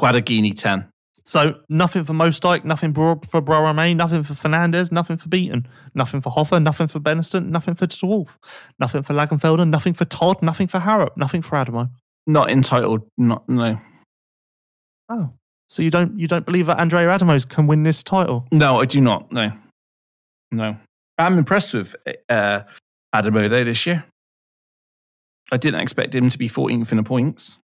[0.00, 0.88] Guadagnini 10.
[1.24, 6.22] So nothing for Moosdijk, nothing for for Boisramé, nothing for Fernandez, nothing for Beaton, nothing
[6.22, 8.38] for Hofer, nothing for Benistant, nothing for De Wolf,
[8.78, 11.88] nothing for Längenfelder, nothing for Todd, nothing for Haarup, nothing for Adamo.
[12.26, 13.78] Not entitled, not no.
[15.10, 15.30] Oh,
[15.68, 18.46] so you don't you don't believe that Andrea Adamos can win this title?
[18.50, 19.30] No, I do not.
[19.30, 19.52] No,
[20.50, 20.76] no.
[21.18, 21.94] I'm impressed with
[22.30, 22.62] uh,
[23.12, 24.02] Adamo though this year.
[25.52, 27.58] I didn't expect him to be 14th in the points.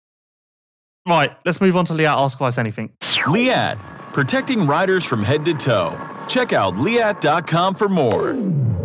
[1.07, 2.93] Right, let's move on to Leatt Ask Us Anything.
[3.27, 3.77] Leatt,
[4.13, 6.01] protecting riders from head to toe.
[6.29, 8.35] Check out leatt.com for more.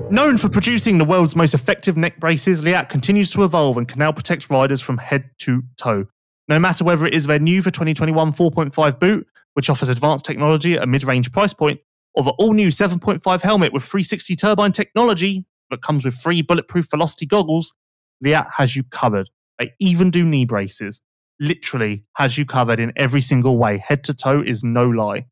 [0.10, 4.00] Known for producing the world's most effective neck braces, Leatt continues to evolve and can
[4.00, 6.08] now protect riders from head to toe.
[6.48, 10.76] No matter whether it is their new for 2021 4.5 boot, which offers advanced technology
[10.76, 11.80] at a mid range price point,
[12.16, 16.90] or the all new 7.5 helmet with 360 turbine technology that comes with free bulletproof
[16.90, 17.76] velocity goggles,
[18.22, 19.30] Leatt has you covered.
[19.60, 21.00] They even do knee braces.
[21.40, 23.78] Literally has you covered in every single way.
[23.78, 25.26] Head to toe is no lie.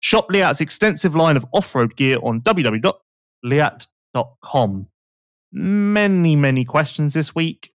[0.00, 2.96] Shop Leatt's extensive line of off road gear on www.leatt.com.
[5.52, 7.72] Many, many questions this week.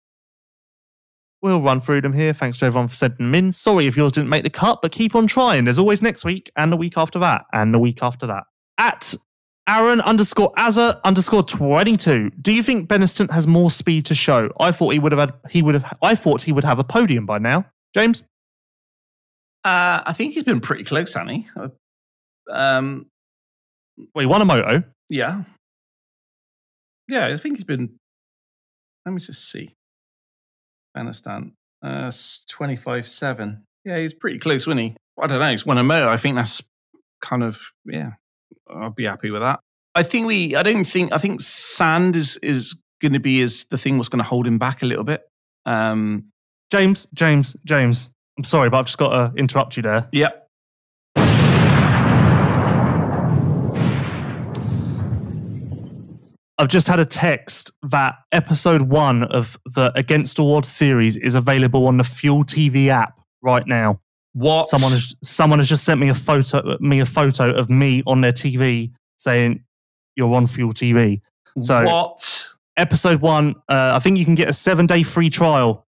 [1.41, 2.33] We'll run through them here.
[2.33, 3.51] Thanks to everyone for sending them in.
[3.51, 5.63] Sorry if yours didn't make the cut, but keep on trying.
[5.65, 8.43] There's always next week and the week after that and the week after that.
[8.77, 9.15] At
[9.71, 12.29] Aaron underscore Azza underscore 22.
[12.41, 14.49] Do you think Benistant has more speed to show?
[14.59, 16.83] I thought he would have had, he would have, I thought he would have a
[16.83, 17.65] podium by now.
[17.93, 18.23] James?
[19.63, 21.45] Uh, I think he's been pretty close, hasn't?
[21.55, 21.69] Uh,
[22.51, 23.05] Um,
[24.13, 24.83] Well, he won a moto.
[25.09, 25.43] yeah.
[27.07, 27.97] Yeah, I think he's been.
[29.05, 29.75] Let me just see.
[30.95, 31.53] Afghanistan.
[31.83, 32.11] Uh,
[32.49, 33.63] 25 7.
[33.85, 34.95] Yeah, he's pretty close, wasn't he?
[35.21, 35.51] I don't know.
[35.51, 36.09] He's won a moto.
[36.09, 36.61] I think that's
[37.21, 38.11] kind of, yeah,
[38.69, 39.59] I'll be happy with that.
[39.95, 43.65] I think we, I don't think, I think sand is, is going to be is
[43.65, 45.27] the thing what's going to hold him back a little bit.
[45.65, 46.25] Um,
[46.71, 48.09] James, James, James.
[48.37, 50.07] I'm sorry, but I've just got to interrupt you there.
[50.11, 50.47] yep.
[56.61, 61.87] I've just had a text that episode one of the Against Odds series is available
[61.87, 63.99] on the Fuel TV app right now.
[64.33, 64.67] What?
[64.67, 68.21] Someone has someone has just sent me a photo me a photo of me on
[68.21, 69.63] their TV saying
[70.15, 71.21] you're on Fuel TV.
[71.59, 72.47] So what?
[72.77, 75.85] episode one, uh, I think you can get a seven day free trial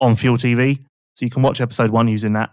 [0.00, 0.78] on Fuel TV,
[1.14, 2.50] so you can watch episode one using that.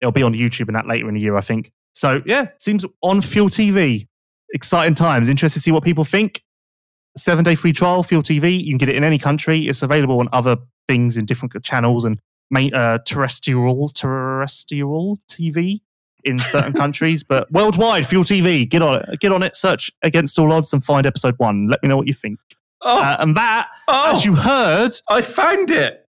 [0.00, 1.70] It'll be on YouTube and that later in the year, I think.
[1.94, 4.06] So yeah, seems on Fuel TV.
[4.52, 5.28] Exciting times.
[5.28, 6.42] Interested to see what people think.
[7.16, 8.60] Seven day free trial, Fuel TV.
[8.60, 9.68] You can get it in any country.
[9.68, 10.56] It's available on other
[10.88, 12.18] things in different channels and
[12.54, 15.80] uh, terrestrial terrestrial TV
[16.24, 18.68] in certain countries, but worldwide, Fuel TV.
[18.68, 19.20] Get on it.
[19.20, 19.56] Get on it.
[19.56, 21.68] Search against all odds and find episode one.
[21.68, 22.38] Let me know what you think.
[22.82, 26.06] Oh, Uh, and that, oh as you heard, I found it.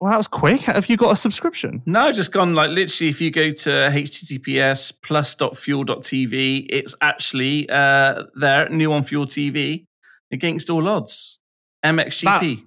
[0.00, 0.60] well, that was quick.
[0.62, 1.82] Have you got a subscription?
[1.86, 3.08] No, just gone like literally.
[3.10, 9.84] If you go to https plus plus.fuel.tv, it's actually uh, there, new on Fuel TV,
[10.32, 11.38] against all odds.
[11.84, 12.64] MXGP.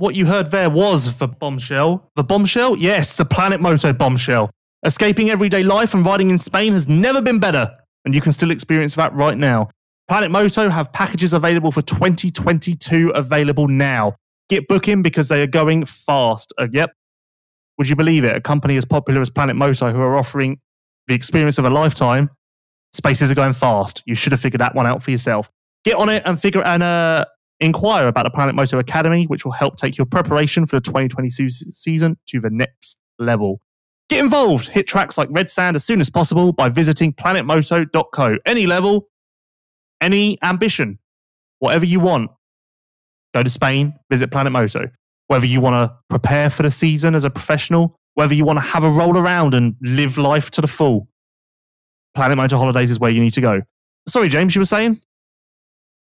[0.00, 2.10] What you heard there was the bombshell.
[2.16, 2.78] The bombshell?
[2.78, 4.50] Yes, the Planet Moto bombshell.
[4.86, 7.70] Escaping everyday life and riding in Spain has never been better,
[8.06, 9.68] and you can still experience that right now.
[10.08, 14.16] Planet Moto have packages available for 2022 available now.
[14.48, 16.50] Get booking because they are going fast.
[16.58, 16.92] Uh, yep.
[17.76, 18.34] Would you believe it?
[18.34, 20.60] A company as popular as Planet Moto, who are offering
[21.08, 22.30] the experience of a lifetime,
[22.94, 24.02] spaces are going fast.
[24.06, 25.50] You should have figured that one out for yourself.
[25.84, 27.26] Get on it and figure and uh,
[27.60, 31.48] inquire about the Planet Moto Academy, which will help take your preparation for the 2022
[31.50, 33.60] season to the next level.
[34.08, 34.68] Get involved.
[34.68, 38.36] Hit tracks like Red Sand as soon as possible by visiting planetmoto.co.
[38.44, 39.08] Any level,
[40.00, 40.98] any ambition,
[41.58, 42.30] whatever you want.
[43.34, 44.90] Go to Spain, visit Planet Moto.
[45.28, 48.64] Whether you want to prepare for the season as a professional, whether you want to
[48.64, 51.06] have a roll around and live life to the full,
[52.16, 53.62] Planet Moto Holidays is where you need to go.
[54.08, 55.00] Sorry, James, you were saying?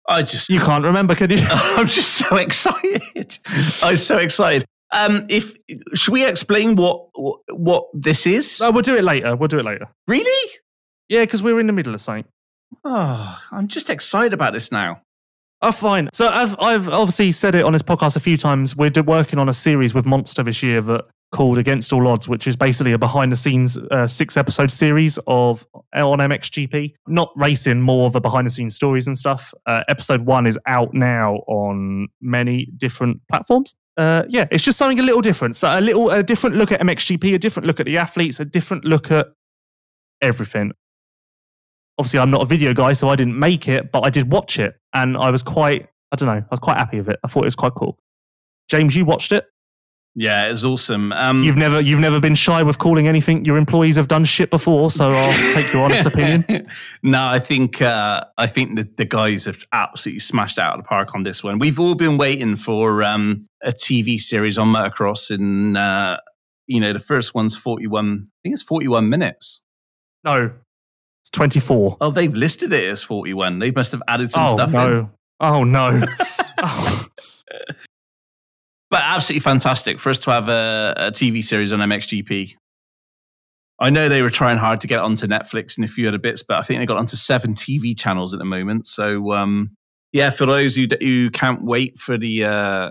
[0.09, 1.39] I just You can't remember, can you?
[1.51, 3.39] I'm just so excited.
[3.83, 4.65] I'm so excited.
[4.93, 5.55] Um, if
[5.95, 7.09] should we explain what
[7.51, 8.61] what, this is?
[8.63, 9.37] Oh, we'll do it later.
[9.37, 9.87] We'll do it later.
[10.07, 10.53] Really?
[11.11, 12.25] Yeah, because we're in the middle of something.
[12.85, 15.03] Oh, I'm just excited about this now.
[15.61, 16.09] Oh, fine.
[16.15, 18.77] So I've I've obviously said it on this podcast a few times.
[18.77, 22.47] We're working on a series with Monster this year that called Against All Odds, which
[22.47, 27.81] is basically a behind the scenes uh, six episode series of on MXGP, not racing,
[27.81, 29.53] more of the behind the scenes stories and stuff.
[29.67, 33.75] Uh, episode one is out now on many different platforms.
[33.97, 35.57] Uh, yeah, it's just something a little different.
[35.57, 38.45] So a little a different look at MXGP, a different look at the athletes, a
[38.45, 39.27] different look at
[40.23, 40.73] everything
[41.99, 44.59] obviously I'm not a video guy, so I didn't make it, but I did watch
[44.59, 47.19] it, and I was quite, I don't know, I was quite happy with it.
[47.25, 47.99] I thought it was quite cool.
[48.69, 49.45] James, you watched it.
[50.19, 51.13] Yeah, it's awesome.
[51.13, 54.51] Um, You've never, you've never been shy with calling anything your employees have done shit
[54.51, 56.69] before, so I'll take your honest opinion.
[57.05, 60.89] no, I think uh, I think the, the guys have absolutely smashed out of the
[60.89, 61.61] park on this one.
[61.61, 66.17] We've all been waiting for um, a TV series on motocross, and uh,
[66.67, 68.27] you know the first one's forty-one.
[68.27, 69.63] I think it's forty-one minutes.
[70.25, 70.51] No,
[71.23, 71.99] it's 24.
[72.01, 73.61] Oh, they've listed it as forty-one.
[73.61, 74.99] They must have added some oh stuff no!
[74.99, 75.11] in.
[75.39, 76.05] Oh no!
[76.61, 77.07] Oh.
[78.91, 82.55] But absolutely fantastic for us to have a, a TV series on MXGP.
[83.81, 86.43] I know they were trying hard to get onto Netflix and a few other bits,
[86.43, 88.87] but I think they got onto seven TV channels at the moment.
[88.87, 89.77] So um,
[90.13, 92.89] yeah, for those who who can't wait for the uh,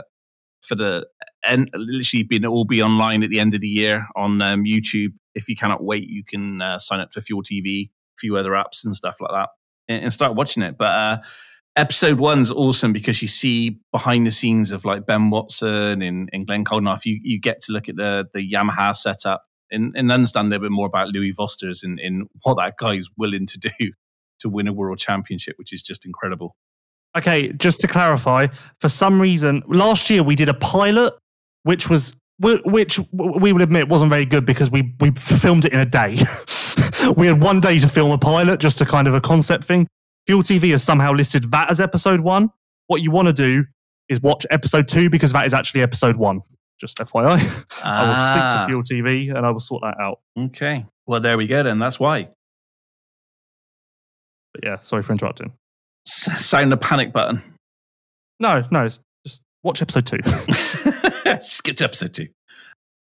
[0.62, 1.06] for the
[1.46, 5.14] and literally being all be online at the end of the year on um, YouTube.
[5.34, 8.52] If you cannot wait, you can uh, sign up to Fuel TV, a few other
[8.52, 9.50] apps and stuff like that,
[9.88, 10.78] and, and start watching it.
[10.78, 11.18] But uh,
[11.78, 16.46] episode one's awesome because you see behind the scenes of like Ben Watson and, and
[16.46, 17.06] Glenn Coldenhoff.
[17.06, 20.64] You you get to look at the the Yamaha setup and, and understand a little
[20.64, 23.70] bit more about Louis Vosters and, and what that guy is willing to do
[24.40, 26.56] to win a world championship, which is just incredible.
[27.16, 28.48] Okay, just to clarify,
[28.80, 31.14] for some reason, last year we did a pilot,
[31.64, 35.80] which was which we would admit wasn't very good because we we filmed it in
[35.80, 36.20] a day.
[37.18, 39.88] we had one day to film a pilot, just a kind of a concept thing.
[40.28, 42.50] Fuel TV has somehow listed that as episode one.
[42.88, 43.66] What you want to do
[44.10, 46.42] is watch episode two because that is actually episode one.
[46.80, 47.26] Just FYI,
[47.84, 48.60] I will speak Ah.
[48.62, 50.20] to Fuel TV and I will sort that out.
[50.38, 50.86] Okay.
[51.08, 51.80] Well, there we go then.
[51.80, 52.30] That's why.
[54.54, 55.54] But yeah, sorry for interrupting.
[56.08, 57.42] S- Sound the panic button.
[58.40, 58.88] No, no,
[59.26, 60.20] just watch episode two,
[61.44, 62.28] Skip to episode two.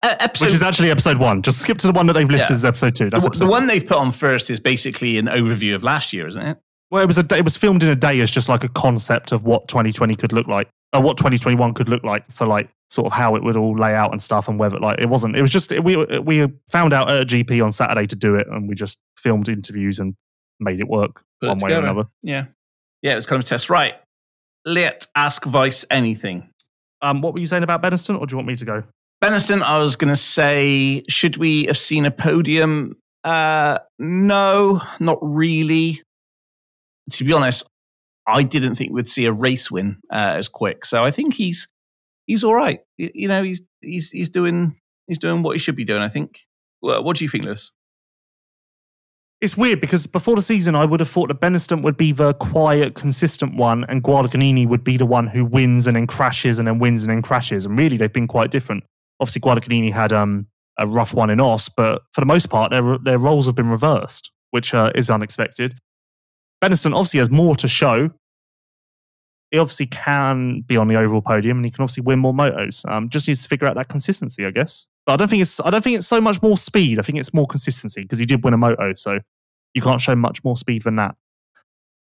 [0.02, 1.42] Uh, episode, which is actually episode one.
[1.42, 2.54] Just skip to the one that they've listed Yeah.
[2.56, 3.10] as episode two.
[3.10, 6.12] That's the, episode the one they've put on first is basically an overview of last
[6.12, 6.58] year, isn't it?
[6.90, 8.68] Well, it was a day, it was filmed in a day as just like a
[8.68, 12.68] concept of what 2020 could look like, or what 2021 could look like for like
[12.88, 15.36] sort of how it would all lay out and stuff, and whether like it wasn't.
[15.36, 18.46] It was just we we found out at a GP on Saturday to do it,
[18.48, 20.14] and we just filmed interviews and
[20.60, 22.04] made it work Put it one way or another.
[22.22, 22.46] Yeah.
[23.02, 23.68] Yeah, it was kind of a test.
[23.70, 23.94] Right.
[24.64, 26.48] Let ask Vice anything.
[27.02, 28.82] Um, what were you saying about Benistant, or do you want me to go?
[29.22, 32.96] Benistant, I was going to say, should we have seen a podium?
[33.22, 36.02] Uh, no, not really.
[37.12, 37.68] To be honest,
[38.26, 40.84] I didn't think we'd see a race win uh, as quick.
[40.84, 41.68] So I think he's
[42.26, 42.80] he's all right.
[42.98, 46.02] You know, he's he's he's doing he's doing what he should be doing.
[46.02, 46.40] I think.
[46.80, 47.72] What do you think, Lewis?
[49.40, 52.32] It's weird because before the season, I would have thought that Benistant would be the
[52.34, 56.66] quiet, consistent one, and Guadagnini would be the one who wins and then crashes and
[56.66, 57.66] then wins and then crashes.
[57.66, 58.84] And really, they've been quite different.
[59.20, 60.46] Obviously, Guadagnini had um,
[60.78, 63.68] a rough one in Oss, but for the most part, their their roles have been
[63.70, 65.78] reversed, which uh, is unexpected.
[66.62, 68.10] Benistant obviously has more to show.
[69.50, 72.88] He obviously can be on the overall podium, and he can obviously win more motos.
[72.90, 74.86] Um, just needs to figure out that consistency, I guess.
[75.04, 76.98] But I don't think it's I don't think it's so much more speed.
[76.98, 79.20] I think it's more consistency because he did win a moto, so
[79.74, 81.14] you can't show much more speed than that.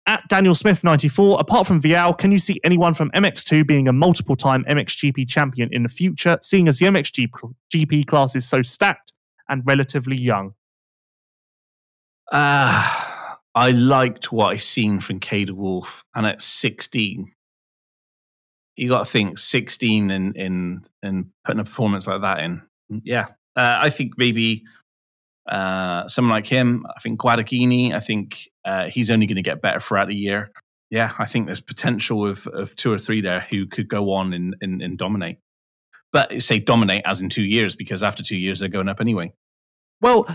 [0.07, 3.93] At Daniel Smith 94, apart from Vialle, can you see anyone from MX2 being a
[3.93, 9.11] multiple time MXGP champion in the future, seeing as the MXGP class is so stacked
[9.49, 10.53] and relatively young?
[12.31, 13.06] Uh,
[13.57, 17.31] I liked what I seen from Kay de Wolf, and at 16,
[18.75, 20.37] you got to think 16 and
[21.01, 22.61] in putting a performance like that in.
[23.03, 23.25] Yeah,
[23.55, 24.63] uh, I think maybe
[25.49, 26.85] uh, someone like him.
[26.95, 27.95] I think Guadagnini.
[27.95, 30.51] I think uh, he's only going to get better throughout the year.
[30.91, 34.33] Yeah, I think there's potential of, of two or three there who could go on
[34.33, 35.39] and, and, and dominate.
[36.13, 39.33] But say dominate as in two years, because after two years they're going up anyway.
[39.99, 40.27] Well,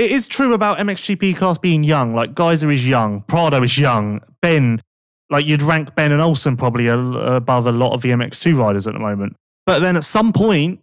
[0.00, 2.14] it is true about MXGP class being young.
[2.14, 4.80] Like Gajser is young, Prado is young, Ben,
[5.28, 8.86] like you'd rank Ben and Olsen probably a, above a lot of the MX2 riders
[8.86, 9.36] at the moment.
[9.66, 10.80] But then at some point,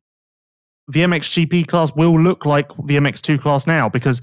[0.88, 4.22] the MXGP class will look like the MX2 class now because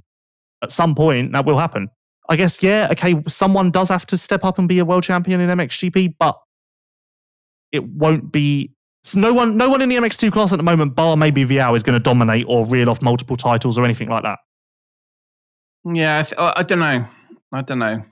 [0.63, 1.89] at some point that will happen.
[2.29, 5.41] I guess yeah, okay, someone does have to step up and be a world champion
[5.41, 6.39] in MXGP, but
[7.73, 8.71] it won't be.
[9.03, 11.75] So no one, no one in the MX2 class at the moment, bar maybe Vialle,
[11.75, 14.39] is going to dominate or reel off multiple titles or anything like that.
[15.85, 17.07] Yeah, I, th- I don't know.
[17.53, 18.03] I don't know.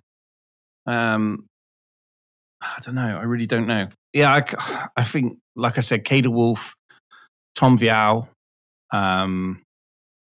[0.86, 1.46] Um,
[2.60, 3.18] I don't know.
[3.18, 3.88] I really don't know.
[4.12, 6.74] Yeah, I, I think, like I said, Kay de Wolf,
[7.54, 8.28] Tom Vialle,
[8.92, 9.62] um,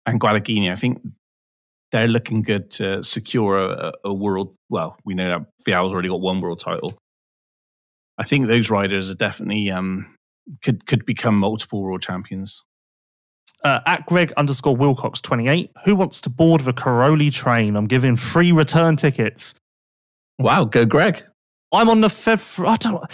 [0.06, 1.00] and Guadagnini, I think
[1.92, 4.54] they're looking good to secure a, a world.
[4.68, 6.98] Well, we know that Vialle's already got one world title.
[8.18, 10.14] I think those riders are definitely um,
[10.62, 12.62] could could become multiple world champions.
[13.64, 17.74] Uh, at Greg underscore Wilcox twenty eight, who wants to board the Cairoli train?
[17.76, 19.54] I'm giving free return tickets.
[20.38, 21.24] Wow, go Greg!
[21.72, 22.66] I'm on the Fev.
[22.66, 23.04] I don't.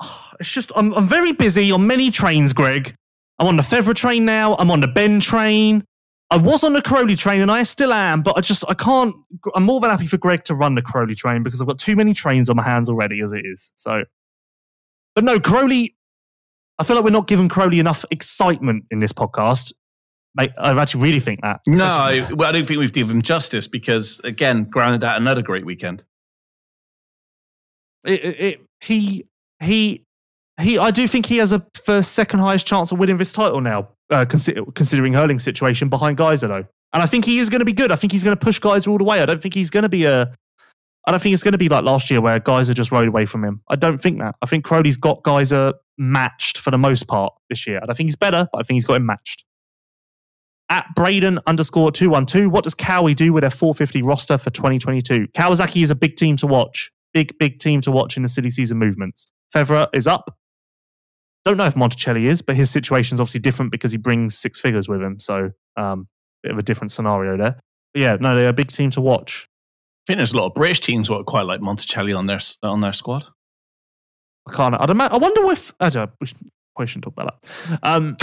[0.40, 2.96] It's just I'm I'm very busy on many trains, Greg.
[3.38, 4.54] I'm on the Febvre train now.
[4.56, 5.84] I'm on the Ben train.
[6.30, 9.14] I was on the Cairoli train and I still am, but I just I can't.
[9.54, 11.96] I'm more than happy for Greg to run the Cairoli train because I've got too
[11.96, 13.72] many trains on my hands already as it is.
[13.74, 14.04] So,
[15.14, 15.94] but no, Cairoli.
[16.80, 19.72] I feel like we're not giving Cairoli enough excitement in this podcast.
[20.38, 20.50] I
[20.80, 21.60] actually really think that.
[21.66, 25.42] No, I, well, I don't think we've given him justice because again, grounded out another
[25.42, 26.04] great weekend.
[28.04, 29.26] It, it, it, he
[29.60, 30.04] he
[30.60, 30.78] he.
[30.78, 33.88] I do think he has a first second highest chance of winning this title now
[34.10, 36.64] uh, consider, considering Herlings' situation behind Gajser though.
[36.92, 37.90] And I think he is going to be good.
[37.90, 39.20] I think he's going to push Gajser all the way.
[39.20, 40.32] I don't think he's going to be a.
[41.06, 43.26] I don't think it's going to be like last year where Gajser just rode away
[43.26, 43.60] from him.
[43.68, 44.36] I don't think that.
[44.42, 47.76] I think Cairoli's got Gajser matched for the most part this year.
[47.76, 49.44] And I don't think he's better, but I think he's got him matched.
[50.70, 55.28] At Braden underscore 212, what does Kawi do with their 450 roster for 2022?
[55.34, 56.90] Kawasaki is a big team to watch.
[57.12, 59.26] Big, big team to watch in the silly season movements.
[59.54, 60.36] Febvre is up.
[61.44, 64.58] Don't know if Monticelli is, but his situation is obviously different because he brings six
[64.58, 65.20] figures with him.
[65.20, 66.08] So, um,
[66.42, 67.60] bit of a different scenario there.
[67.92, 69.46] But yeah, no, they're a big team to watch.
[70.04, 72.40] I think there's a lot of British teams who are quite like Monticelli on their
[72.62, 73.26] on their squad.
[74.48, 74.74] I can't.
[74.74, 76.10] I'd imagine, I wonder if I don't.
[76.78, 77.78] Shouldn't talk about that.
[77.82, 78.16] Um,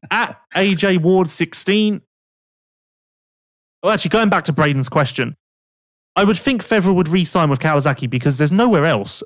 [0.10, 2.00] at AJ Ward sixteen.
[3.82, 5.36] Well, actually, going back to Braden's question,
[6.16, 9.22] I would think Febvre would re-sign with Kawasaki because there's nowhere else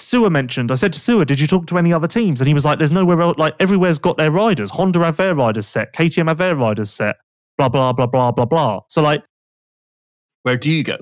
[0.00, 2.40] Seewer mentioned, I said to Seewer, did you talk to any other teams?
[2.40, 4.70] And he was like, there's nowhere else, like everywhere's got their riders.
[4.70, 7.16] Honda have their riders set, KTM have their riders set,
[7.58, 8.80] blah, blah, blah, blah, blah, blah.
[8.88, 9.22] So like,
[10.42, 10.96] where do you go?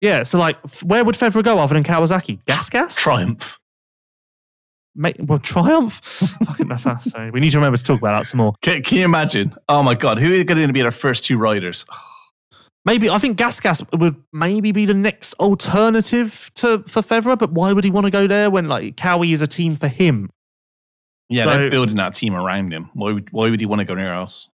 [0.00, 2.44] Yeah, so like, where would Febvre go other than Kawasaki?
[2.46, 2.96] Gas Gas?
[2.96, 3.58] Triumph.
[4.94, 6.00] Mate, well, Triumph?
[6.68, 7.30] that's sorry.
[7.30, 8.54] We need to remember to talk about that some more.
[8.60, 9.54] Can, can you imagine?
[9.68, 11.86] Oh my God, who are going to be our first two riders?
[12.84, 17.52] Maybe I think Gas Gas would maybe be the next alternative to for Febvre, but
[17.52, 20.30] why would he want to go there when like Kawi is a team for him?
[21.28, 22.90] Yeah, so, they're building that team around him.
[22.94, 24.48] Why would why would he want to go anywhere else?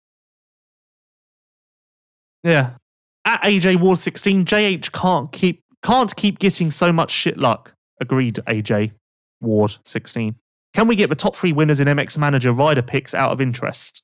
[2.43, 2.71] Yeah.
[3.25, 7.75] At AJ Ward 16, JH can't keep can't keep getting so much shit luck.
[8.01, 8.91] Agreed, AJ
[9.41, 10.35] Ward 16.
[10.73, 14.01] Can we get the top three winners in MX Manager rider picks out of interest?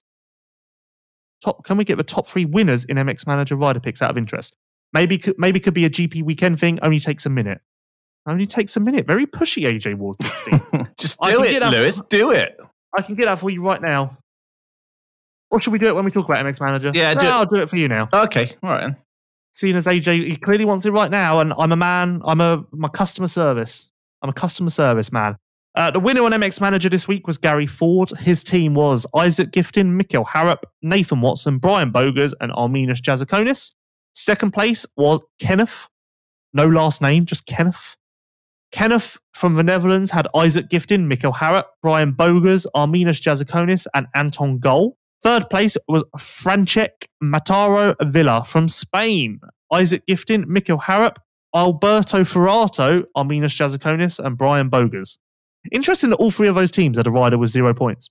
[1.42, 4.18] top can we get the top three winners in MX Manager rider picks out of
[4.18, 4.56] interest?
[4.94, 6.80] Maybe maybe could be a GP weekend thing.
[6.82, 7.62] Only takes a minute.
[8.28, 9.08] Only takes a minute.
[9.08, 10.62] Very pushy, AJ Ward sixteen.
[10.98, 11.98] Just do it, Lewis.
[11.98, 12.58] For, do it.
[12.98, 14.18] I can get that for you right now.
[15.50, 16.92] Or should we do it when we talk about MX Manager?
[16.94, 18.10] Yeah, no, do I'll do it for you now.
[18.14, 18.82] Okay, all right.
[18.82, 18.98] Then.
[19.54, 22.22] Seeing as AJ, he clearly wants it right now, and I'm a man.
[22.24, 23.90] I'm a my customer service.
[24.22, 25.38] I'm a customer service man.
[25.74, 28.10] Uh, the winner on MX Manager this week was Gary Ford.
[28.20, 33.72] His team was Isak Gifting, Mikkel Haarup, Nathan Watson, Brian Bogers, and Arminas Jasikonis.
[34.14, 35.88] Second place was Kenneth.
[36.54, 37.96] No last name, just Kenneth.
[38.74, 44.60] Kenneth from the Netherlands had Isak Gifting, Mikkel Haarup, Brian Bogers, Arminas Jasikonis, and Anton
[44.60, 44.98] Gole.
[45.24, 49.40] Third place was Francesc Mataro Villa from Spain.
[49.72, 51.18] Isaac Gifton, Mikkel Harrop,
[51.56, 55.18] Alberto Forato, Arminas Jasikonis, and Brian Bogers.
[55.72, 58.10] Interesting that all three of those teams had a rider with zero points.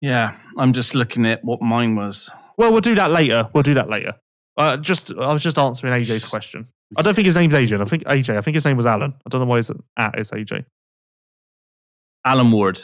[0.00, 2.28] Yeah, I'm just looking at what mine was.
[2.56, 3.48] Well, we'll do that later.
[3.52, 4.14] We'll do that later.
[4.56, 6.66] Uh, just I was just answering AJ's question.
[6.96, 7.80] I don't think his name's AJ.
[7.80, 8.36] I think AJ.
[8.36, 9.14] I think his name was Alan.
[9.24, 10.64] I don't know why his at is AJ.
[12.24, 12.80] Alan Ward.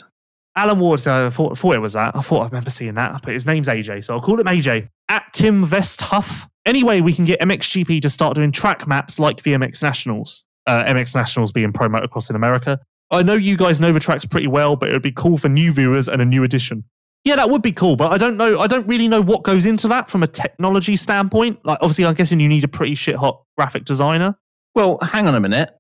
[0.59, 1.07] Alan Ward.
[1.07, 2.17] Uh, I thought, thought it was that.
[2.17, 4.89] I thought I remember seeing that, but his name's AJ, so I'll call him AJ.
[5.09, 6.49] At Tim Vesthuff.
[6.67, 10.45] Anyway, we can get MXGP to start doing track maps like the MX Nationals.
[10.67, 12.79] Uh, MX Nationals being pro motocross in America.
[13.11, 15.49] I know you guys know the tracks pretty well, but it would be cool for
[15.49, 16.85] new viewers and a new edition.
[17.25, 18.59] Yeah, that would be cool, but I don't know.
[18.59, 21.65] I don't really know what goes into that from a technology standpoint.
[21.65, 24.37] Like, obviously, I'm guessing you need a pretty shit hot graphic designer.
[24.75, 25.71] Well, hang on a minute.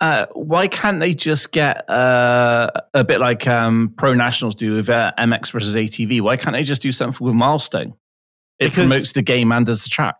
[0.00, 4.88] Uh, why can't they just get uh, a bit like um, Pro Nationals do with
[4.88, 6.20] uh, MX versus ATV?
[6.20, 7.94] Why can't they just do something with Milestone?
[8.58, 10.16] It because, promotes the game and does the track.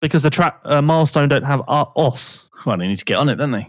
[0.00, 2.48] because the track uh, milestone don't have uh, Oss.
[2.64, 3.66] Well, they need to get on it, don't they?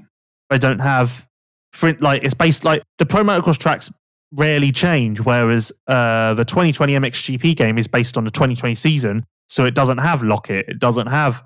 [0.50, 1.26] They don't have
[1.74, 3.92] for like it's based like the pro motocross tracks
[4.32, 9.66] rarely change, whereas uh, the 2020 MXGP game is based on the 2020 season, so
[9.66, 11.44] it doesn't have Loket, it doesn't have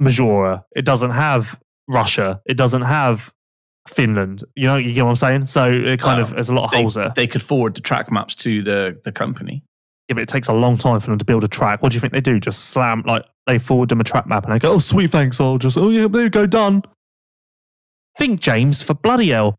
[0.00, 1.58] Maggiora, it doesn't have
[1.88, 3.32] Russia, it doesn't have
[3.88, 4.44] Finland.
[4.54, 5.46] You know, you get what I'm saying?
[5.46, 7.12] So it kind Well, of there's a lot of They, holes there.
[7.14, 9.62] they could forward the track maps to the, the company.
[10.08, 11.82] Yeah, but it takes a long time for them to build a track.
[11.82, 12.38] What do you think they do?
[12.38, 15.40] Just slam like they forward them a track map and they go, "Oh, sweet, thanks."
[15.40, 16.82] I'll just, oh yeah, there you go, done.
[18.16, 19.56] Think, James, for bloody hell.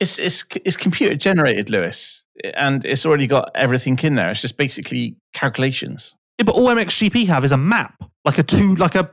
[0.00, 2.22] It's, it's, it's computer generated, Lewis,
[2.54, 4.30] and it's already got everything in there.
[4.30, 6.14] It's just basically calculations.
[6.38, 7.94] Yeah, but all MXGP have is a map,
[8.24, 9.10] like a two, like a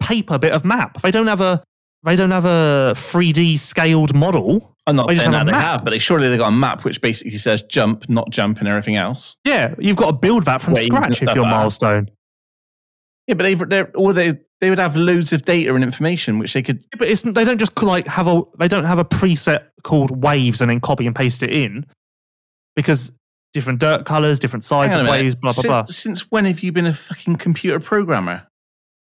[0.00, 1.02] paper bit of map.
[1.02, 1.62] They don't have a,
[2.04, 4.76] they don't have a 3D scaled model.
[4.86, 6.52] I'm not They just saying have that they have, but they surely they've got a
[6.52, 9.36] map which basically says jump, not jump, and everything else.
[9.44, 11.50] Yeah, you've got to build that from scratch if you're that.
[11.50, 12.10] milestone.
[13.26, 16.54] Yeah, but they've, they're, or they they would have loads of data and information which
[16.54, 16.78] they could.
[16.78, 20.22] Yeah, but it's they don't just like have a they don't have a preset called
[20.22, 21.86] waves and then copy and paste it in
[22.74, 23.12] because
[23.52, 25.84] different dirt colors, different size of waves, blah blah since, blah.
[25.84, 28.46] Since when have you been a fucking computer programmer?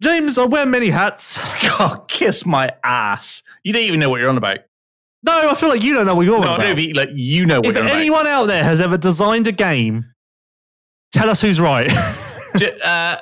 [0.04, 1.40] James, I wear many hats.
[1.64, 3.42] God, kiss my ass!
[3.64, 4.60] You don't even know what you're on about.
[5.26, 6.76] No, I feel like you don't know what you're No, on no, about.
[6.76, 7.98] but, like you know what if you're on about.
[8.00, 10.06] anyone out there has ever designed a game,
[11.14, 11.92] tell us who's right.
[12.86, 13.18] Uh,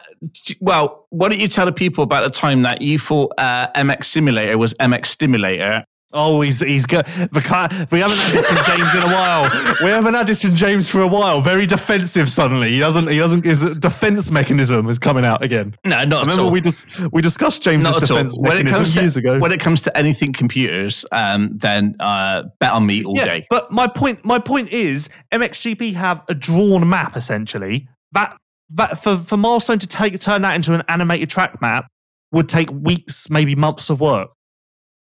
[0.59, 4.03] well, why don't you tell the people about the time that you thought uh, MX
[4.03, 5.85] Simulator was MX Stimulator?
[6.13, 7.05] Oh, he's he's good.
[7.31, 9.75] We, haven't had this from James in a while.
[9.83, 11.41] We haven't had this from James for a while.
[11.41, 12.29] Very defensive.
[12.29, 13.07] Suddenly, he doesn't.
[13.07, 13.45] He doesn't.
[13.45, 15.75] His defense mechanism is coming out again.
[15.85, 16.51] No, not at Remember, all.
[16.51, 19.39] we dis- we discussed James's not at defense When it comes to years ago.
[19.39, 23.47] when it comes to anything computers, um, then uh, bet on me all yeah, day.
[23.49, 27.87] but my point my point is MXGP have a drawn map essentially.
[28.13, 28.35] That
[28.71, 31.87] that for, for Milestone to take turn that into an animated track map
[32.31, 34.29] would take weeks, maybe months of work.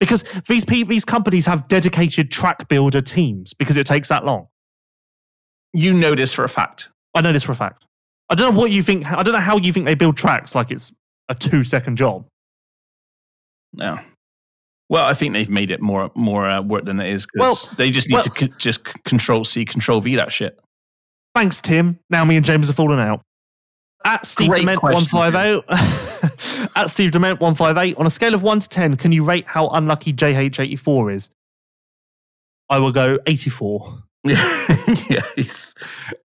[0.01, 4.47] Because these pe- these companies have dedicated track builder teams because it takes that long.
[5.73, 6.89] You know this for a fact.
[7.15, 7.85] I know this for a fact.
[8.29, 9.07] I don't know what you think.
[9.11, 10.93] I don't know how you think they build tracks like it's
[11.29, 12.27] a two second job.
[13.73, 13.99] No.
[14.89, 17.27] Well, I think they've made it more more uh, work than it is.
[17.27, 17.41] 'cause
[17.71, 20.59] Well- they just need well- to c- just c- control C, control V that shit.
[21.35, 21.99] Thanks, Tim.
[22.11, 23.21] Now me and James have fallen out.
[24.05, 25.65] At Steve Great Dement question, one five eight.
[26.77, 27.97] At Steve Dement one five eight.
[27.97, 31.11] On a scale of one to ten, can you rate how unlucky JH eighty four
[31.11, 31.31] is?
[32.71, 34.03] I will go eighty four.
[34.25, 35.75] yes.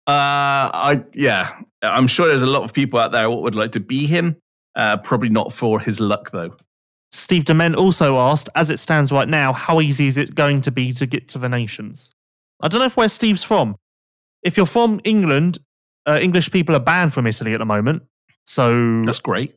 [0.07, 1.53] Uh, I yeah.
[1.83, 4.37] I'm sure there's a lot of people out there what would like to be him.
[4.75, 6.55] Uh, probably not for his luck though.
[7.13, 10.71] Steve Dement also asked, as it stands right now, how easy is it going to
[10.71, 12.13] be to get to the nations?
[12.61, 13.77] I don't know if where Steve's from.
[14.43, 15.59] If you're from England,
[16.07, 18.03] uh, English people are banned from Italy at the moment,
[18.45, 19.55] so That's great.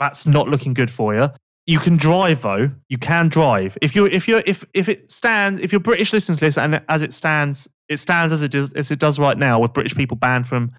[0.00, 1.28] That's not looking good for you.
[1.66, 2.70] You can drive though.
[2.88, 3.78] You can drive.
[3.80, 6.80] If you're if you're if if it stands if you're British listening to this and
[6.88, 9.94] as it stands it stands as it does as it does right now with British
[9.94, 10.72] people banned from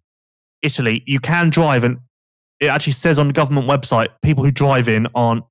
[0.63, 1.97] Italy, you can drive and
[2.59, 5.43] it actually says on the government website people who drive in aren't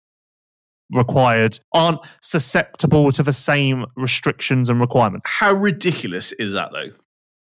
[0.93, 5.31] required aren't susceptible to the same restrictions and requirements.
[5.31, 6.91] How ridiculous is that though?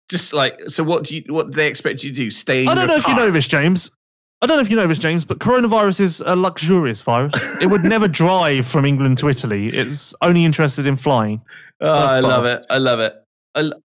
[0.09, 2.31] Just like so, what do you what do they expect you to do?
[2.31, 2.63] Stay.
[2.63, 3.25] In I don't know if you car?
[3.25, 3.91] know this, James.
[4.43, 7.33] I don't know if you know this, James, but coronavirus is a luxurious virus.
[7.61, 9.67] it would never drive from England to Italy.
[9.67, 11.41] It's only interested in flying.
[11.79, 12.65] Oh, I love it.
[12.69, 13.15] I love it.
[13.55, 13.79] I lo-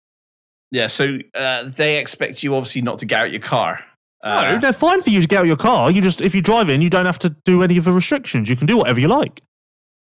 [0.72, 0.88] yeah.
[0.88, 3.84] So uh, they expect you obviously not to get out your car.
[4.24, 5.92] No, Uh, they're fine for you to get out your car.
[5.92, 8.50] You just, if you drive in, you don't have to do any of the restrictions.
[8.50, 9.42] You can do whatever you like.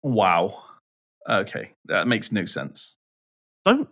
[0.03, 0.63] Wow.
[1.29, 2.97] Okay, that makes no sense.
[3.67, 3.89] Don't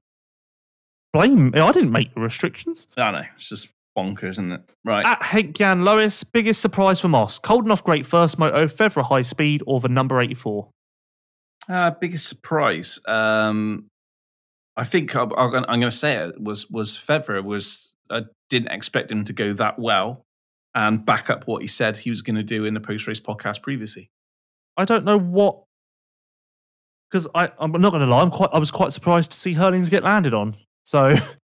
[1.12, 1.60] blame me.
[1.60, 2.88] I didn't make the restrictions.
[2.96, 3.68] I know it's just
[3.98, 4.60] bonkers, isn't it?
[4.84, 5.04] Right.
[5.04, 7.40] At Hank Jan Lois, biggest surprise for Moss.
[7.40, 10.68] Coldenhoff, great first moto, Febvre high speed, or the number 84.
[11.68, 12.98] Uh, biggest surprise.
[13.06, 13.86] Um,
[14.76, 17.94] I think gonna- I'm going to say it was was Febvre was.
[18.10, 20.22] I didn't expect him to go that well
[20.74, 23.20] and back up what he said he was going to do in the post race
[23.20, 24.08] podcast previously.
[24.76, 25.62] I don't know what.
[27.10, 29.54] Because I, I'm not going to lie, I'm quite, I was quite surprised to see
[29.54, 30.54] Herlings get landed on.
[30.84, 31.14] So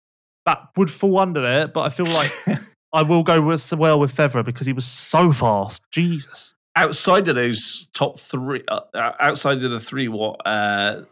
[0.50, 2.32] that would fall under there, but I feel like
[2.92, 5.82] I will go with, well with Febvre because he was so fast.
[5.92, 6.54] Jesus.
[6.74, 11.02] outside of those top three, uh, uh, outside of the three, what uh,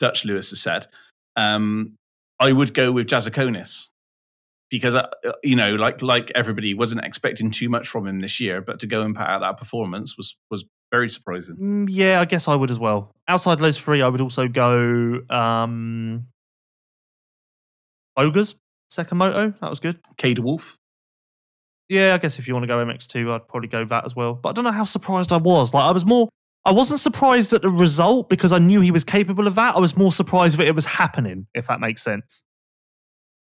[0.00, 0.86] Dutch Lewis has said,
[1.36, 1.94] um,
[2.40, 3.88] I would go with Jasikonis
[4.70, 8.40] because uh, uh, you know, like like everybody, wasn't expecting too much from him this
[8.40, 11.56] year, but to go and put out that performance was was very surprising.
[11.56, 13.12] Mm, yeah, I guess I would as well.
[13.28, 16.26] Outside those three, I would also go um,
[18.18, 18.56] Ogres,
[18.90, 19.54] second moto.
[19.60, 19.98] That was good.
[20.16, 20.76] Kay de Wolf,
[21.88, 24.34] Yeah, I guess if you want to go MX2, I'd probably go that as well.
[24.34, 25.72] But I don't know how surprised I was.
[25.72, 26.28] Like, I was more,
[26.64, 29.76] I wasn't surprised at the result because I knew he was capable of that.
[29.76, 32.42] I was more surprised that it was happening, if that makes sense.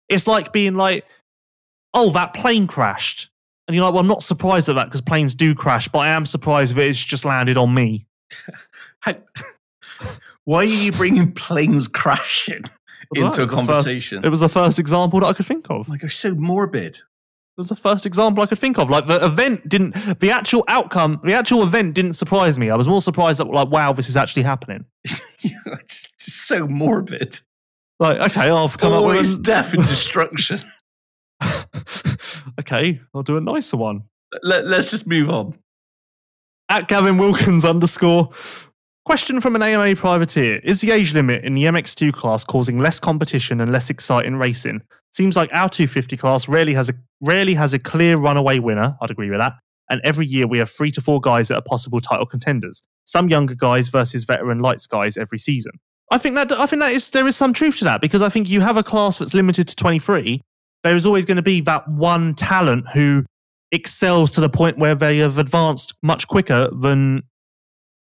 [0.09, 1.05] It's like being like,
[1.93, 3.29] oh, that plane crashed.
[3.67, 6.09] And you're like, well, I'm not surprised at that because planes do crash, but I
[6.09, 8.05] am surprised that it's just landed on me.
[10.45, 12.63] Why are you bringing planes crashing
[13.15, 14.19] into a conversation?
[14.19, 15.87] First, it was the first example that I could think of.
[15.87, 16.95] Oh my gosh, so morbid.
[16.95, 18.89] It was the first example I could think of.
[18.89, 22.69] Like the event didn't, the actual outcome, the actual event didn't surprise me.
[22.69, 24.85] I was more surprised that, like, wow, this is actually happening.
[26.17, 27.39] so morbid.
[27.99, 30.59] Like, okay, I've come Always up with death and destruction.
[32.59, 34.03] okay, I'll do a nicer one.
[34.41, 35.57] Let, let's just move on.
[36.69, 38.29] At Gavin Wilkins underscore.
[39.05, 42.99] Question from an AMA privateer Is the age limit in the MX2 class causing less
[42.99, 44.81] competition and less exciting racing?
[45.11, 48.95] Seems like our 250 class rarely has a rarely has a clear runaway winner.
[49.01, 49.53] I'd agree with that.
[49.89, 52.83] And every year we have three to four guys that are possible title contenders.
[53.05, 55.71] Some younger guys versus veteran lights guys every season.
[56.11, 58.29] I think that I think that is there is some truth to that because I
[58.29, 60.41] think you have a class that's limited to 23.
[60.83, 63.25] There is always going to be that one talent who
[63.71, 67.23] excels to the point where they have advanced much quicker than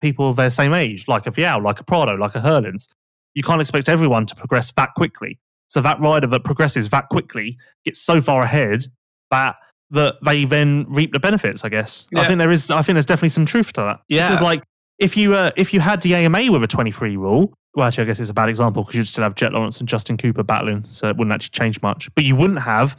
[0.05, 2.89] people of their same age, like a Vialle, like a Prado, like a Herlings.
[3.33, 5.39] You can't expect everyone to progress that quickly.
[5.69, 8.85] So that rider that progresses that quickly gets so far ahead
[9.31, 9.57] that
[9.91, 11.65] that they then reap the benefits.
[11.65, 12.07] I guess.
[12.13, 12.21] Yeah.
[12.21, 12.71] I think there is.
[12.71, 14.01] I think there's definitely some truth to that.
[14.09, 14.29] Yeah.
[14.29, 14.63] Because like
[14.99, 18.07] if you uh, if you had the AMA with a 23 rule, well, actually, I
[18.09, 20.85] guess it's a bad example because you'd still have Jett Lawrence and Justin Cooper battling,
[20.89, 22.15] so it wouldn't actually change much.
[22.15, 22.97] But you wouldn't have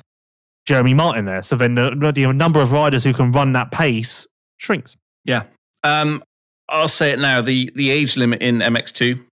[0.66, 1.44] Jeremy Martin there.
[1.44, 4.28] So then the, the number of riders who can run that pace
[4.58, 4.98] shrinks.
[5.24, 5.44] Yeah.
[5.84, 6.24] Um,
[6.70, 7.42] I'll say it now.
[7.42, 9.24] The the age limit in MX2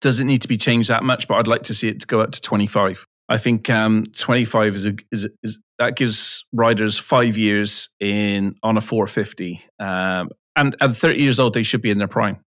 [0.00, 2.20] doesn't need to be changed that much, but I'd like to see it to go
[2.20, 3.04] up to 25.
[3.28, 8.76] I think um, 25 is a is, is that gives riders five years in on
[8.76, 12.38] a 450, um, and at 30 years old they should be in their prime.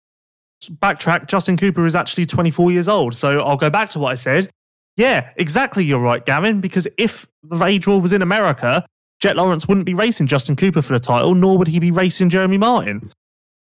[0.65, 1.27] Backtrack.
[1.29, 4.49] Justin Cooper is actually 24 years old, so I'll go back to what I said.
[4.97, 5.85] Yeah, exactly.
[5.85, 6.61] You're right, Gavin.
[6.61, 8.87] Because if the age rule was in America,
[9.21, 12.31] Jett Lawrence wouldn't be racing Justin Cooper for the title, nor would he be racing
[12.31, 13.13] Jeremy Martin.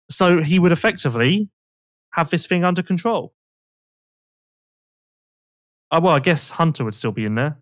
[0.10, 1.50] So he would effectively
[2.14, 3.34] have this thing under control.
[5.92, 7.58] Oh, well, I guess Hunter would still be in there.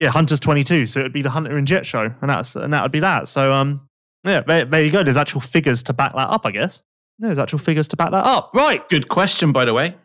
[0.00, 2.82] Yeah, Hunter's 22, so it'd be the Hunter and Jett show, and that's and that
[2.82, 3.28] would be that.
[3.28, 3.88] So, um,
[4.24, 5.02] yeah, there, there you go.
[5.02, 6.82] There's actual figures to back that up, I guess.
[7.18, 8.52] There's actual figures to back that up.
[8.54, 8.88] Right.
[8.88, 9.96] Good question, by the way.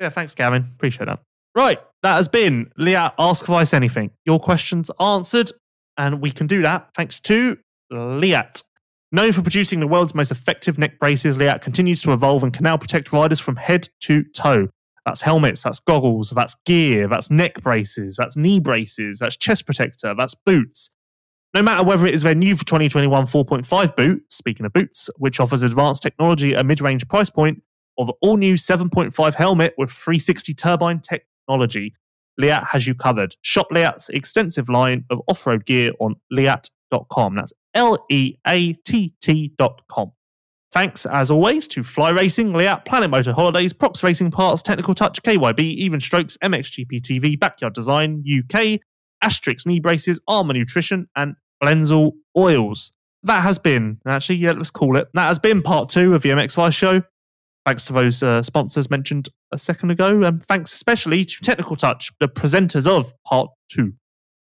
[0.00, 0.70] Yeah, thanks, Gavin.
[0.74, 1.20] Appreciate that.
[1.56, 4.10] Right, that has been Leatt Ask Vice Anything.
[4.26, 5.50] Your questions answered,
[5.96, 7.56] and we can do that thanks to
[7.90, 8.62] Leatt.
[9.12, 12.64] Known for producing the world's most effective neck braces, Leatt continues to evolve and can
[12.64, 14.68] now protect riders from head to toe.
[15.04, 20.14] That's helmets, that's goggles, that's gear, that's neck braces, that's knee braces, that's chest protector,
[20.18, 20.90] that's boots.
[21.54, 25.38] No matter whether it is their new for 2021 4.5 boot, speaking of boots, which
[25.38, 27.62] offers advanced technology at mid range price point,
[27.96, 31.94] or the all new 7.5 helmet with 360 turbine technology,
[32.38, 33.36] Leatt has you covered.
[33.42, 37.36] Shop Leatt's extensive line of off road gear on leatt.com.
[37.36, 40.12] That's L E A T T.com.
[40.72, 45.22] Thanks, as always, to Fly Racing, Leatt, Planet Moto Holidays, Prox Racing Parts, Technical Touch,
[45.22, 48.80] KYB, Even Strokes, MXGP TV, Backyard Design, UK,
[49.22, 52.92] Asterisk Knee Braces, Armour Nutrition, and Blendzall Oils.
[53.22, 55.08] That has been, actually, yeah, let's call it.
[55.14, 57.02] That has been part two of the MX Vice show.
[57.64, 60.22] Thanks to those uh, sponsors mentioned a second ago.
[60.22, 63.94] And thanks especially to Technical Touch, the presenters of part two.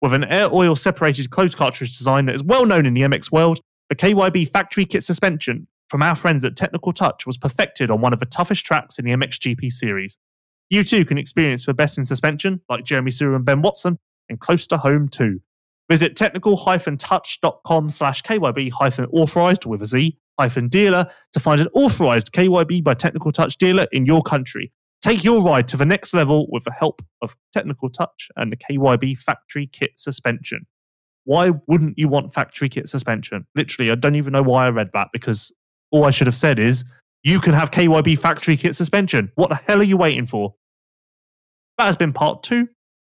[0.03, 3.33] With an air oil separated closed cartridge design that is well known in the MX
[3.33, 8.01] world, the KYB factory kit suspension from our friends at Technical Touch was perfected on
[8.01, 10.19] one of the toughest tracks in the MXGP series.
[10.69, 13.99] You too can experience the best in suspension, like Jeremy Seewer and Ben Watson,
[14.29, 15.41] and close to home too.
[15.89, 22.95] Visit technical-touch.com slash KYB-authorized with a Z hyphen dealer to find an authorized KYB by
[22.95, 24.73] Technical Touch dealer in your country.
[25.07, 28.57] Take your ride to the next level with the help of Technical Touch and the
[28.57, 30.67] KYB factory kit suspension.
[31.23, 33.47] Why wouldn't you want factory kit suspension?
[33.55, 35.53] Literally, I don't even know why I read that because
[35.93, 36.83] all I should have said is
[37.23, 39.31] you can have KYB factory kit suspension.
[39.37, 40.57] What the hell are you waiting for?
[41.79, 42.67] That has been part two.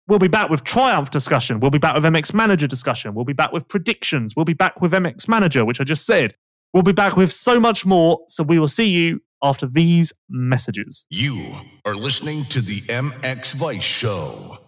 [0.09, 1.59] We'll be back with Triumph discussion.
[1.59, 3.15] We'll be back with MX Manager discussion.
[3.15, 4.37] We'll be back with predictions.
[4.37, 6.35] We'll be back with MX Manager, which I just said.
[6.75, 8.21] We'll be back with so much more.
[8.29, 11.07] So we will see you after these messages.
[11.11, 11.53] You
[11.85, 14.59] are listening to the MX Vice Show.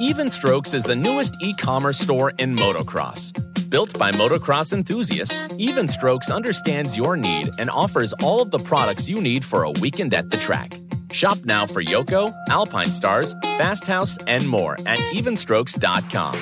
[0.00, 3.32] Even Strokes is the newest e commerce store in motocross.
[3.70, 9.08] Built by motocross enthusiasts, Even Strokes understands your need and offers all of the products
[9.08, 10.72] you need for a weekend at the track.
[11.12, 16.34] Shop now for Yoko, Alpinestars, Fast House, and more at evenstrokes.com.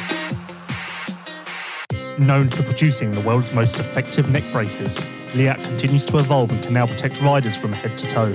[2.24, 4.98] Known for producing the world's most effective neck braces,
[5.36, 8.32] Leatt continues to evolve and can now protect riders from head to toe.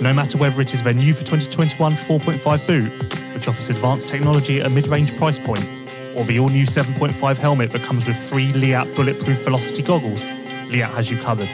[0.00, 4.60] No matter whether it is their new for 2021 4.5 boot, which offers advanced technology
[4.60, 5.68] at a mid range price point,
[6.16, 10.24] or the all new 7.5 helmet that comes with free Leatt bulletproof velocity goggles,
[10.70, 11.48] Leatt has you covered.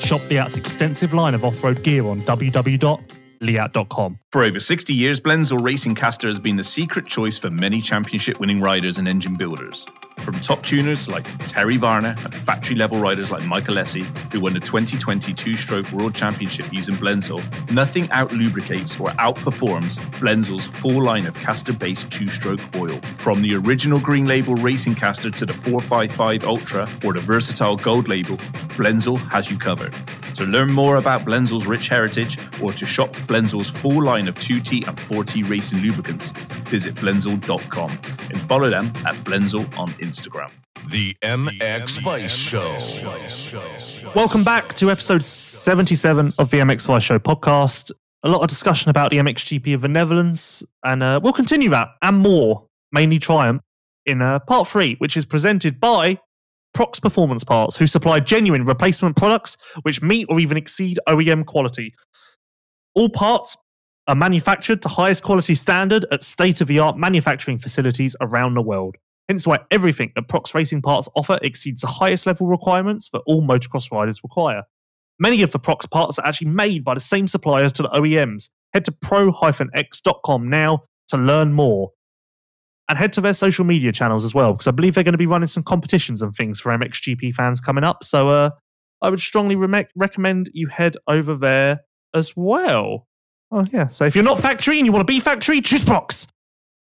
[0.00, 4.18] Shop Leatt's extensive line of off road gear on www.leatt.com.
[4.30, 8.38] For over 60 years, Blendzall Racing Castor has been the secret choice for many championship
[8.40, 9.86] winning riders and engine builders.
[10.24, 14.52] From top tuners like Terry Varner and factory level riders like Michael Lessie, who won
[14.52, 21.02] the 2020 two stroke World Championship using Blendzall, nothing out lubricates or outperforms Blendzall's full
[21.02, 23.00] line of castor based two stroke oil.
[23.20, 28.08] From the original green label racing castor to the 455 Ultra or the versatile gold
[28.08, 28.36] label,
[28.76, 29.94] Blendzall has you covered.
[30.34, 34.86] To learn more about Blendzall's rich heritage or to shop Blendzall's full line of 2T
[34.86, 36.32] and 4T racing lubricants,
[36.70, 37.98] visit blendzall.com
[38.30, 40.07] and follow them at Blendzall on Instagram.
[40.88, 44.10] The MX Vice Show.
[44.14, 47.90] Welcome back to episode 77 of the MX Vice Show podcast.
[48.22, 51.88] A lot of discussion about the MXGP of the Netherlands, and uh, we'll continue that
[52.00, 53.60] and more, mainly Triumph,
[54.06, 56.18] in uh, part three, which is presented by
[56.72, 61.92] Prox Performance Parts, who supply genuine replacement products which meet or even exceed OEM quality.
[62.94, 63.58] All parts
[64.06, 68.62] are manufactured to highest quality standard at state of the art manufacturing facilities around the
[68.62, 68.96] world.
[69.28, 73.42] Hence why everything that Prox Racing Parts offer exceeds the highest level requirements that all
[73.42, 74.62] motocross riders require.
[75.18, 78.48] Many of the Prox parts are actually made by the same suppliers to the OEMs.
[78.72, 81.90] Head to pro-x.com now to learn more.
[82.88, 85.18] And head to their social media channels as well, because I believe they're going to
[85.18, 88.02] be running some competitions and things for MXGP fans coming up.
[88.04, 88.50] So uh,
[89.02, 91.80] I would strongly re- recommend you head over there
[92.14, 93.06] as well.
[93.50, 93.88] Oh, yeah.
[93.88, 96.28] So if you're not factory and you want to be factory, choose Prox.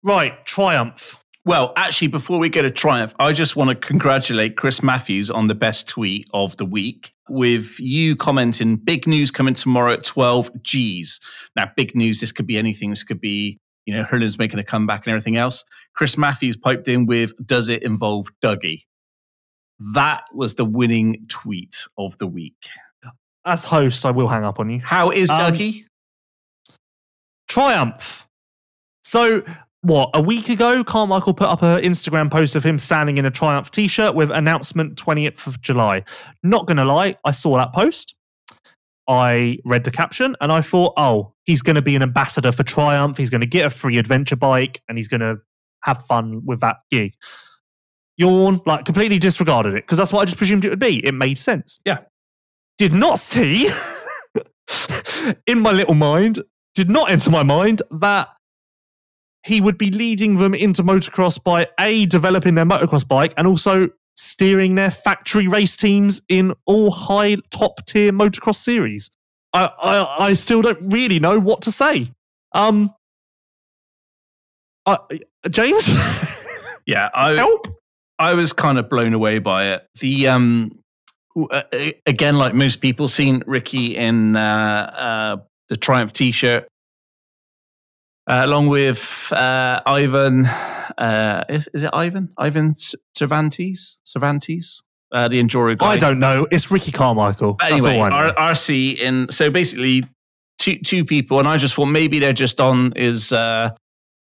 [0.03, 1.22] Right, Triumph.
[1.45, 5.49] Well, actually, before we go to Triumph, I just want to congratulate Chris Matthews on
[5.49, 10.51] the best tweet of the week with you commenting, big news coming tomorrow at 12
[10.63, 11.19] G's.
[11.57, 12.91] Now, big news, this could be anything.
[12.91, 15.65] This could be, you know, Herlings making a comeback and everything else.
[15.97, 18.85] Chris Matthews piped in with, does it involve Dougie?
[19.95, 22.69] That was the winning tweet of the week.
[23.45, 24.81] As host, I will hang up on you.
[24.81, 25.87] How is Um, Dougie?
[27.49, 28.29] Triumph.
[29.03, 29.43] So,
[29.83, 33.31] what, a week ago, Carmichael put up an Instagram post of him standing in a
[33.31, 36.05] Triumph t shirt with announcement 20th of July.
[36.45, 38.15] Not going to lie, I saw that post.
[39.09, 42.63] I read the caption and I thought, oh, he's going to be an ambassador for
[42.63, 43.17] Triumph.
[43.17, 45.37] He's going to get a free adventure bike and he's going to
[45.83, 47.15] have fun with that gig.
[48.17, 51.05] Yawn, like completely disregarded it because that's what I just presumed it would be.
[51.05, 51.81] It made sense.
[51.85, 51.99] Yeah.
[52.79, 53.69] Did not see
[55.49, 56.39] in my little mind,
[56.77, 58.29] did not enter my mind that
[59.45, 63.89] he would be leading them into motocross by A, developing their motocross bike and also
[64.15, 69.11] steering their factory race teams in all high top tier motocross series.
[69.53, 72.11] I, I, I still don't really know what to say.
[72.53, 72.95] Um,
[74.87, 74.97] uh,
[75.51, 75.89] James,
[76.87, 77.67] Yeah, I, help.
[78.19, 79.87] I was kind of blown away by it.
[80.01, 80.79] The um,
[81.51, 81.63] uh,
[82.07, 85.37] again, like most people, seen Ricky in uh, uh,
[85.69, 86.69] the Triumph T-shirt,
[88.27, 90.47] uh, along with uh, Ivan.
[90.47, 92.31] Uh, is, is it Ivan?
[92.39, 92.75] Ivan
[93.17, 93.99] Cervantes?
[94.05, 94.83] Cervantes,
[95.13, 95.93] uh, the Enduro guy.
[95.93, 96.47] I don't know.
[96.51, 97.55] It's Ricky Carmichael.
[97.55, 100.05] But anyway, R- RC in so basically
[100.59, 103.71] two two people, and I just thought maybe they're just on is uh,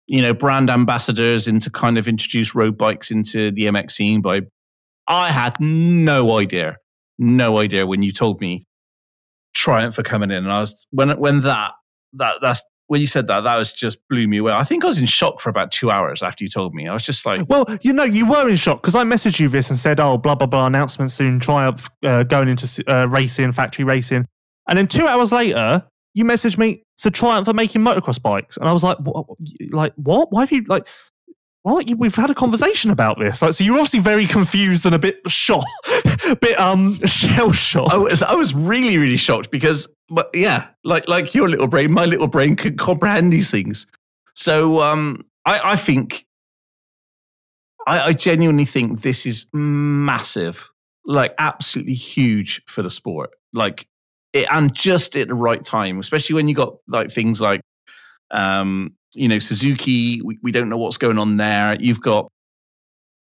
[0.07, 4.21] you know brand ambassadors into kind of introduce road bikes into the MX scene.
[4.21, 4.45] But
[5.07, 6.77] I had no idea,
[7.19, 8.65] no idea when you told me
[9.53, 11.71] Triumph for coming in, and I was when when that
[12.13, 14.53] that that's when you said that that was just blew me away.
[14.53, 16.87] I think I was in shock for about two hours after you told me.
[16.87, 19.49] I was just like, Well, you know, you were in shock because I messaged you
[19.49, 23.53] this and said, "Oh, blah blah blah, announcement soon, Triumph uh, going into uh, racing,
[23.53, 24.25] factory racing,"
[24.69, 25.83] and then two hours later,
[26.13, 28.97] you messaged me, "So Triumph are making motocross bikes," and I was like,
[29.71, 30.31] "Like what?
[30.31, 30.87] Why have you like?"
[31.63, 31.87] What?
[31.89, 33.41] You- We've had a conversation about this.
[33.41, 35.67] Like, so you're obviously very confused and a bit shocked,
[36.27, 37.91] a bit um shell shocked.
[37.91, 41.91] I was, I was really, really shocked because, but yeah, like like your little brain,
[41.91, 43.87] my little brain could comprehend these things.
[44.35, 46.25] So um, I, I think,
[47.87, 50.69] I, I genuinely think this is massive,
[51.05, 53.31] like absolutely huge for the sport.
[53.53, 53.87] Like,
[54.33, 57.61] it, and just at the right time, especially when you got like things like,
[58.31, 60.21] um, you know, Suzuki.
[60.21, 61.75] We, we don't know what's going on there.
[61.79, 62.31] You've got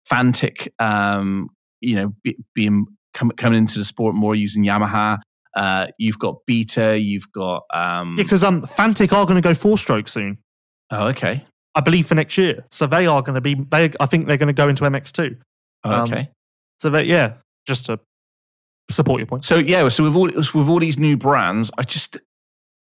[0.07, 1.49] Fantic, um,
[1.81, 5.19] you know, be, being com- coming into the sport more using Yamaha.
[5.57, 6.99] Uh, you've got Beta.
[6.99, 7.63] You've got.
[7.73, 10.39] Um, Yeah, because um, Fantic are going to go four stroke soon,
[10.91, 11.45] oh, okay.
[11.75, 12.65] I believe, for next year.
[12.71, 13.55] So they are going to be.
[13.55, 15.37] They, I think they're going to go into MX2.
[15.85, 16.29] Um, Okay.
[16.81, 17.35] So that yeah,
[17.67, 18.01] just to
[18.91, 19.45] support your point.
[19.45, 22.19] So yeah, so with all with all these new brands, I just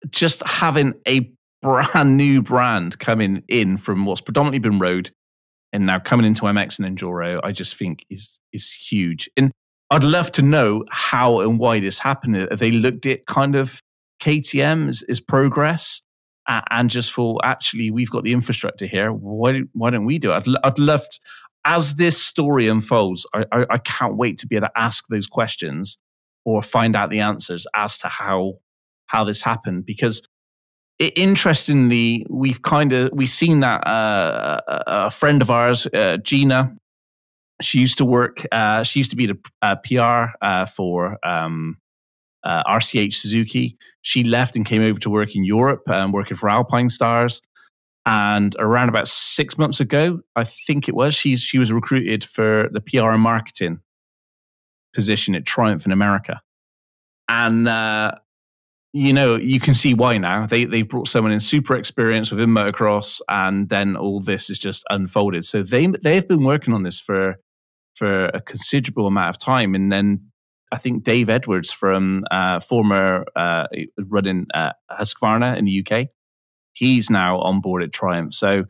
[0.10, 1.30] just having a
[1.64, 5.10] brand new brand coming in from what's predominantly been road
[5.74, 9.30] and now coming into MX and Enduro, I just think is is huge.
[9.36, 9.52] And
[9.90, 12.36] I'd love to know how and why this happened.
[12.36, 13.82] Have they looked at kind of
[14.22, 16.02] KTM as, as progress
[16.48, 19.12] and just thought, actually, we've got the infrastructure here.
[19.12, 20.48] Why why don't we do it?
[20.48, 21.20] I'd, I'd love to,
[21.66, 23.26] as this story unfolds.
[23.34, 25.98] I, I, I can't wait to be able to ask those questions
[26.46, 28.60] or find out the answers as to how
[29.08, 30.22] how this happened because
[31.00, 36.76] it, interestingly we've kind of we've seen that uh, a, friend of ours uh, gina
[37.62, 41.78] she used to work uh, she used to be the uh, pr uh, for um,
[42.44, 43.78] uh, rch suzuki.
[44.02, 47.42] She left and came over to work in europe um, working for alpinestars.
[48.06, 52.70] And around about six months ago i think it was she's she was recruited for
[52.72, 53.80] the pr and marketing
[54.94, 56.42] position at triumph in america.
[57.30, 58.12] And uh,
[58.94, 60.46] you know you can see why now.
[60.46, 64.84] They they brought someone in super experienced within motocross and then all this is just
[64.90, 65.46] unfolded.
[65.46, 67.36] So they they've been working on this for
[67.96, 69.76] for a considerable amount of time.
[69.76, 70.30] And then
[70.72, 73.68] i think dave edwards from uh, former uh,
[74.00, 76.08] running uh, husqvarna in the uk
[76.74, 78.34] he's now on board at triumph.
[78.34, 78.66] So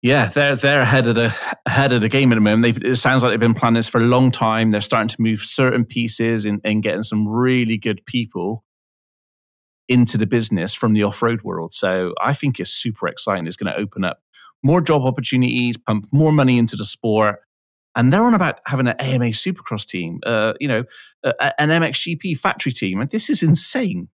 [0.00, 1.34] yeah, they're they're ahead of the
[1.66, 2.62] ahead of the game at the moment.
[2.62, 4.70] They've, it sounds like they've been planning this for a long time.
[4.70, 8.64] They're starting to move certain pieces and getting some really good people
[9.88, 11.72] into the business from the off road world.
[11.72, 13.46] So I think it's super exciting.
[13.46, 14.20] It's going to open up
[14.62, 17.40] more job opportunities, pump more money into the sport,
[17.96, 20.20] and they're on about having an AMA Supercross team.
[20.24, 20.84] Uh, you know,
[21.24, 24.08] a, an MXGP factory team, and this is insane.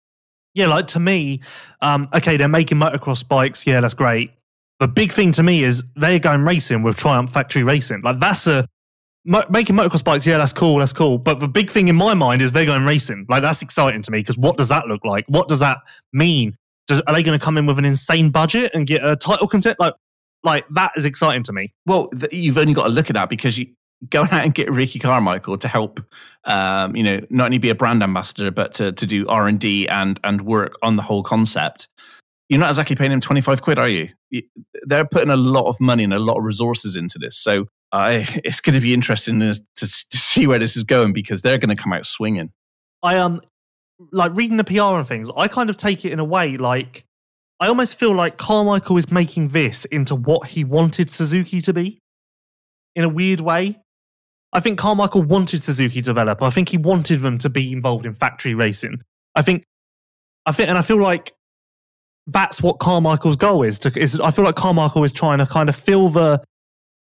[0.54, 1.42] Yeah, like to me,
[1.82, 3.66] um, okay, they're making motocross bikes.
[3.66, 4.32] Yeah, that's great.
[4.80, 8.02] The big thing to me is they're going racing with Triumph Factory Racing.
[8.02, 8.68] Like that's a
[9.26, 10.26] making motocross bikes.
[10.26, 10.78] Yeah, that's cool.
[10.78, 11.18] That's cool.
[11.18, 13.26] But the big thing in my mind is they're going racing.
[13.30, 15.26] Like that's exciting to me because what does that look like?
[15.28, 15.78] What does that
[16.14, 16.58] mean?
[16.88, 19.48] Does, are they going to come in with an insane budget and get a title
[19.48, 19.80] content?
[19.80, 19.94] Like,
[20.44, 21.74] like that is exciting to me.
[21.86, 23.68] Well, you've only got to look at that because you
[24.10, 26.00] go out and get Ricky Carmichael to help,
[26.46, 29.60] um, you know, not only be a brand ambassador but to to do R and
[29.60, 31.88] D and and work on the whole concept.
[32.50, 34.10] You're not exactly paying him 25 quid, are you?
[34.32, 34.44] You-
[34.88, 37.38] They're putting a lot of money and a lot of resources into this.
[37.38, 41.42] So I, it's going to be interesting to, to, see where this is going because
[41.42, 42.52] they're going to come out swinging.
[43.04, 43.42] I um
[44.12, 47.06] like reading the PR and things, I kind of take it in a way like
[47.60, 52.00] I almost feel like Carmichael is making this into what he wanted Suzuki to be
[52.96, 53.80] in a weird way.
[54.54, 56.42] I think Carmichael wanted Suzuki to develop.
[56.42, 59.02] I think he wanted them to be involved in factory racing.
[59.36, 59.64] I think
[60.46, 61.34] I think and I feel like
[62.28, 65.70] that's what Carmichael's goal is to is I feel like Carmichael is trying to kind
[65.70, 66.42] of fill the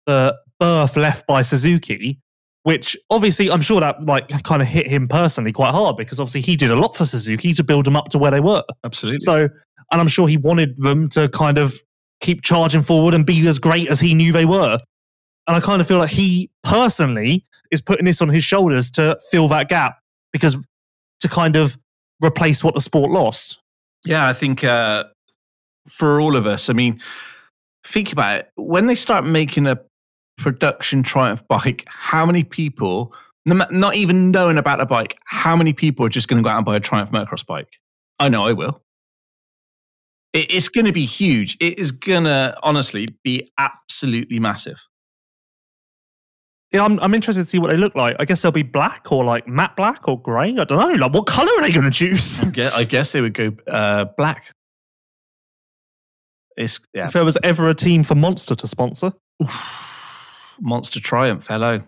[0.06, 2.20] the berth left by Suzuki
[2.64, 6.42] which obviously I'm sure that like kind of hit him personally quite hard because obviously
[6.42, 8.64] he did a lot for Suzuki to build them up to where they were.
[8.84, 9.20] Absolutely.
[9.20, 9.50] So,
[9.92, 11.74] and I'm sure he wanted them to kind of
[12.22, 14.78] keep charging forward and be as great as he knew they were.
[15.48, 19.18] And I kind of feel like he personally is putting this on his shoulders to
[19.32, 19.98] fill that gap
[20.32, 20.58] because
[21.22, 21.78] to kind of
[22.24, 23.58] replace what the sport lost.
[24.06, 25.06] Yeah, I think uh,
[25.88, 27.02] for all of us, I mean,
[27.88, 28.52] think about it.
[28.56, 29.80] When they start making a
[30.40, 33.14] production Triumph bike, how many people,
[33.46, 36.58] not even knowing about a bike, how many people are just going to go out
[36.58, 37.70] and buy a Triumph motocross bike?
[38.20, 38.82] I know I will.
[40.34, 41.58] It- It's going to be huge.
[41.60, 44.80] It is going to honestly be absolutely massive.
[46.72, 48.16] Yeah, I'm, I'm interested to see what they look like.
[48.20, 50.56] I guess they'll be black or like matte black or grey.
[50.56, 51.04] I don't know.
[51.04, 52.40] Like, what color are they going to choose?
[52.42, 54.54] I guess, I guess they would go uh, black.
[56.58, 59.14] It's yeah, If there was ever a team for Monster to sponsor.
[60.62, 61.48] Monster Triumph.
[61.48, 61.82] Hello.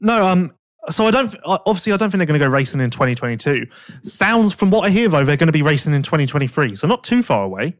[0.00, 0.52] No, um,
[0.90, 1.34] so I don't.
[1.44, 3.66] Obviously, I don't think they're going to go racing in 2022.
[4.02, 6.76] Sounds from what I hear though, they're going to be racing in 2023.
[6.76, 7.74] So not too far away.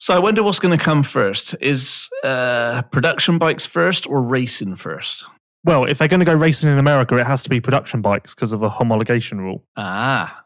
[0.00, 1.56] So I wonder what's going to come first.
[1.60, 5.24] Is uh, production bikes first or racing first?
[5.64, 8.34] Well, if they're going to go racing in America, it has to be production bikes
[8.34, 9.64] because of a homologation rule.
[9.76, 10.44] Ah,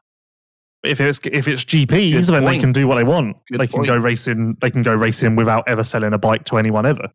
[0.85, 3.37] If it's if it's GPs, Good then they can do what they want.
[3.49, 3.87] Good they can point.
[3.89, 4.57] go racing.
[4.61, 7.09] They can go racing without ever selling a bike to anyone ever.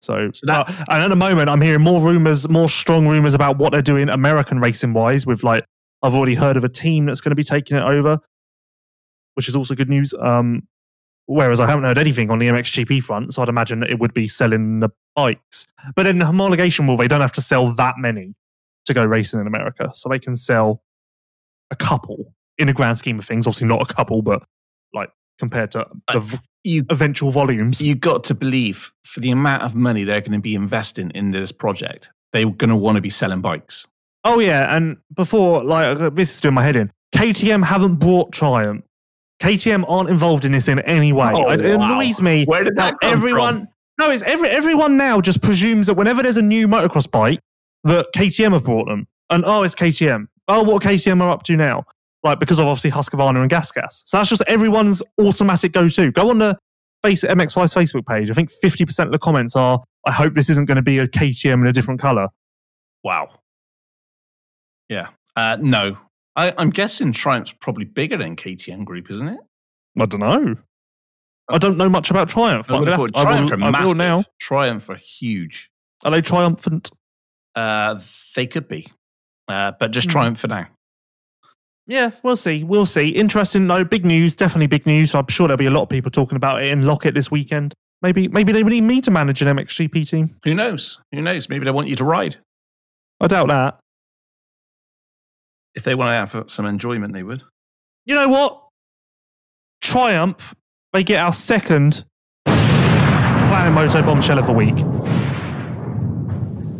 [0.00, 3.34] So, So that- uh, and at the moment, I'm hearing more rumors, more strong rumors
[3.34, 5.26] about what they're doing American racing wise.
[5.26, 5.64] With like,
[6.02, 8.18] I've already heard of a team that's going to be taking it over,
[9.34, 10.12] which is also good news.
[10.20, 10.66] Um,
[11.26, 14.12] whereas I haven't heard anything on the MXGP front, so I'd imagine that it would
[14.12, 15.66] be selling the bikes.
[15.94, 18.34] But in the homologation rule, they don't have to sell that many
[18.86, 20.82] to go racing in America, so they can sell
[21.72, 23.46] a couple in a grand scheme of things.
[23.46, 24.42] Obviously, not a couple, but
[24.94, 27.80] like compared to the v- You eventual volumes.
[27.80, 31.32] you got to believe for the amount of money they're going to be investing in
[31.32, 33.88] this project, they're going to want to be selling bikes.
[34.24, 36.92] Oh yeah, and before like uh, this is doing my head in.
[37.14, 38.84] KTM haven't bought Triumph.
[39.42, 41.32] KTM aren't involved in this in any way.
[41.34, 41.98] Oh, it wow.
[41.98, 42.44] annoys me.
[42.44, 43.58] Where did that come everyone?
[43.60, 43.68] from?
[43.98, 47.40] No, it's every everyone now just presumes that whenever there's a new motocross bike,
[47.84, 50.28] that KTM have brought them, and oh, it's KTM.
[50.48, 51.84] Oh, what KTM are up to now?
[52.24, 54.02] Like because of obviously Husqvarna and Gas Gas.
[54.06, 56.12] So that's just everyone's automatic go-to.
[56.12, 56.56] Go on the
[57.02, 58.30] face MX Vice Facebook page.
[58.30, 60.98] I think fifty percent of the comments are, "I hope this isn't going to be
[60.98, 62.28] a KTM in a different color."
[63.02, 63.30] Wow.
[64.88, 65.08] Yeah.
[65.36, 65.96] Uh, no.
[66.36, 69.40] I, I'm guessing Triumph's probably bigger than KTM Group, isn't it?
[69.98, 70.56] I don't know.
[71.50, 72.66] I don't know much about Triumph.
[72.68, 73.96] But would I'm gonna thought have- I will- Triumph are I will massive.
[73.98, 74.24] now.
[74.40, 75.70] Triumph are huge.
[76.04, 76.90] Are they triumphant?
[77.54, 78.00] Uh,
[78.34, 78.90] they could be,
[79.48, 80.12] uh, but just Hmm.
[80.12, 80.66] Triumph for now.
[81.86, 82.62] Yeah, we'll see.
[82.64, 83.08] We'll see.
[83.08, 83.84] Interesting though.
[83.84, 84.34] Big news.
[84.36, 85.14] Definitely big news.
[85.14, 87.74] I'm sure there'll be a lot of people talking about it in Loket this weekend.
[88.02, 90.34] Maybe, maybe they would need me to manage an MXGP team.
[90.44, 91.00] Who knows?
[91.12, 91.48] Who knows?
[91.48, 92.36] Maybe they want you to ride.
[93.20, 93.78] I doubt that.
[95.74, 97.42] If they want to have some enjoyment, they would.
[98.04, 98.60] You know what?
[99.80, 100.54] Triumph.
[100.92, 102.04] They get our second
[102.44, 104.76] Planet Moto bombshell of the week.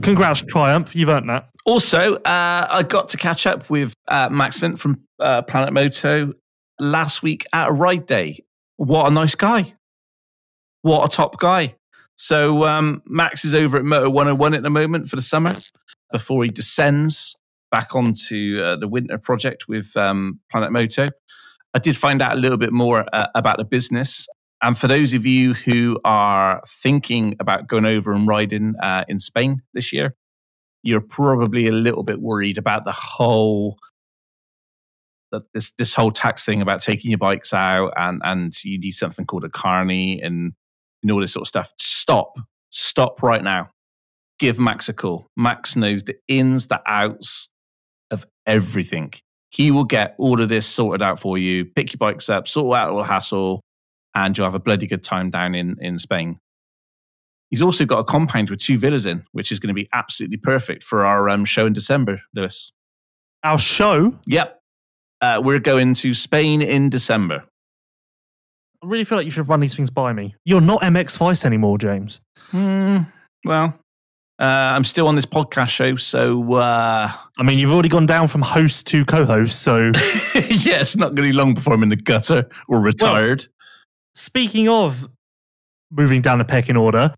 [0.03, 0.95] Congrats, Triumph.
[0.97, 1.49] You've earned that.
[1.65, 6.33] Also, uh, I got to catch up with uh, Max Vint from uh, Planet Moto
[6.81, 8.45] last week at a ride day.
[8.77, 9.75] What a nice guy.
[10.83, 11.77] What a top guy.
[12.17, 15.55] So, um, Max is over at Moto 101 at the moment for the summer
[16.11, 17.37] before he descends
[17.71, 21.09] back onto uh, the winter project with um, Planet Moto.
[21.75, 24.27] I did find out a little bit more uh, about the business.
[24.63, 29.19] And for those of you who are thinking about going over and riding uh, in
[29.19, 30.15] Spain this year,
[30.83, 33.79] you're probably a little bit worried about the whole
[35.31, 38.93] that this this whole tax thing about taking your bikes out and and you need
[38.93, 40.53] something called a carnet and
[41.03, 41.73] and all this sort of stuff.
[41.79, 42.39] Stop,
[42.71, 43.71] stop right now.
[44.39, 45.27] Give Max a call.
[45.37, 47.49] Max knows the ins, the outs
[48.11, 49.13] of everything.
[49.51, 51.65] He will get all of this sorted out for you.
[51.65, 53.61] Pick your bikes up, sort out all the hassle,
[54.15, 56.39] and you'll have a bloody good time down in in Spain.
[57.53, 60.39] He's also got a compound with two villas in, which is going to be absolutely
[60.39, 62.73] perfect for our um, show in December, Lewis.
[63.45, 64.19] Our show.
[64.27, 64.59] Yep.
[65.21, 67.45] Uh, we're going to Spain in December.
[68.83, 70.35] I really feel like you should run these things by me.
[70.47, 72.23] You're not MX Vice anymore, James.
[72.51, 73.01] Hmm.
[73.45, 73.79] well,
[74.39, 78.29] uh, I'm still on this podcast show, so uh, I mean, you've already gone down
[78.29, 79.61] from host to co-host.
[79.61, 79.77] So,
[80.35, 83.45] yeah, it's not going to be long before I'm in the gutter or retired.
[84.15, 85.07] speaking of
[85.91, 87.15] moving down the pecking order,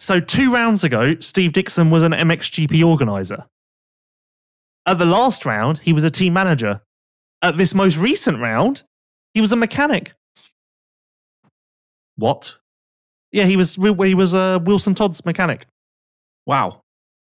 [0.00, 3.44] so two rounds ago, Steve Dixon was an MXGP organizer.
[4.86, 6.80] At the last round, he was a team manager.
[7.42, 8.82] At this most recent round,
[9.34, 10.14] he was a mechanic.
[12.16, 12.56] what?
[13.30, 15.66] Yeah, he was he was uh, Wilson Todd's mechanic.
[16.46, 16.80] Wow.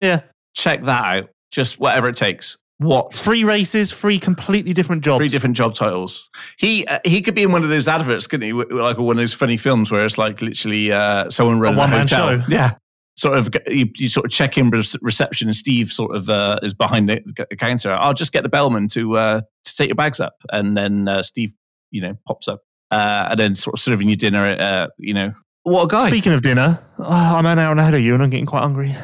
[0.01, 0.21] Yeah,
[0.55, 1.31] Check that out.
[1.51, 2.59] Just whatever it takes.
[2.81, 3.15] What?
[3.15, 5.19] three races, three completely different jobs.
[5.19, 6.31] Three different job titles.
[6.57, 8.53] He uh, he could be in one of those adverts, couldn't he?
[8.55, 12.01] Like one of those funny films where it's like literally uh, someone running a, one-man
[12.01, 12.41] hotel.
[12.41, 12.45] show.
[12.49, 12.77] Yeah,
[13.17, 13.51] sort of.
[13.67, 17.11] You, you sort of check in with reception, and Steve sort of uh, is behind
[17.11, 17.21] the,
[17.51, 17.93] the counter.
[17.93, 21.23] I'll just get the bellman to uh, to take your bags up, and then uh,
[21.23, 21.53] Steve,
[21.91, 24.47] you know, pops up, uh, and then sort of serving you dinner.
[24.47, 25.35] At, uh, you know,
[25.65, 26.09] what a guy.
[26.09, 28.97] Speaking of dinner, oh, I'm an hour ahead of you, and I'm getting quite hungry.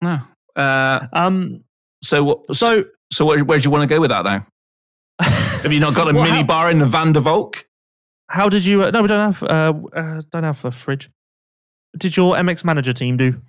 [0.00, 0.18] no.
[0.56, 1.62] Uh, Um,
[2.02, 2.54] so what?
[2.54, 4.46] So so where, where do you want to go with that now?
[5.20, 7.64] Have you not got a Well, mini bar in the Van der Valk?
[8.28, 8.84] How did you?
[8.84, 9.42] Uh, no, we don't have.
[9.42, 11.10] Uh, uh, don't have a fridge.
[11.96, 13.40] Did your MX manager team do?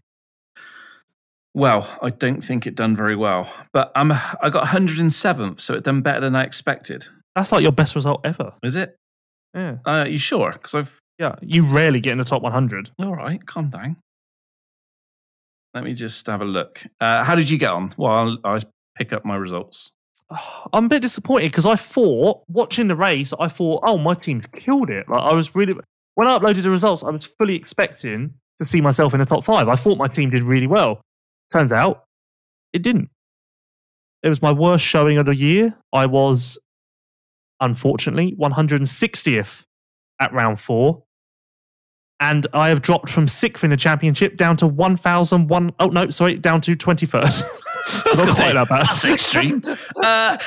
[1.54, 5.84] Well, I don't think it done very well, but I'm I got 107th, so it
[5.84, 7.08] done better than I expected.
[7.36, 8.54] That's like your best result ever.
[8.64, 8.96] Is it?
[9.54, 10.52] Yeah, Uh, you sure?
[10.54, 11.36] Because I've yeah.
[11.42, 12.92] You rarely get in the top 100.
[13.00, 13.46] all right.
[13.46, 13.98] Calm down.
[15.74, 16.82] Let me just have a look.
[17.02, 17.94] Uh, how did you get on?
[17.98, 18.62] Well, I'll
[19.00, 19.92] pick up my results.
[20.74, 24.46] I'm a bit disappointed because I thought watching the race, I thought, oh, my team's
[24.46, 25.10] killed it.
[25.10, 25.74] Like I was really
[26.16, 29.46] when I uploaded the results, I was fully expecting to see myself in the top
[29.46, 29.70] five.
[29.70, 31.02] I thought my team did really well.
[31.52, 32.04] Turns out,
[32.74, 33.10] it didn't.
[34.22, 35.74] It was my worst showing of the year.
[35.94, 36.58] I was,
[37.62, 39.64] unfortunately, 160th
[40.20, 41.04] at round four.
[42.20, 45.70] And I have dropped from sixth in the championship down to 1,001.
[45.80, 47.50] Oh, no, sorry, down to 23rd.
[48.06, 48.88] Was Not quite that bad.
[48.88, 49.64] That's extreme.
[50.04, 50.38] uh,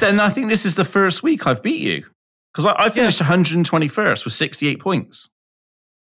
[0.00, 2.04] then I think this is the first week I've beat you
[2.52, 5.30] because I, I finished 121st with 68 points.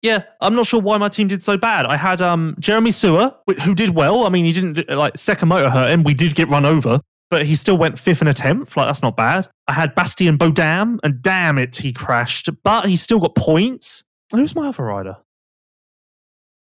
[0.02, 1.88] Yeah, I'm not sure why my team did so bad.
[1.88, 3.34] I had um Jeremy Seewer,
[3.64, 4.26] who did well.
[4.26, 6.03] I mean, he didn't like second motor hurt him.
[6.03, 6.99] We did get run over,
[7.32, 8.77] but he still went fifth in a tenth.
[8.77, 9.49] Like that's not bad.
[9.68, 14.03] I had Bastien Bodam, and damn it, he crashed, but he still got points.
[14.32, 15.18] Who's my other rider?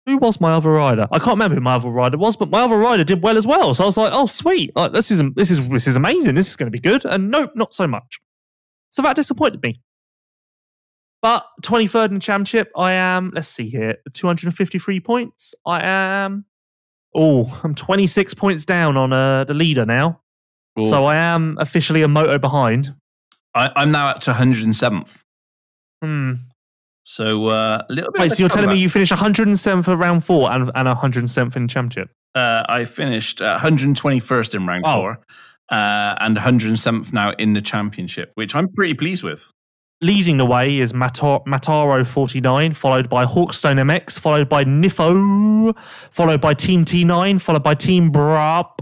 [0.06, 1.08] Who was my other rider?
[1.10, 3.46] I can't remember who my other rider was, but my other rider did well as
[3.46, 3.74] well.
[3.74, 4.70] So I was like, "Oh, sweet!
[4.76, 6.36] Like, this is this is this is amazing.
[6.36, 8.20] This is going to be good." And nope, not so much.
[8.90, 9.80] So that disappointed me.
[11.22, 15.54] But 23rd in the championship, I am, let's see here, 253 points.
[15.66, 16.44] I am,
[17.16, 20.20] oh, I'm 26 points down on uh, the leader now.
[20.82, 22.94] So I am officially a moto behind.
[23.54, 25.22] I, I'm now at 107th.
[26.02, 26.34] Hmm.
[27.08, 28.20] So uh, a little bit.
[28.20, 31.68] Wait, so you're telling me you finished 107th at round four and, and 107th in
[31.68, 32.10] championship?
[32.34, 34.96] Uh, I finished uh, 121st in round Oh.
[34.96, 35.18] four
[35.70, 39.44] uh, and 107th now in the championship, which I'm pretty pleased with.
[40.02, 45.74] Leading the way is Matar- Mataro 49, followed by Hawkstone MX, followed by Nifo,
[46.10, 48.80] followed by Team T9, followed by Team Brap,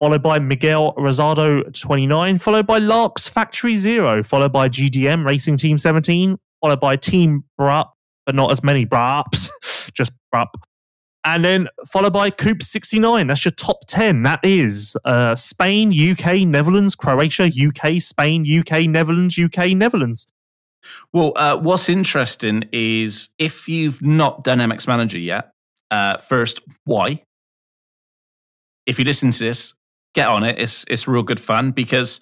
[0.00, 5.78] followed by Miguel Rosado 29, followed by Larks Factory Zero, followed by GDM Racing Team
[5.78, 7.90] 17, followed by Team Brap,
[8.24, 9.50] but not as many Braps,
[9.92, 10.48] just Brap.
[11.24, 13.26] And then followed by Coop 69.
[13.26, 14.22] That's your top 10.
[14.22, 20.26] That is uh, Spain, UK, Netherlands, Croatia, UK, Spain, UK, Netherlands, UK, Netherlands.
[21.12, 25.50] Well, uh, what's interesting is if you've not done MX Manager yet,
[25.90, 27.22] uh, first, why?
[28.86, 29.74] If you listen to this,
[30.14, 30.58] get on it.
[30.58, 32.20] It's it's real good fun because,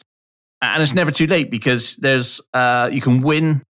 [0.62, 3.62] and it's never too late because there's uh, you can win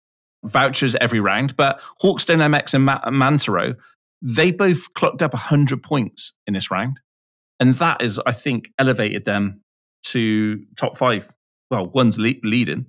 [0.44, 1.56] vouchers every round.
[1.56, 3.76] But Hawkstone MX and Ma- Mantaro,
[4.22, 7.00] they both clocked up hundred points in this round,
[7.60, 9.60] and that is, I think, elevated them
[10.04, 11.28] to top five.
[11.70, 12.86] Well, one's le- leading.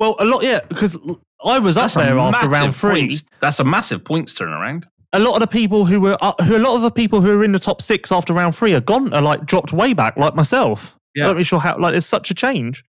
[0.00, 0.96] Well, a lot, yeah, because
[1.44, 3.00] I was up That's a there after round three.
[3.02, 4.84] points- That's a massive points turnaround.
[5.14, 7.28] A lot of the people who were, uh, who a lot of the people who
[7.38, 10.16] were in the top six after round three are gone, are like dropped way back,
[10.16, 10.94] like myself.
[11.14, 11.24] Yeah.
[11.24, 11.78] I'm not really sure how.
[11.78, 12.84] Like, there's such a change.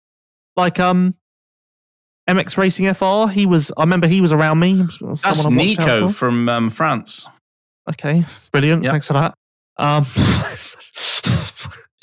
[0.57, 1.15] Like, um,
[2.29, 3.71] MX Racing FR, he was.
[3.77, 4.87] I remember he was around me.
[4.91, 7.29] Someone That's I watched out Nico from um, France.
[7.89, 8.83] Okay, brilliant.
[8.83, 8.91] Yep.
[8.93, 9.35] Thanks for that.
[9.79, 10.07] Um,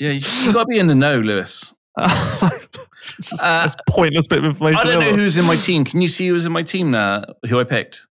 [0.00, 1.72] Yeah, you, you got to be in the know, Lewis.
[1.98, 4.80] it's just Uh, it's pointless bit of information.
[4.80, 5.84] I don't know who's in my team.
[5.84, 7.24] Can you see who's in my team now?
[7.48, 8.06] Who I picked?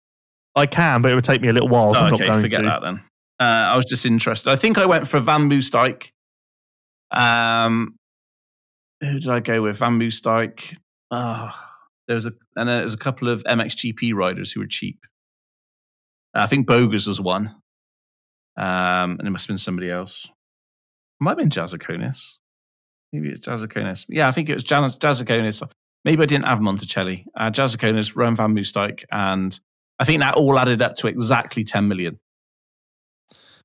[0.56, 1.94] I can, but it would take me a little while.
[1.96, 2.66] So Oh, I'm not okay, going forget to.
[2.66, 3.02] that then.
[3.40, 4.52] Uh, I was just interested.
[4.52, 6.10] I think I went for Van Moosdijk.
[7.12, 7.96] Um,
[9.02, 9.78] who did I go with?
[9.78, 10.76] Van Moosdijk.
[11.12, 11.50] Oh,
[12.10, 14.98] there was a and there was a couple of MXGP riders who were cheap.
[16.34, 17.56] I think Bogers was one.
[18.58, 20.30] Um, and it must have been somebody else.
[21.20, 22.38] Might have been Jasikonis.
[23.14, 24.06] Maybe it's Jasikonis.
[24.10, 25.62] Yeah, I think it was Jazz- Jasikonis.
[26.04, 27.26] Maybe I didn't have Monticelli.
[27.38, 29.58] Uh, Jasikonis, Roan Van Moosdijk, and
[30.00, 32.18] I think that all added up to exactly 10 million.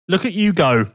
[0.06, 0.86] Look at you go.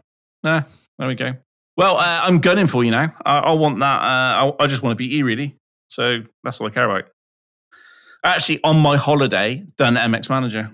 [0.44, 0.64] Nah,
[1.00, 1.34] there we go.
[1.78, 3.14] Well, uh, I'm gunning for you now.
[3.26, 4.02] I, I want that.
[4.02, 5.56] Uh, I, I just want to beat you, really.
[5.88, 7.10] So that's all I care about.
[8.24, 10.70] Actually, on my holiday, done MX Manager.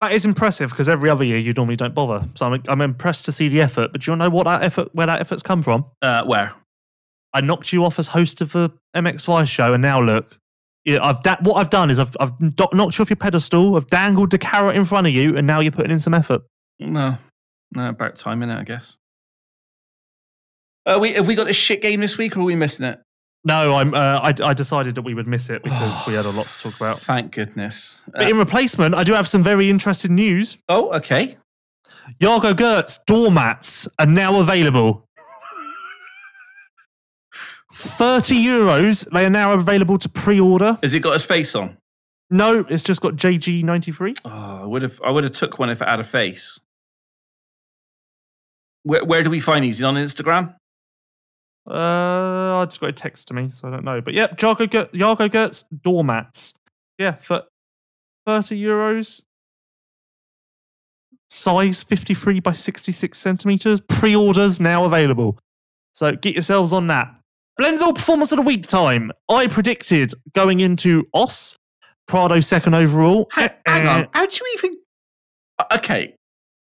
[0.00, 2.26] That is impressive because every other year you normally don't bother.
[2.34, 3.92] So I'm, I'm impressed to see the effort.
[3.92, 5.84] But do you know what that effort, where that effort's come from?
[6.00, 6.52] Uh, where?
[7.34, 10.36] I knocked you off as host of the MX Vice show, and now look,
[10.84, 13.76] yeah, I've da- what I've done is I've, I've knocked you off your pedestal.
[13.76, 16.42] I've dangled the carrot in front of you, and now you're putting in some effort.
[16.78, 17.18] No,
[17.72, 18.96] no, about time in it, I guess.
[20.86, 23.00] Uh, we have we got a shit game this week, or are we missing it?
[23.44, 23.94] No, I'm.
[23.94, 26.58] Uh, I, I decided that we would miss it because we had a lot to
[26.58, 27.00] talk about.
[27.12, 28.02] Thank goodness.
[28.12, 30.58] But Uh, in replacement, I do have some very interesting news.
[30.68, 31.36] oh, okay.
[32.18, 35.06] Jago Geerts doormats are now available.
[37.72, 39.08] 30 euros.
[39.10, 40.76] They are now available to pre order.
[40.82, 41.76] Has it got his face on?
[42.28, 44.18] No, it's just got JG93.
[44.24, 45.00] Oh, I would have.
[45.04, 46.60] I would have took one if it had a face.
[48.82, 49.76] Where Where do we find these?
[49.76, 50.54] Is it on Instagram?
[51.70, 54.00] Uh, I just got a text to me, so I don't know.
[54.00, 56.52] But yep, Jago, Ger- Jago Geerts doormats.
[56.98, 57.44] Yeah, for
[58.26, 59.22] 30 euros.
[61.28, 63.80] Size 53 by 66 centimeters.
[63.82, 65.38] Pre orders now available.
[65.94, 67.14] So get yourselves on that.
[67.60, 69.12] Blendzall performance of the week time.
[69.28, 71.56] I predicted going into Oss,
[72.08, 73.28] Prado second overall.
[73.32, 74.08] Hang, hang on.
[74.12, 74.76] How do you even?
[75.72, 76.14] Okay,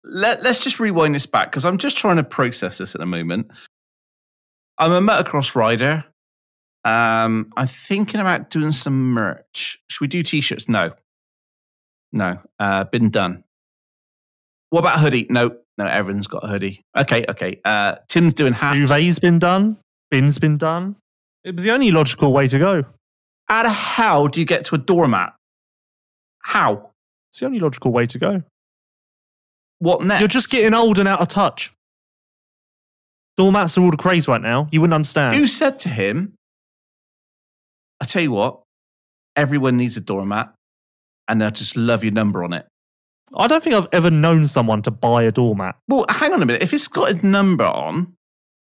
[0.05, 3.07] let Let's just rewind this back because I'm just trying to process this at the
[3.07, 3.51] moment.
[4.79, 6.05] I'm a motocross rider.
[6.85, 9.79] Um, I'm thinking about doing some merch.
[9.89, 10.69] Should we do t-shirts?
[10.69, 10.93] No,
[12.13, 12.39] no.
[12.59, 13.45] Uh, been done.
[14.71, 15.27] What about a hoodie?
[15.31, 15.87] No, no.
[15.87, 16.85] Everyone's got a hoodie.
[16.97, 17.61] Okay, okay.
[17.65, 18.91] Uh, Tim's doing hats.
[18.91, 19.79] Duvet's been done.
[20.11, 20.97] Bin's been done.
[21.45, 22.85] It was the only logical way to go.
[23.49, 25.35] How the hell do you get to a doormat?
[26.41, 26.91] How?
[27.31, 28.43] It's the only logical way to go.
[29.79, 30.21] What next?
[30.21, 31.74] You're just getting old and out of touch.
[33.37, 34.69] Doormats are all the craze right now.
[34.71, 35.35] You wouldn't understand.
[35.35, 36.35] Who said to him,
[38.01, 38.61] I tell you what,
[39.37, 40.53] everyone needs a doormat
[41.29, 42.67] and they'll just love your number on it.
[43.35, 45.77] I don't think I've ever known someone to buy a doormat.
[45.89, 46.63] Well, hang on a minute.
[46.63, 48.15] If it's got a number on,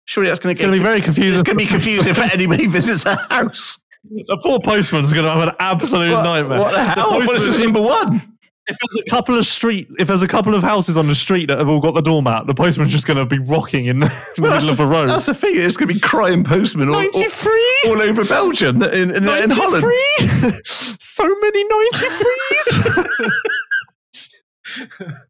[0.06, 1.40] surely that's going to be very confusing.
[1.40, 3.78] It's going to be confusing for anybody who visits a house.
[4.04, 6.60] The poor postman's going to have an absolute What, nightmare.
[6.60, 7.10] what the hell?
[7.10, 8.31] What is this number one?
[8.72, 11.46] If there's a couple of street, if there's a couple of houses on the street
[11.46, 14.12] that have all got the doormat, the postman's just going to be rocking in the,
[14.38, 15.08] Well, middle of the road.
[15.08, 15.56] That's the thing.
[15.56, 19.50] It's going to be crying postmen all, all, 93, all over Belgium in, in, in
[19.50, 19.84] Holland.
[20.20, 20.60] 93.
[20.64, 23.30] so many 93s.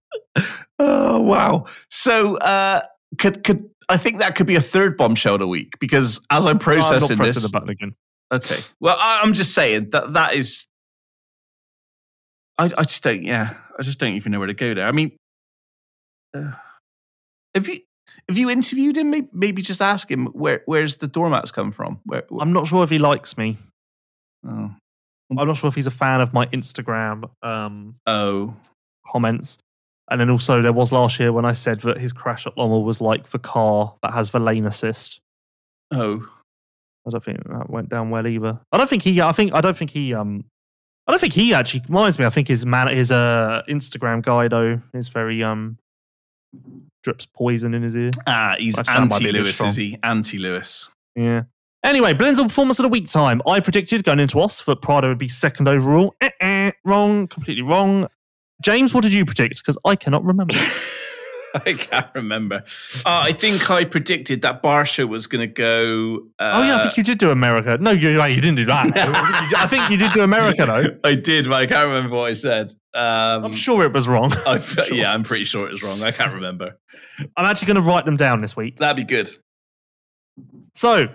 [0.78, 1.66] Oh wow!
[1.90, 2.82] So uh,
[3.18, 6.52] could could I think that could be a third bombshell the week because as I'm
[6.52, 7.94] I'm processing not pressing this, the button again.
[8.32, 8.60] okay.
[8.80, 10.66] Well, I, I'm just saying that that is.
[12.58, 13.22] I I just don't.
[13.22, 14.86] Yeah, I just don't even know where to go there.
[14.86, 15.12] I mean,
[16.34, 16.52] uh,
[17.54, 17.80] have you
[18.28, 19.10] have you interviewed him?
[19.10, 22.00] Maybe, maybe just ask him where where's the doormats come from.
[22.04, 22.24] Where?
[22.28, 23.58] where I'm not sure if he likes me.
[24.46, 24.70] oh.
[25.38, 28.54] I'm not sure if he's a fan of my Instagram um, oh.
[29.06, 29.56] comments.
[30.10, 32.84] And then also there was last year when I said that his crash at Lommel
[32.84, 35.20] was like the car that has the lane assist.
[35.90, 36.28] Oh.
[37.06, 38.60] I don't think that went down well either.
[38.72, 39.20] I don't think he.
[39.20, 40.12] I think I don't think he.
[40.14, 40.44] Um,
[41.12, 42.24] I don't think he actually reminds me.
[42.24, 45.76] I think his man, his uh Instagram guy though is very um
[47.02, 48.12] drips poison in his ear.
[48.26, 49.98] Ah, he's Actually, that might be anti Lewis, is he?
[50.02, 50.90] Anti Lewis.
[51.14, 51.42] Yeah.
[51.84, 53.42] Anyway, Blendzall performance of the week time.
[53.46, 56.14] I predicted going into Oss that Prado would be second overall.
[56.22, 58.08] Eh, eh, wrong, completely wrong.
[58.62, 59.58] James, what did you predict?
[59.58, 60.54] Because I cannot remember.
[61.66, 62.64] I can't remember.
[63.04, 66.26] Uh, I think I predicted that Barcia was going to go.
[66.38, 67.76] Uh, oh yeah, I think you did do America.
[67.80, 68.96] No, you, you didn't do that.
[69.56, 70.98] I think you did do America though.
[71.08, 72.74] I did, but I can't remember what I said.
[72.94, 74.32] Um, I'm sure it was wrong.
[74.46, 74.96] I, sure.
[74.96, 76.02] Yeah, I'm pretty sure it was wrong.
[76.02, 76.78] I can't remember.
[77.36, 78.78] I'm actually going to write them down this week.
[78.78, 79.30] That'd be good.
[80.74, 81.08] So,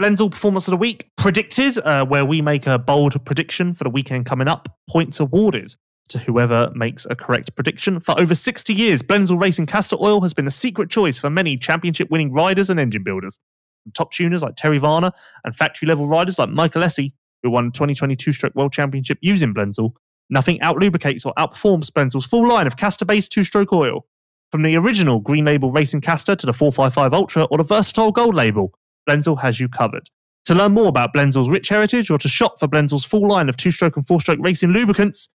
[0.00, 3.90] Blendzall performance of the week predicted, uh, where we make a bold prediction for the
[3.90, 4.68] weekend coming up.
[4.88, 5.74] Points awarded
[6.08, 8.00] to whoever makes a correct prediction.
[8.00, 11.56] For over 60 years, Blendzall Racing Castor Oil has been a secret choice for many
[11.56, 13.38] championship winning riders and engine builders.
[13.82, 15.12] From top tuners like Terry Varner
[15.44, 19.54] and factory level riders like Michael Essie, who won the 2022 Stroke World Championship using
[19.54, 19.92] Blendzall,
[20.30, 24.06] nothing out lubricates or outperforms Blendzall's full line of castor based two stroke oil.
[24.50, 28.34] From the original Green Label Racing Caster to the 455 Ultra or the versatile Gold
[28.34, 28.72] Label,
[29.08, 30.08] Blendzall has you covered.
[30.46, 33.58] To learn more about Blendzall's rich heritage or to shop for Blendzall's full line of
[33.58, 35.28] two stroke and four stroke racing lubricants,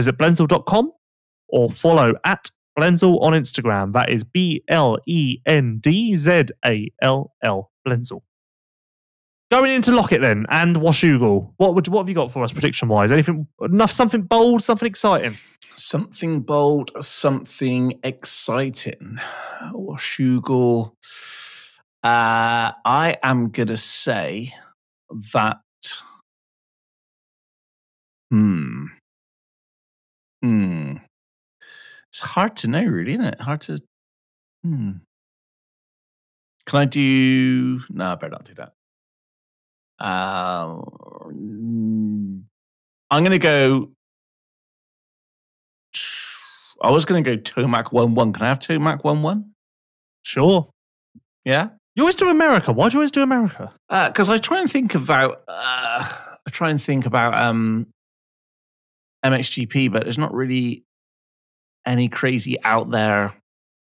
[0.00, 0.92] visit blendzall.com
[1.48, 3.92] or follow at Blendzall on Instagram.
[3.92, 8.22] That is B L E N D Z A L L, Blendzall.
[9.50, 12.88] Going into Loket then and Washougal, what would what have you got for us prediction
[12.88, 13.12] wise?
[13.12, 15.36] Anything enough something bold, something exciting?
[15.72, 19.18] Something bold, something exciting.
[19.74, 20.92] Or Shugal.
[22.02, 24.54] Uh, I am going to say
[25.34, 25.58] that.
[28.30, 28.86] Hmm.
[30.42, 30.96] Hmm.
[32.10, 33.40] It's hard to know, really, isn't it?
[33.40, 33.78] Hard to.
[34.64, 34.92] Hmm.
[36.66, 37.80] Can I do.
[37.90, 38.72] No, I better not do that.
[40.00, 40.80] Uh,
[43.10, 43.90] I'm going to go.
[46.82, 48.32] I was going to go Tomac 1 1.
[48.32, 49.50] Can I have Tomac 1 1?
[50.22, 50.70] Sure.
[51.44, 51.68] Yeah?
[51.94, 52.72] You always do America.
[52.72, 53.72] Why do you always do America?
[53.88, 55.42] Because I try and think about.
[55.48, 56.04] Uh,
[56.46, 57.88] I try and think about um,
[59.24, 60.84] MXGP, but there's not really
[61.86, 63.34] any crazy out there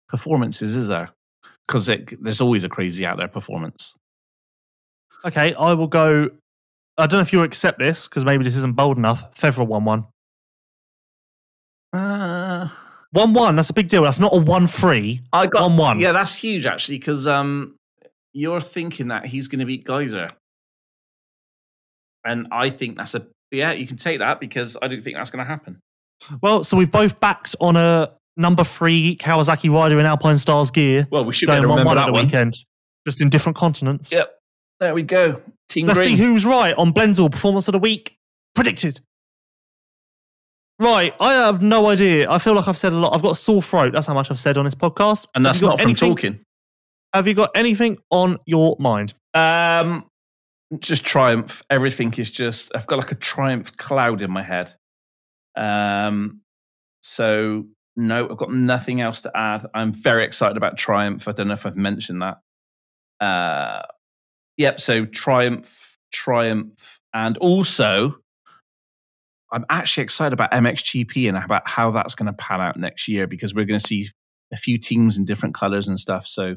[0.08, 1.10] performances, is there?
[1.66, 1.88] Because
[2.20, 3.94] there's always a crazy out there performance.
[5.24, 6.30] Okay, I will go.
[6.98, 9.34] I don't know if you'll accept this because maybe this isn't bold enough.
[9.34, 10.06] Febvre 1 1.
[11.92, 12.68] Uh,
[13.12, 14.02] 1 1, that's a big deal.
[14.02, 15.20] That's not a 1 3.
[15.32, 16.00] I got 1 1.
[16.00, 17.76] Yeah, that's huge actually, because um,
[18.32, 20.32] you're thinking that he's going to beat Gajser,
[22.24, 23.72] and I think that's a yeah.
[23.72, 25.80] You can take that because I don't think that's going to happen.
[26.42, 31.24] Well, so we've both backed on a number three Kawasaki rider in Alpinestars gear Well,
[31.24, 32.24] we should be able to 1 remember 1 at that the one.
[32.26, 32.58] weekend,
[33.06, 34.12] just in different continents.
[34.12, 34.30] Yep,
[34.80, 35.40] there we go.
[35.68, 36.16] Team Let's Green.
[36.16, 38.16] see who's right on Blendzall Performance of the Week.
[38.54, 39.00] Predicted.
[40.78, 42.30] Right, I have no idea.
[42.30, 43.14] I feel like I've said a lot.
[43.14, 43.92] I've got a sore throat.
[43.92, 45.26] That's how much I've said on this podcast.
[45.34, 46.40] and that's not from anything- talking.
[47.12, 49.14] Have you got anything on your mind?
[49.34, 50.04] Um,
[50.78, 51.62] just triumph.
[51.70, 52.70] Everything is just.
[52.74, 54.74] I've got like a triumph cloud in my head.
[55.56, 56.40] Um,
[57.02, 57.64] so
[57.96, 59.66] no, I've got nothing else to add.
[59.74, 61.26] I'm very excited about triumph.
[61.26, 63.24] I don't know if I've mentioned that.
[63.24, 63.82] Uh,
[64.56, 64.80] yep.
[64.80, 68.16] So triumph, triumph, and also.
[69.52, 73.26] I'm actually excited about MXGP and about how that's going to pan out next year
[73.26, 74.08] because we're going to see
[74.52, 76.24] a few teams in different colors and stuff.
[76.28, 76.54] So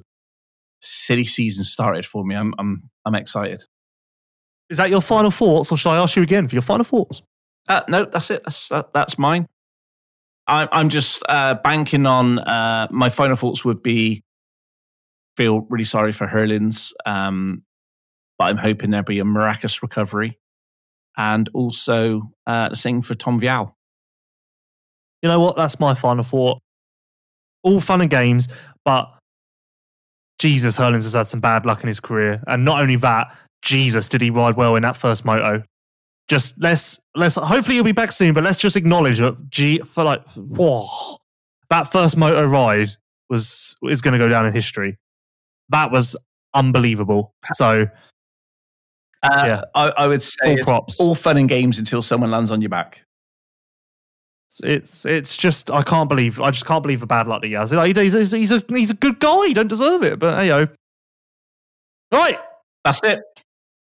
[0.80, 2.35] city season started for me.
[2.35, 3.64] I'm I'm I'm excited.
[4.69, 7.22] Is that your final thoughts, or shall I ask you again for your final thoughts?
[7.68, 8.44] Uh, no, that's it.
[8.44, 9.48] That's that, that's mine.
[10.48, 14.23] I'm I'm just uh, banking on uh, my final thoughts would be
[15.38, 17.64] feel really sorry for Herlings, um,
[18.38, 20.40] but I'm hoping there'll be a miraculous recovery,
[21.18, 23.73] and also uh, same for Tom Vialle.
[25.22, 25.56] You know what?
[25.56, 26.61] That's my final thought.
[27.64, 28.49] All fun and games,
[28.84, 29.10] but
[30.40, 33.34] Jesus, Herlings has had some bad luck in his career, and not only that,
[33.64, 35.64] Jesus, did he ride well in that first moto?
[36.27, 40.03] Just let's let's hopefully he'll be back soon, but let's just acknowledge that G for
[40.03, 41.18] like whoa,
[41.69, 42.90] that first moto ride
[43.30, 44.98] was is going to go down in history.
[45.69, 46.15] That was
[46.53, 47.34] unbelievable.
[47.53, 47.88] So
[49.23, 49.61] Uh, Yeah.
[49.76, 50.99] I, I would say props.
[50.99, 53.02] all fun and games until someone lands on your back.
[54.64, 57.53] it's it's just I can't believe I just can't believe the bad luck that he
[57.53, 57.72] has.
[57.73, 59.48] Like, He's, he's, he's a he's a good guy.
[59.48, 60.68] He don't deserve it, but hey yo.
[62.11, 62.40] Right.
[62.85, 63.22] That's it.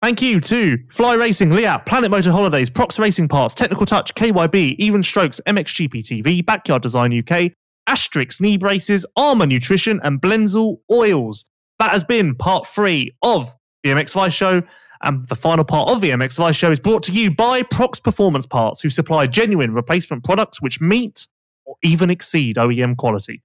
[0.02, 4.76] Thank you to Fly Racing, Leatt, Planet Moto Holidays, Prox Racing Parts, Technical Touch, KYB,
[4.78, 7.52] Even Strokes, MXGP TV, Backyard Design UK,
[7.88, 11.46] Asterisk Knee Braces, Armour Nutrition, and Blendzall Oils.
[11.80, 13.54] That has been part three of
[13.84, 14.62] the MX Vice Show.
[15.02, 18.00] And the final part of the MX Vice Show is brought to you by Prox
[18.00, 21.28] Performance Parts, who supply genuine replacement products which meet
[21.66, 23.42] or even exceed OEM quality.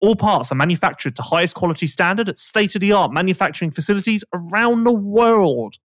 [0.00, 4.24] All parts are manufactured to highest quality standard at state of the art manufacturing facilities
[4.32, 5.76] around the world.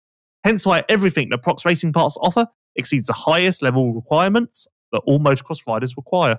[0.45, 2.47] Hence why everything that Prox Racing Parts offer
[2.77, 6.39] exceeds the highest level requirements that all motocross riders require.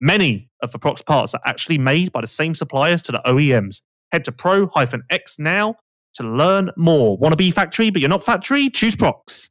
[0.00, 3.82] Many of the Prox parts are actually made by the same suppliers to the OEMs.
[4.12, 5.76] Head to pro-x now
[6.14, 7.16] to learn more.
[7.16, 8.70] Want to be factory, but you're not factory?
[8.70, 9.50] Choose Prox.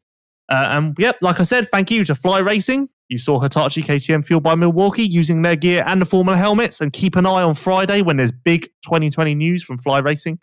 [0.49, 2.90] Uh, and yep, like I said, thank you to Fly Racing.
[3.07, 6.82] You saw Hitachi KTM fueled by Milwaukee using their gear and the Formula helmets.
[6.82, 10.40] And keep an eye on Friday when there's big 2020 news from Fly Racing.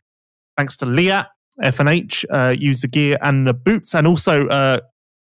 [0.56, 1.26] Thanks to Leatt,
[1.62, 3.94] F&H, uh, used the gear and the boots.
[3.94, 4.80] And also, uh,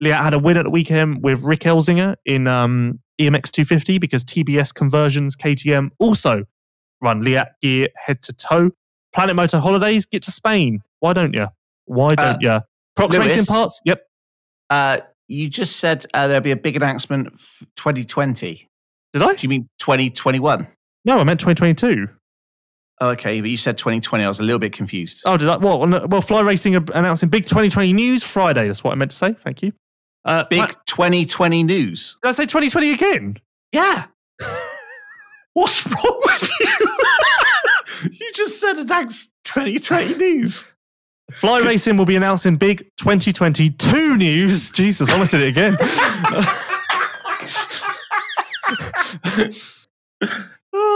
[0.01, 4.25] Leatt had a win at the weekend with Rick Elzinga in um, EMX 250 because
[4.25, 6.45] TBS Conversions KTM also
[7.01, 8.71] run Leatt gear head to toe.
[9.15, 10.83] Planet Moto Holidays, get to Spain.
[11.01, 11.49] Why don't you?
[11.87, 12.61] Why don't you?
[12.97, 13.37] Prox Lewis?
[13.37, 13.81] Racing Parts?
[13.85, 14.03] Yep.
[14.71, 17.29] Uh, you just said uh, there'll be a big announcement
[17.77, 18.69] 2020.
[19.13, 19.35] Did I?
[19.35, 20.67] Do you mean 2021?
[21.05, 22.09] No, I meant 2022.
[23.01, 24.25] Oh, okay, but you said 2020.
[24.25, 25.23] I was a little bit confused.
[25.25, 25.57] Oh, did I?
[25.57, 28.67] Well, well, Fly Racing announcing big 2020 news Friday.
[28.67, 29.35] That's what I meant to say.
[29.45, 29.73] Thank you.
[30.25, 32.17] Uh, Big Pla- 2020 news.
[32.23, 33.39] did I say 2020 again?
[33.73, 34.07] Yeah.
[35.55, 38.11] What's wrong with you?
[38.21, 40.67] you just said announced 2020 news.
[41.33, 44.71] Fly Racing will be announcing big 2022 news.
[44.73, 45.77] Jesus, I almost did it again.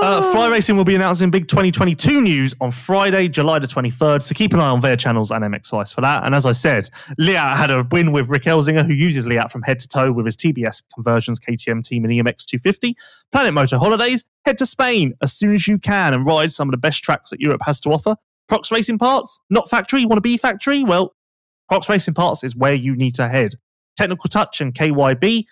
[0.03, 4.23] Uh, Fly Racing will be announcing big 2022 news on Friday, July the 23rd.
[4.23, 6.25] So keep an eye on their channels and MX Vice for that.
[6.25, 9.63] And as I said, Leatt had a win with Rick Elzinga, who uses Leatt from
[9.63, 12.97] head to toe with his TBS conversions KTM team and EMX 250.
[13.31, 16.73] Planet Moto Holidays, head to Spain as soon as you can and ride some of
[16.73, 18.17] the best tracks that Europe has to offer.
[18.49, 20.05] Prox Racing Parts, not factory.
[20.05, 20.83] Want to be factory?
[20.83, 21.15] Well,
[21.69, 23.55] Prox Racing Parts is where you need to head.
[23.97, 25.45] Technical Touch and KYB,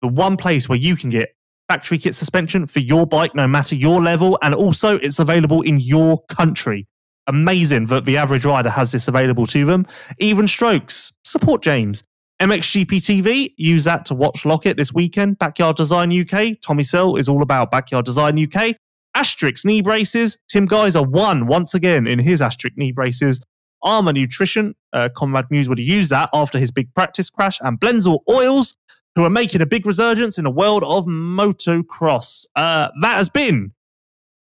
[0.00, 1.33] the one place where you can get
[1.68, 5.80] factory kit suspension for your bike, no matter your level, and also it's available in
[5.80, 6.86] your country.
[7.26, 9.86] Amazing that the average rider has this available to them.
[10.18, 12.02] Even strokes, support James.
[12.42, 15.38] MXGP TV, use that to watch Loket this weekend.
[15.38, 18.76] Backyard Design UK, Tommy Searle is all about Backyard Design UK.
[19.14, 23.40] Asterisk knee braces, Tim Gajser won once again in his Asterisk knee braces.
[23.84, 27.58] Armour Nutrition, uh, Conrad Mewse would have used that after his big practice crash.
[27.60, 28.76] And Blendzall Oils,
[29.14, 32.46] who are making a big resurgence in the world of motocross.
[32.56, 33.72] Uh, that has been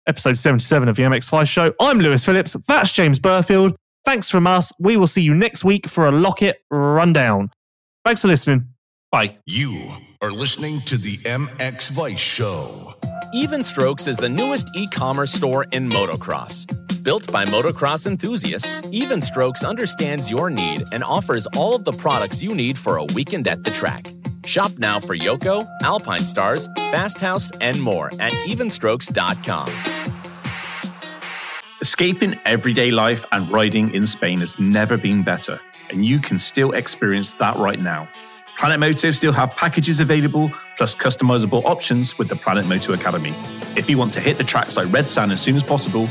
[0.07, 1.73] episode 77 of the MX Vice show.
[1.79, 2.55] I'm Lewis Phillips.
[2.67, 3.75] That's James Burfield.
[4.05, 4.71] Thanks from us.
[4.79, 7.51] We will see you next week for a Loket rundown.
[8.05, 8.67] Thanks for listening.
[9.11, 9.37] Bye.
[9.45, 9.91] You
[10.21, 12.93] are listening to the MX Vice Show.
[13.33, 16.65] Even Strokes is the newest e commerce store in motocross.
[17.09, 22.43] Built by motocross enthusiasts, Even Strokes understands your need and offers all of the products
[22.43, 24.05] you need for a weekend at the track.
[24.45, 29.67] Shop now for Yoko, Alpinestars, Fast House, and more at evenstrokes.com.
[31.81, 35.59] Escaping everyday life and riding in Spain has never been better,
[35.89, 38.07] and you can still experience that right now.
[38.55, 43.33] Planet Moto still have packages available, plus customizable options with the Planet Moto Academy.
[43.75, 46.07] If you want to hit the tracks like Red Sand as soon as possible,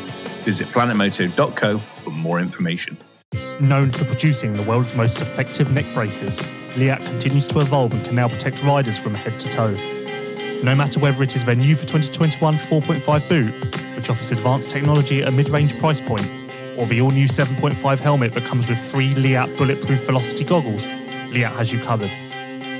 [0.48, 2.96] visit planetmoto.co for more information.
[3.60, 6.40] Known for producing the world's most effective neck braces,
[6.78, 9.74] Leatt continues to evolve and can now protect riders from head to toe.
[10.62, 13.52] No matter whether it is their new for 2021 4.5 boot,
[13.94, 16.26] which offers advanced technology at a mid range price point,
[16.78, 20.86] or the all new 7.5 helmet that comes with free Leatt bulletproof velocity goggles,
[21.34, 22.10] Leatt has you covered.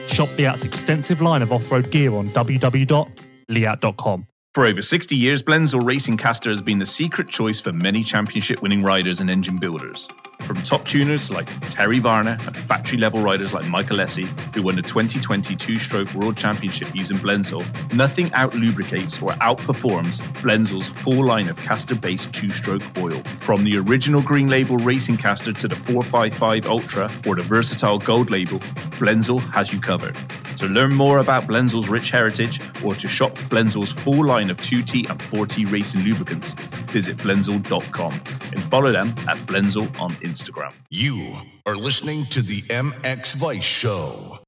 [0.09, 4.27] Shop Leatt's extensive line of off road gear on www.leatt.com.
[4.55, 8.63] For over 60 years, Blendzall Racing Caster has been the secret choice for many championship
[8.63, 10.09] winning riders and engine builders.
[10.47, 14.77] From top tuners like Terry Varner and factory level riders like Michael Lessie, who won
[14.77, 21.25] the 2020 two stroke world championship using Blendzall, nothing out lubricates or outperforms Blendzall's full
[21.25, 23.23] line of caster based two stroke oil.
[23.43, 28.31] From the original green label racing caster to the 455 Ultra or the versatile gold
[28.31, 28.59] label,
[28.99, 30.17] Blendzall has you covered.
[30.57, 35.11] To learn more about Blendzall's rich heritage or to shop Blendzall's full line of 2T
[35.11, 36.55] and 4T racing lubricants,
[36.93, 38.21] visit blendzall.com
[38.53, 40.73] and follow them at Blendzall on Instagram.
[40.91, 41.35] You
[41.65, 44.37] are listening to the MX Vice Show.